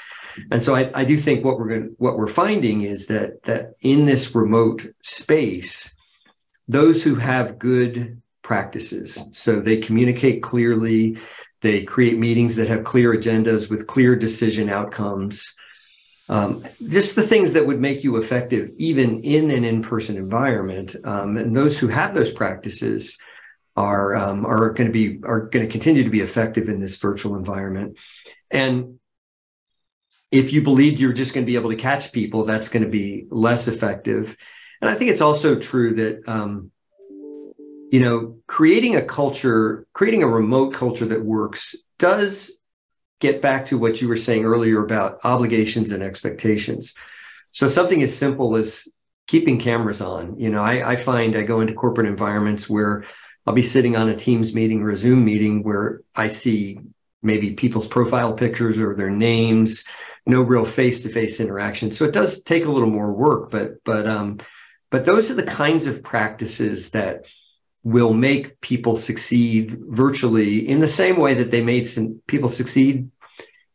And 0.50 0.64
so 0.64 0.76
I, 0.76 0.90
I 0.96 1.04
do 1.04 1.18
think 1.18 1.44
what 1.44 1.60
we're 1.60 1.68
going 1.68 1.96
what 1.98 2.18
we're 2.18 2.28
finding 2.28 2.84
is 2.84 3.08
that 3.08 3.44
that 3.44 3.74
in 3.82 4.06
this 4.06 4.34
remote 4.34 4.88
space, 5.04 5.94
those 6.70 7.04
who 7.04 7.16
have 7.16 7.60
good 7.60 8.22
practices, 8.44 9.28
so 9.34 9.60
they 9.60 9.76
communicate 9.76 10.42
clearly, 10.42 11.18
they 11.60 11.84
create 11.84 12.18
meetings 12.18 12.56
that 12.56 12.70
have 12.70 12.86
clear 12.86 13.14
agendas 13.14 13.70
with 13.70 13.88
clear 13.88 14.16
decision 14.16 14.70
outcomes 14.70 15.54
um, 16.30 16.66
just 16.88 17.16
the 17.16 17.24
things 17.24 17.54
that 17.54 17.66
would 17.66 17.80
make 17.80 18.04
you 18.04 18.18
effective 18.18 18.72
even 18.78 19.20
in 19.22 19.52
an 19.52 19.64
in-person 19.64 20.16
environment 20.16 20.96
um, 21.04 21.38
and 21.38 21.56
those 21.56 21.78
who 21.78 21.88
have 21.88 22.14
those 22.14 22.32
practices 22.32 23.18
are 23.80 24.14
um, 24.16 24.46
are 24.46 24.72
going 24.72 24.88
to 24.88 24.94
be 24.94 25.22
are 25.24 25.48
going 25.48 25.66
to 25.66 25.72
continue 25.72 26.04
to 26.04 26.10
be 26.10 26.20
effective 26.20 26.68
in 26.68 26.82
this 26.82 26.98
virtual 26.98 27.38
environment. 27.38 27.98
And 28.52 29.00
if 30.32 30.52
you 30.52 30.62
believe 30.62 31.00
you're 31.00 31.14
just 31.14 31.34
going 31.34 31.46
to 31.46 31.50
be 31.50 31.56
able 31.56 31.70
to 31.70 31.78
catch 31.78 32.12
people 32.12 32.44
that's 32.44 32.68
going 32.68 32.84
to 32.84 32.90
be 32.90 33.26
less 33.32 33.68
effective. 33.68 34.36
And 34.82 34.90
i 34.90 34.96
think 34.96 35.12
it's 35.12 35.22
also 35.22 35.56
true 35.56 35.96
that 35.96 36.28
um, 36.28 36.72
you 37.92 38.02
know 38.02 38.38
creating 38.48 38.96
a 38.96 39.02
culture 39.02 39.88
creating 39.94 40.24
a 40.24 40.28
remote 40.28 40.74
culture 40.74 41.06
that 41.06 41.24
works 41.24 41.76
does 41.98 42.59
get 43.20 43.41
back 43.41 43.65
to 43.67 43.78
what 43.78 44.01
you 44.01 44.07
were 44.07 44.17
saying 44.17 44.45
earlier 44.45 44.84
about 44.84 45.20
obligations 45.24 45.91
and 45.91 46.01
expectations. 46.03 46.95
So 47.51 47.67
something 47.67 48.01
as 48.03 48.15
simple 48.15 48.55
as 48.55 48.88
keeping 49.28 49.59
cameras 49.59 50.01
on. 50.01 50.39
You 50.39 50.49
know, 50.49 50.61
I, 50.61 50.91
I, 50.91 50.95
find 50.95 51.36
I 51.36 51.43
go 51.43 51.61
into 51.61 51.74
corporate 51.74 52.07
environments 52.07 52.70
where 52.70 53.03
I'll 53.45 53.53
be 53.53 53.61
sitting 53.61 53.95
on 53.95 54.09
a 54.09 54.15
Teams 54.15 54.53
meeting 54.53 54.82
or 54.82 54.91
a 54.91 54.97
Zoom 54.97 55.24
meeting 55.24 55.63
where 55.63 56.01
I 56.15 56.28
see 56.30 56.80
maybe 57.22 57.51
people's 57.51 57.88
profile 57.88 58.34
pictures 58.34 58.80
or 58.80 58.95
their 58.95 59.09
names, 59.09 59.86
no 60.26 60.41
real 60.41 60.65
face-to-face 60.65 61.39
interaction. 61.39 61.91
So 61.91 62.05
it 62.05 62.13
does 62.13 62.43
take 62.43 62.65
a 62.65 62.72
little 62.72 62.89
more 62.89 63.11
work, 63.11 63.51
but 63.51 63.84
but 63.84 64.07
um, 64.07 64.39
but 64.89 65.05
those 65.05 65.30
are 65.30 65.36
the 65.36 65.43
kinds 65.43 65.88
of 65.88 66.03
practices 66.03 66.91
that 66.91 67.26
will 67.84 68.14
make 68.14 68.60
people 68.62 68.96
succeed 68.96 69.78
virtually 69.88 70.68
in 70.68 70.80
the 70.80 70.88
same 70.88 71.18
way 71.18 71.34
that 71.34 71.52
they 71.52 71.64
made 71.64 71.88
some 71.88 72.22
people 72.28 72.50
succeed 72.50 73.10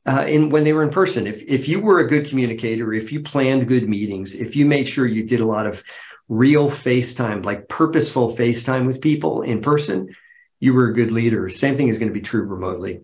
uh, 0.07 0.25
in 0.29 0.51
when 0.51 0.65
they 0.65 0.73
were 0.73 0.83
in 0.83 0.91
person. 0.91 1.27
If 1.27 1.43
if 1.45 1.69
you 1.69 1.81
were 1.81 2.01
a 2.01 2.09
good 2.09 2.29
communicator, 2.29 2.93
if 2.93 3.13
you 3.13 3.23
planned 3.23 3.69
good 3.69 3.89
meetings, 3.89 4.35
if 4.35 4.57
you 4.57 4.67
made 4.67 4.87
sure 4.87 5.07
you 5.07 5.25
did 5.25 5.41
a 5.41 5.47
lot 5.47 5.67
of 5.67 5.83
real 6.29 6.71
FaceTime, 6.71 7.45
like 7.45 7.69
purposeful 7.69 8.35
FaceTime 8.35 8.87
with 8.87 9.01
people 9.01 9.43
in 9.43 9.61
person, 9.61 10.15
you 10.61 10.75
were 10.75 10.89
a 10.89 10.95
good 10.95 11.11
leader. 11.11 11.49
Same 11.49 11.77
thing 11.77 11.89
is 11.89 11.99
going 11.99 12.11
to 12.11 12.15
be 12.15 12.21
true 12.21 12.43
remotely. 12.43 13.01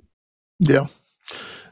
Yeah, 0.59 0.87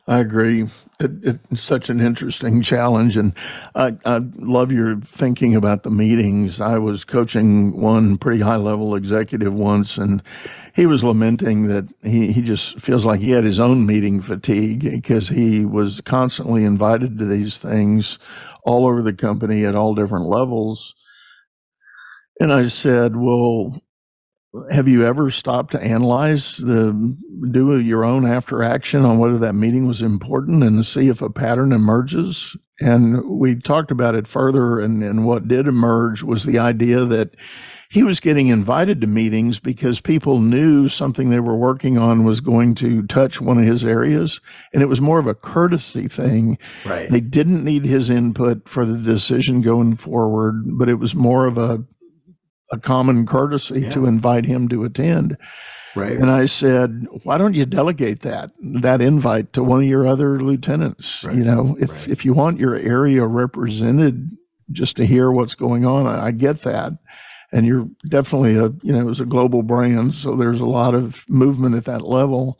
I 0.06 0.18
agree 0.18 0.68
it, 1.00 1.38
it's 1.50 1.62
such 1.62 1.88
an 1.90 2.00
interesting 2.00 2.62
challenge, 2.62 3.16
and 3.16 3.32
I, 3.74 3.96
I 4.04 4.20
love 4.36 4.72
your 4.72 4.96
thinking 5.00 5.54
about 5.54 5.82
the 5.82 5.90
meetings. 5.90 6.60
I 6.60 6.78
was 6.78 7.04
coaching 7.04 7.80
one 7.80 8.18
pretty 8.18 8.40
high 8.40 8.56
level 8.56 8.94
executive 8.94 9.54
once, 9.54 9.96
and 9.96 10.22
he 10.74 10.86
was 10.86 11.04
lamenting 11.04 11.68
that 11.68 11.86
he, 12.02 12.32
he 12.32 12.42
just 12.42 12.80
feels 12.80 13.04
like 13.04 13.20
he 13.20 13.30
had 13.30 13.44
his 13.44 13.60
own 13.60 13.86
meeting 13.86 14.20
fatigue 14.20 14.80
because 14.80 15.28
he 15.28 15.64
was 15.64 16.00
constantly 16.02 16.64
invited 16.64 17.18
to 17.18 17.24
these 17.24 17.58
things 17.58 18.18
all 18.64 18.86
over 18.86 19.02
the 19.02 19.12
company 19.12 19.64
at 19.64 19.74
all 19.74 19.94
different 19.94 20.26
levels. 20.26 20.94
And 22.40 22.52
I 22.52 22.68
said, 22.68 23.16
Well, 23.16 23.80
have 24.70 24.88
you 24.88 25.04
ever 25.04 25.30
stopped 25.30 25.72
to 25.72 25.82
analyze 25.82 26.56
the 26.56 27.16
do 27.50 27.78
your 27.78 28.04
own 28.04 28.26
after 28.26 28.62
action 28.62 29.04
on 29.04 29.18
whether 29.18 29.38
that 29.38 29.54
meeting 29.54 29.86
was 29.86 30.00
important 30.00 30.62
and 30.62 30.84
see 30.86 31.08
if 31.08 31.20
a 31.20 31.30
pattern 31.30 31.72
emerges? 31.72 32.56
And 32.80 33.28
we 33.28 33.56
talked 33.56 33.90
about 33.90 34.14
it 34.14 34.26
further 34.26 34.80
and, 34.80 35.02
and 35.02 35.26
what 35.26 35.48
did 35.48 35.66
emerge 35.66 36.22
was 36.22 36.44
the 36.44 36.58
idea 36.58 37.04
that 37.04 37.34
he 37.90 38.02
was 38.02 38.20
getting 38.20 38.48
invited 38.48 39.00
to 39.00 39.06
meetings 39.06 39.58
because 39.58 40.00
people 40.00 40.40
knew 40.40 40.88
something 40.88 41.30
they 41.30 41.40
were 41.40 41.56
working 41.56 41.96
on 41.96 42.24
was 42.24 42.40
going 42.40 42.74
to 42.76 43.06
touch 43.06 43.40
one 43.40 43.58
of 43.58 43.64
his 43.64 43.84
areas 43.84 44.40
and 44.72 44.82
it 44.82 44.86
was 44.86 45.00
more 45.00 45.18
of 45.18 45.26
a 45.26 45.34
courtesy 45.34 46.06
thing. 46.06 46.58
Right. 46.84 47.10
They 47.10 47.20
didn't 47.20 47.64
need 47.64 47.84
his 47.84 48.08
input 48.10 48.68
for 48.68 48.86
the 48.86 48.98
decision 48.98 49.60
going 49.60 49.96
forward 49.96 50.78
but 50.78 50.88
it 50.88 50.96
was 50.96 51.14
more 51.14 51.46
of 51.46 51.58
a 51.58 51.84
a 52.70 52.78
common 52.78 53.26
courtesy 53.26 53.80
yeah. 53.80 53.90
to 53.90 54.06
invite 54.06 54.44
him 54.44 54.68
to 54.68 54.84
attend. 54.84 55.36
Right. 55.94 56.16
And 56.16 56.30
I 56.30 56.46
said, 56.46 57.06
why 57.24 57.38
don't 57.38 57.54
you 57.54 57.66
delegate 57.66 58.20
that 58.20 58.52
that 58.60 59.00
invite 59.00 59.52
to 59.54 59.62
one 59.62 59.80
of 59.80 59.86
your 59.88 60.06
other 60.06 60.40
lieutenants? 60.40 61.24
Right. 61.24 61.36
You 61.36 61.44
know, 61.44 61.76
if 61.80 61.90
right. 61.90 62.08
if 62.08 62.24
you 62.24 62.34
want 62.34 62.60
your 62.60 62.76
area 62.76 63.26
represented 63.26 64.36
just 64.70 64.96
to 64.96 65.06
hear 65.06 65.32
what's 65.32 65.54
going 65.54 65.86
on, 65.86 66.06
I, 66.06 66.26
I 66.26 66.30
get 66.30 66.62
that. 66.62 66.92
And 67.50 67.66
you're 67.66 67.88
definitely 68.06 68.56
a 68.56 68.68
you 68.82 68.92
know, 68.92 69.08
it's 69.08 69.20
a 69.20 69.24
global 69.24 69.62
brand, 69.62 70.14
so 70.14 70.36
there's 70.36 70.60
a 70.60 70.66
lot 70.66 70.94
of 70.94 71.28
movement 71.28 71.74
at 71.74 71.86
that 71.86 72.02
level. 72.02 72.58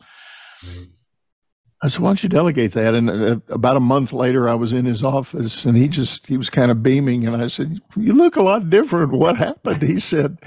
I 1.81 1.89
said, 1.89 2.01
"Why 2.01 2.09
don't 2.09 2.23
you 2.23 2.29
delegate 2.29 2.73
that?" 2.73 2.95
And 2.95 3.09
uh, 3.09 3.39
about 3.49 3.77
a 3.77 3.81
month 3.81 4.13
later, 4.13 4.49
I 4.49 4.55
was 4.55 4.73
in 4.73 4.85
his 4.85 5.05
office, 5.05 5.65
and 5.65 5.77
he 5.77 5.89
just 5.89 6.27
he 6.27 6.37
was 6.37 6.51
kind 6.51 6.71
of 6.71 6.83
beaming, 6.83 7.27
and 7.27 7.41
I 7.41 7.47
said, 7.47 7.81
"You 7.97 8.15
look 8.15 8.37
a 8.37 8.43
lot 8.43 8.69
different. 8.69 9.13
What 9.13 9.37
happened?" 9.37 9.83
He 9.83 10.01
said, 10.01 10.39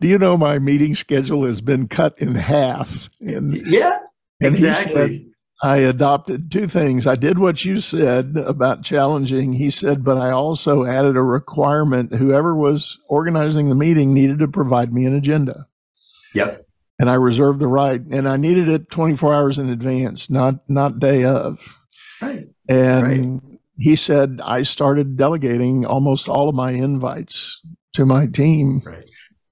"Do 0.00 0.06
you 0.06 0.18
know 0.18 0.36
my 0.36 0.58
meeting 0.58 0.94
schedule 0.94 1.44
has 1.44 1.60
been 1.60 1.88
cut 1.88 2.16
in 2.18 2.34
half?" 2.36 3.08
And 3.20 3.52
yeah, 3.52 3.98
and 4.40 4.54
exactly. 4.54 4.94
Said, 4.94 5.26
I 5.62 5.78
adopted 5.78 6.52
two 6.52 6.68
things. 6.68 7.06
I 7.06 7.16
did 7.16 7.38
what 7.38 7.64
you 7.64 7.80
said 7.80 8.36
about 8.36 8.82
challenging. 8.82 9.54
He 9.54 9.70
said, 9.70 10.04
but 10.04 10.18
I 10.18 10.30
also 10.30 10.84
added 10.84 11.16
a 11.16 11.22
requirement. 11.22 12.14
Whoever 12.14 12.54
was 12.54 12.98
organizing 13.08 13.70
the 13.70 13.74
meeting 13.74 14.12
needed 14.12 14.38
to 14.40 14.48
provide 14.48 14.92
me 14.92 15.06
an 15.06 15.14
agenda. 15.14 15.66
Yep 16.34 16.65
and 16.98 17.10
I 17.10 17.14
reserved 17.14 17.60
the 17.60 17.66
right, 17.66 18.00
and 18.00 18.28
I 18.28 18.36
needed 18.36 18.68
it 18.68 18.90
24 18.90 19.34
hours 19.34 19.58
in 19.58 19.68
advance, 19.68 20.30
not 20.30 20.68
not 20.68 20.98
day 20.98 21.24
of. 21.24 21.76
Right. 22.22 22.48
And 22.68 23.42
right. 23.42 23.58
he 23.76 23.96
said 23.96 24.40
I 24.42 24.62
started 24.62 25.16
delegating 25.16 25.84
almost 25.84 26.28
all 26.28 26.48
of 26.48 26.54
my 26.54 26.72
invites 26.72 27.62
to 27.94 28.06
my 28.06 28.26
team. 28.26 28.82
Right. 28.84 29.08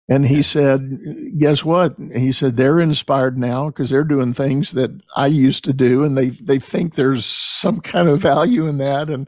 And 0.07 0.27
he 0.27 0.43
said, 0.43 0.99
"Guess 1.39 1.65
what?" 1.65 1.97
He 2.15 2.31
said 2.31 2.57
they're 2.57 2.81
inspired 2.81 3.39
now 3.39 3.69
because 3.69 3.89
they're 3.89 4.05
doing 4.05 4.35
things 4.35 4.73
that 4.73 4.91
I 5.17 5.29
used 5.29 5.65
to 5.65 5.73
do, 5.73 6.05
and 6.05 6.17
they 6.17 6.31
they 6.31 6.59
think 6.59 6.95
there's 6.95 7.25
some 7.25 7.81
kind 7.81 8.09
of 8.09 8.21
value 8.21 8.67
in 8.67 8.77
that. 8.79 9.09
And 9.09 9.27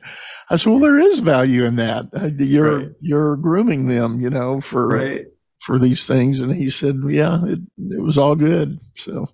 I 0.51 0.57
said, 0.57 0.71
"Well, 0.71 0.81
there 0.81 0.99
is 0.99 1.21
value 1.21 1.65
in 1.65 1.77
that. 1.77 2.07
Uh, 2.15 2.27
you're 2.27 2.79
right. 2.79 2.89
you're 3.01 3.37
grooming 3.37 3.87
them, 3.87 4.21
you 4.21 4.29
know, 4.29 4.61
for 4.61 4.89
right 4.89 5.27
for 5.67 5.81
these 5.81 6.07
things 6.07 6.41
and 6.41 6.55
he 6.55 6.71
said 6.71 7.03
yeah 7.09 7.45
it, 7.45 7.59
it 7.91 8.01
was 8.01 8.17
all 8.17 8.37
good. 8.37 8.79
So 8.95 9.29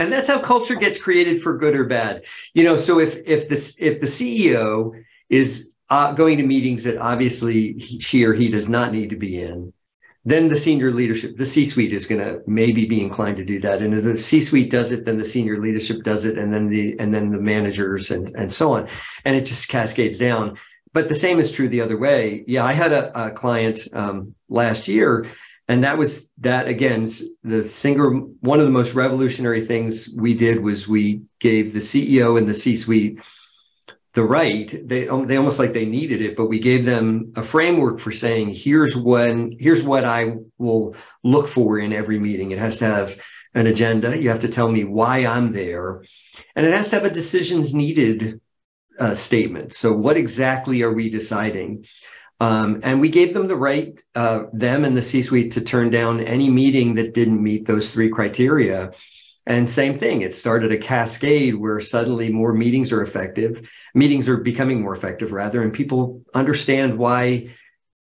and 0.00 0.12
that's 0.12 0.28
how 0.28 0.40
culture 0.40 0.74
gets 0.74 0.98
created 0.98 1.40
for 1.40 1.56
good 1.56 1.76
or 1.76 1.84
bad. 1.84 2.24
You 2.54 2.64
know 2.64 2.76
so 2.76 2.98
if 2.98 3.16
if 3.26 3.48
this 3.48 3.76
if 3.78 4.00
the 4.00 4.08
ceo 4.08 4.92
is 5.28 5.72
uh, 5.88 6.12
going 6.12 6.38
to 6.38 6.46
meetings 6.46 6.82
that 6.84 6.98
obviously 6.98 7.74
he, 7.74 8.00
she 8.00 8.24
or 8.24 8.32
he 8.32 8.48
does 8.48 8.68
not 8.68 8.92
need 8.92 9.10
to 9.10 9.16
be 9.16 9.40
in 9.40 9.72
then 10.24 10.48
the 10.48 10.56
senior 10.56 10.92
leadership 10.92 11.36
the 11.36 11.46
c-suite 11.46 11.92
is 11.92 12.06
going 12.06 12.20
to 12.20 12.40
maybe 12.46 12.84
be 12.84 13.00
inclined 13.00 13.36
to 13.36 13.44
do 13.44 13.60
that. 13.60 13.80
And 13.80 13.94
if 13.94 14.02
the 14.02 14.18
c-suite 14.18 14.70
does 14.70 14.90
it 14.90 15.04
then 15.04 15.18
the 15.18 15.24
senior 15.24 15.60
leadership 15.60 16.02
does 16.02 16.24
it 16.24 16.36
and 16.36 16.52
then 16.52 16.68
the 16.68 16.98
and 16.98 17.14
then 17.14 17.30
the 17.30 17.40
managers 17.40 18.10
and 18.10 18.26
and 18.34 18.50
so 18.50 18.72
on. 18.72 18.88
And 19.24 19.36
it 19.36 19.46
just 19.46 19.68
cascades 19.68 20.18
down. 20.18 20.58
But 20.92 21.08
the 21.08 21.14
same 21.14 21.38
is 21.38 21.52
true 21.52 21.68
the 21.68 21.80
other 21.80 21.96
way. 21.96 22.42
Yeah 22.48 22.64
i 22.64 22.72
had 22.72 22.92
a, 22.92 23.26
a 23.26 23.30
client 23.30 23.78
um, 23.92 24.34
last 24.48 24.88
year 24.88 25.26
and 25.70 25.84
that 25.84 25.96
was 25.96 26.30
that 26.38 26.66
again 26.66 27.08
the 27.44 27.62
singer 27.62 28.10
one 28.40 28.58
of 28.58 28.66
the 28.66 28.72
most 28.72 28.94
revolutionary 28.94 29.64
things 29.64 30.10
we 30.16 30.34
did 30.34 30.60
was 30.60 30.88
we 30.88 31.22
gave 31.38 31.72
the 31.72 31.78
ceo 31.78 32.36
and 32.36 32.48
the 32.48 32.54
c 32.54 32.76
suite 32.76 33.20
the 34.14 34.24
right. 34.24 34.68
They 34.88 35.08
um, 35.08 35.28
they 35.28 35.36
almost 35.36 35.60
like 35.60 35.72
they 35.72 35.84
needed 35.86 36.20
it 36.20 36.36
but 36.36 36.46
we 36.46 36.58
gave 36.58 36.84
them 36.84 37.32
a 37.36 37.42
framework 37.42 38.00
for 38.00 38.10
saying 38.10 38.54
here's 38.54 38.96
when 38.96 39.56
here's 39.58 39.84
what 39.84 40.04
i 40.04 40.34
will 40.58 40.96
look 41.22 41.46
for 41.46 41.78
in 41.78 41.92
every 41.92 42.18
meeting. 42.18 42.50
It 42.50 42.58
has 42.58 42.78
to 42.78 42.86
have 42.86 43.16
an 43.54 43.66
agenda. 43.68 44.20
You 44.20 44.30
have 44.30 44.40
to 44.40 44.48
tell 44.48 44.70
me 44.70 44.82
why 44.84 45.26
i'm 45.26 45.52
there. 45.52 46.02
And 46.56 46.66
it 46.66 46.74
has 46.74 46.90
to 46.90 46.96
have 46.96 47.04
a 47.04 47.10
decisions 47.10 47.72
needed 47.72 48.40
uh, 48.98 49.14
statement. 49.14 49.72
So 49.74 49.92
what 49.92 50.16
exactly 50.16 50.82
are 50.82 50.92
we 50.92 51.08
deciding 51.08 51.84
um, 52.40 52.80
and 52.82 53.00
we 53.00 53.10
gave 53.10 53.34
them 53.34 53.48
the 53.48 53.56
right, 53.56 54.02
uh, 54.14 54.44
them 54.52 54.84
and 54.84 54.96
the 54.96 55.02
C 55.02 55.22
suite, 55.22 55.52
to 55.52 55.60
turn 55.60 55.90
down 55.90 56.20
any 56.20 56.48
meeting 56.48 56.94
that 56.94 57.14
didn't 57.14 57.42
meet 57.42 57.66
those 57.66 57.92
three 57.92 58.08
criteria. 58.08 58.92
And 59.46 59.68
same 59.68 59.98
thing, 59.98 60.22
it 60.22 60.34
started 60.34 60.70
a 60.72 60.78
cascade 60.78 61.54
where 61.54 61.80
suddenly 61.80 62.30
more 62.30 62.52
meetings 62.52 62.92
are 62.92 63.02
effective. 63.02 63.68
Meetings 63.94 64.28
are 64.28 64.36
becoming 64.36 64.80
more 64.80 64.94
effective, 64.94 65.32
rather, 65.32 65.62
and 65.62 65.72
people 65.72 66.22
understand 66.34 66.98
why 66.98 67.50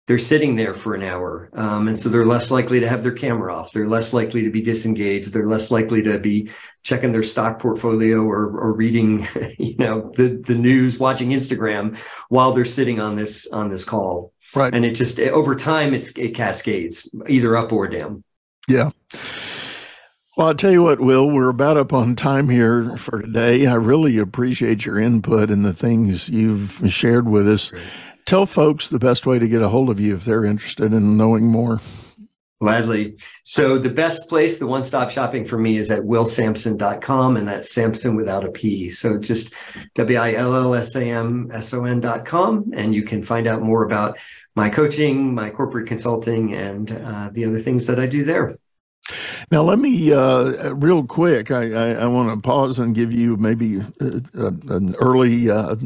they're 0.06 0.18
sitting 0.18 0.56
there 0.56 0.74
for 0.74 0.94
an 0.94 1.02
hour. 1.02 1.48
Um, 1.54 1.88
and 1.88 1.98
so 1.98 2.08
they're 2.08 2.26
less 2.26 2.50
likely 2.50 2.80
to 2.80 2.88
have 2.88 3.02
their 3.02 3.12
camera 3.12 3.54
off. 3.54 3.72
They're 3.72 3.88
less 3.88 4.12
likely 4.12 4.42
to 4.42 4.50
be 4.50 4.60
disengaged. 4.60 5.32
They're 5.32 5.46
less 5.46 5.70
likely 5.70 6.02
to 6.02 6.18
be 6.18 6.50
checking 6.82 7.10
their 7.10 7.22
stock 7.22 7.58
portfolio 7.58 8.20
or, 8.22 8.58
or 8.58 8.72
reading, 8.74 9.26
you 9.58 9.76
know, 9.78 10.12
the, 10.16 10.42
the 10.44 10.54
news, 10.54 10.98
watching 10.98 11.30
Instagram 11.30 11.96
while 12.28 12.52
they're 12.52 12.66
sitting 12.66 13.00
on 13.00 13.16
this, 13.16 13.46
on 13.46 13.70
this 13.70 13.84
call. 13.84 14.32
Right. 14.54 14.74
And 14.74 14.84
it 14.84 14.92
just, 14.92 15.18
over 15.18 15.56
time, 15.56 15.94
it's, 15.94 16.10
it 16.18 16.34
cascades 16.34 17.08
either 17.26 17.56
up 17.56 17.72
or 17.72 17.88
down. 17.88 18.22
Yeah. 18.68 18.90
Well, 20.36 20.48
I'll 20.48 20.54
tell 20.54 20.72
you 20.72 20.82
what, 20.82 21.00
Will, 21.00 21.30
we're 21.30 21.48
about 21.48 21.76
up 21.76 21.92
on 21.92 22.14
time 22.14 22.48
here 22.48 22.96
for 22.98 23.22
today. 23.22 23.66
I 23.66 23.74
really 23.74 24.18
appreciate 24.18 24.84
your 24.84 24.98
input 24.98 25.50
and 25.50 25.64
the 25.64 25.72
things 25.72 26.28
you've 26.28 26.82
shared 26.88 27.28
with 27.28 27.48
us. 27.48 27.70
Great 27.70 27.82
tell 28.26 28.46
folks 28.46 28.88
the 28.88 28.98
best 28.98 29.26
way 29.26 29.38
to 29.38 29.48
get 29.48 29.62
a 29.62 29.68
hold 29.68 29.90
of 29.90 30.00
you 30.00 30.14
if 30.14 30.24
they're 30.24 30.44
interested 30.44 30.92
in 30.92 31.16
knowing 31.16 31.46
more. 31.46 31.80
Gladly. 32.60 33.16
So 33.42 33.78
the 33.78 33.90
best 33.90 34.28
place, 34.28 34.58
the 34.58 34.66
one-stop 34.66 35.10
shopping 35.10 35.44
for 35.44 35.58
me 35.58 35.76
is 35.76 35.90
at 35.90 36.02
willsamson.com 36.02 37.36
and 37.36 37.46
that's 37.46 37.70
Sampson 37.70 38.16
without 38.16 38.44
a 38.44 38.50
P. 38.50 38.90
So 38.90 39.18
just 39.18 39.52
W-I-L-L-S-A-M-S-O-N.com 39.94 42.72
and 42.74 42.94
you 42.94 43.02
can 43.02 43.22
find 43.22 43.46
out 43.46 43.60
more 43.60 43.84
about 43.84 44.16
my 44.56 44.70
coaching, 44.70 45.34
my 45.34 45.50
corporate 45.50 45.86
consulting, 45.86 46.54
and 46.54 46.92
uh, 46.92 47.28
the 47.32 47.44
other 47.44 47.58
things 47.58 47.86
that 47.86 47.98
I 47.98 48.06
do 48.06 48.24
there. 48.24 48.56
Now, 49.50 49.62
let 49.62 49.78
me, 49.78 50.12
uh, 50.12 50.72
real 50.72 51.04
quick, 51.04 51.50
I, 51.50 51.72
I, 51.72 51.90
I 51.90 52.06
want 52.06 52.30
to 52.30 52.40
pause 52.40 52.78
and 52.78 52.94
give 52.94 53.12
you 53.12 53.36
maybe 53.36 53.80
uh, 53.80 54.40
an 54.40 54.94
early 55.00 55.50
uh, 55.50 55.76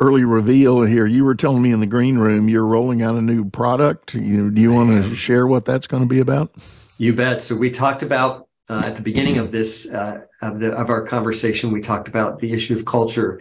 early 0.00 0.24
reveal 0.24 0.82
here. 0.82 1.06
You 1.06 1.24
were 1.24 1.34
telling 1.34 1.62
me 1.62 1.72
in 1.72 1.80
the 1.80 1.86
green 1.86 2.18
room 2.18 2.48
you're 2.48 2.66
rolling 2.66 3.02
out 3.02 3.14
a 3.14 3.22
new 3.22 3.48
product. 3.48 4.14
You, 4.14 4.50
do 4.50 4.60
you 4.60 4.72
want 4.72 4.90
to 4.90 5.14
share 5.14 5.46
what 5.46 5.64
that's 5.64 5.86
going 5.86 6.02
to 6.02 6.08
be 6.08 6.20
about? 6.20 6.54
You 6.98 7.14
bet. 7.14 7.42
So 7.42 7.54
we 7.54 7.70
talked 7.70 8.02
about 8.02 8.48
uh, 8.68 8.82
at 8.84 8.96
the 8.96 9.02
beginning 9.02 9.38
of 9.38 9.52
this 9.52 9.90
uh, 9.90 10.22
of 10.42 10.60
the 10.60 10.72
of 10.72 10.90
our 10.90 11.06
conversation. 11.06 11.70
We 11.70 11.80
talked 11.80 12.08
about 12.08 12.38
the 12.38 12.52
issue 12.52 12.76
of 12.76 12.84
culture. 12.84 13.40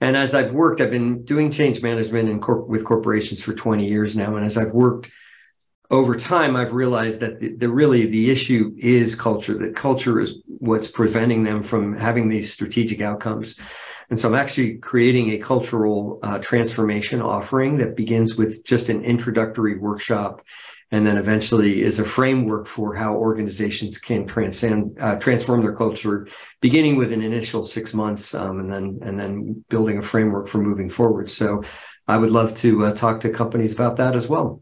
And 0.00 0.16
as 0.16 0.34
I've 0.34 0.52
worked, 0.52 0.80
I've 0.82 0.90
been 0.90 1.24
doing 1.24 1.50
change 1.50 1.80
management 1.82 2.42
corp- 2.42 2.68
with 2.68 2.84
corporations 2.84 3.40
for 3.40 3.54
20 3.54 3.86
years 3.86 4.14
now. 4.14 4.36
And 4.36 4.44
as 4.44 4.58
I've 4.58 4.72
worked 4.72 5.10
over 5.90 6.14
time, 6.16 6.54
I've 6.54 6.72
realized 6.72 7.20
that 7.20 7.40
the, 7.40 7.54
the, 7.54 7.68
really 7.70 8.04
the 8.04 8.30
issue 8.30 8.74
is 8.76 9.14
culture. 9.14 9.54
That 9.54 9.74
culture 9.74 10.20
is 10.20 10.42
what's 10.46 10.88
preventing 10.88 11.44
them 11.44 11.62
from 11.62 11.96
having 11.96 12.28
these 12.28 12.52
strategic 12.52 13.00
outcomes. 13.00 13.58
And 14.10 14.18
so 14.18 14.28
I'm 14.28 14.34
actually 14.34 14.78
creating 14.78 15.30
a 15.30 15.38
cultural 15.38 16.18
uh, 16.22 16.38
transformation 16.38 17.20
offering 17.20 17.76
that 17.78 17.96
begins 17.96 18.36
with 18.36 18.64
just 18.64 18.88
an 18.88 19.02
introductory 19.04 19.78
workshop 19.78 20.44
and 20.92 21.04
then 21.04 21.16
eventually 21.16 21.82
is 21.82 21.98
a 21.98 22.04
framework 22.04 22.68
for 22.68 22.94
how 22.94 23.16
organizations 23.16 23.98
can 23.98 24.24
transcend 24.24 24.96
uh, 25.00 25.16
transform 25.16 25.60
their 25.60 25.74
culture 25.74 26.28
beginning 26.60 26.94
with 26.94 27.12
an 27.12 27.22
initial 27.22 27.64
six 27.64 27.92
months 27.92 28.34
um, 28.34 28.60
and 28.60 28.72
then 28.72 28.98
and 29.02 29.18
then 29.18 29.64
building 29.68 29.98
a 29.98 30.02
framework 30.02 30.46
for 30.46 30.58
moving 30.58 30.88
forward. 30.88 31.28
So 31.30 31.62
i 32.08 32.16
would 32.16 32.30
love 32.30 32.54
to 32.54 32.84
uh, 32.84 32.94
talk 32.94 33.20
to 33.20 33.30
companies 33.30 33.72
about 33.72 33.96
that 33.96 34.14
as 34.14 34.28
well 34.28 34.60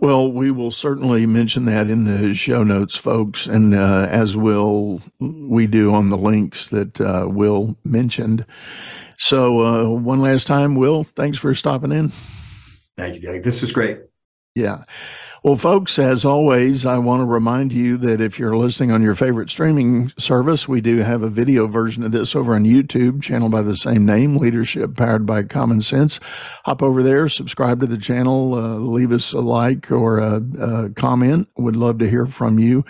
well, 0.00 0.30
we 0.30 0.50
will 0.50 0.70
certainly 0.70 1.26
mention 1.26 1.64
that 1.66 1.88
in 1.88 2.04
the 2.04 2.34
show 2.34 2.62
notes, 2.62 2.96
folks, 2.96 3.46
and 3.46 3.74
uh, 3.74 4.08
as 4.10 4.36
will 4.36 5.00
we 5.20 5.66
do 5.66 5.92
on 5.94 6.10
the 6.10 6.16
links 6.16 6.68
that 6.68 7.00
uh, 7.00 7.26
Will 7.28 7.76
mentioned. 7.84 8.44
So, 9.18 9.60
uh, 9.60 9.88
one 9.90 10.20
last 10.20 10.46
time, 10.46 10.74
Will, 10.74 11.04
thanks 11.16 11.38
for 11.38 11.54
stopping 11.54 11.92
in. 11.92 12.12
Thank 12.96 13.16
you, 13.16 13.20
Doug. 13.20 13.42
This 13.42 13.60
was 13.60 13.72
great. 13.72 14.00
Yeah. 14.54 14.82
Well, 15.44 15.56
folks, 15.56 15.98
as 15.98 16.24
always, 16.24 16.86
I 16.86 16.96
want 16.96 17.20
to 17.20 17.26
remind 17.26 17.70
you 17.70 17.98
that 17.98 18.22
if 18.22 18.38
you're 18.38 18.56
listening 18.56 18.90
on 18.90 19.02
your 19.02 19.14
favorite 19.14 19.50
streaming 19.50 20.10
service, 20.16 20.66
we 20.66 20.80
do 20.80 21.00
have 21.00 21.22
a 21.22 21.28
video 21.28 21.66
version 21.66 22.02
of 22.02 22.12
this 22.12 22.34
over 22.34 22.54
on 22.54 22.64
YouTube, 22.64 23.22
channel 23.22 23.50
by 23.50 23.60
the 23.60 23.76
same 23.76 24.06
name, 24.06 24.38
Leadership 24.38 24.96
Powered 24.96 25.26
by 25.26 25.42
Common 25.42 25.82
Sense. 25.82 26.18
Hop 26.64 26.82
over 26.82 27.02
there, 27.02 27.28
subscribe 27.28 27.80
to 27.80 27.86
the 27.86 27.98
channel, 27.98 28.54
uh, 28.54 28.78
leave 28.78 29.12
us 29.12 29.34
a 29.34 29.40
like 29.40 29.92
or 29.92 30.16
a, 30.16 30.42
a 30.58 30.88
comment. 30.94 31.46
Would 31.58 31.76
love 31.76 31.98
to 31.98 32.08
hear 32.08 32.24
from 32.24 32.58
you. 32.58 32.82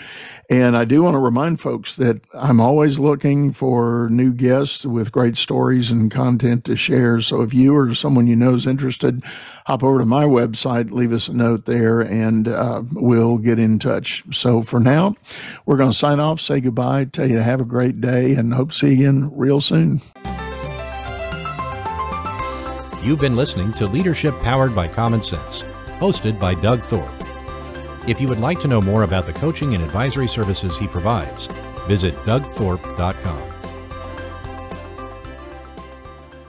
And 0.51 0.77
I 0.77 0.85
do 0.85 1.03
want 1.03 1.15
to 1.15 1.19
remind 1.19 1.61
folks 1.61 1.97
that 1.97 2.21
I'm 2.35 2.61
always 2.61 2.99
looking 2.99 3.53
for 3.53 4.09
new 4.11 4.33
guests 4.33 4.85
with 4.85 5.13
great 5.13 5.37
stories 5.37 5.91
and 5.91 6.11
content 6.11 6.65
to 6.67 6.77
share. 6.77 7.21
So 7.21 7.41
if 7.41 7.55
you 7.55 7.75
or 7.75 7.95
someone 7.95 8.27
you 8.27 8.37
know 8.37 8.55
is 8.55 8.67
interested, 8.67 9.23
hop 9.65 9.83
over 9.83 9.99
to 9.99 10.05
my 10.05 10.25
website, 10.25 10.91
leave 10.91 11.13
us 11.13 11.29
a 11.29 11.33
note 11.33 11.65
there, 11.65 12.03
and 12.03 12.49
uh, 12.49 12.83
we'll 12.93 13.39
get 13.39 13.59
in 13.59 13.79
touch. 13.79 14.23
So 14.33 14.61
for 14.61 14.81
now, 14.81 15.17
we're 15.65 15.79
going 15.79 15.93
to 15.93 15.97
sign 15.97 16.21
off, 16.21 16.41
say 16.41 16.61
goodbye, 16.61 17.07
tell 17.07 17.29
you 17.29 17.37
to 17.37 17.43
have 17.43 17.61
a 17.61 17.65
great 17.65 18.01
day, 18.01 18.35
and 18.35 18.53
hope 18.53 18.73
to 18.73 18.79
see 18.79 18.89
you 18.89 18.93
again 18.93 19.31
real 19.35 19.61
soon. 19.63 20.03
You've 23.03 23.21
been 23.21 23.37
listening 23.37 23.73
to 23.75 23.87
Leadership 23.87 24.39
Powered 24.41 24.75
by 24.75 24.89
Common 24.89 25.21
Sense, 25.23 25.63
hosted 25.99 26.39
by 26.39 26.55
Doug 26.55 26.83
Thorpe. 26.83 27.24
If 28.07 28.21
you 28.21 28.29
would 28.29 28.39
like 28.39 28.61
to 28.61 28.69
know 28.69 28.83
more 28.83 29.05
about 29.05 29.25
the 29.25 29.33
coaching 29.33 29.75
and 29.75 29.83
advisory 29.83 30.29
services 30.29 30.77
he 30.77 30.87
provides, 30.87 31.47
visit 31.87 32.15
dougthorpe.com. 32.27 33.54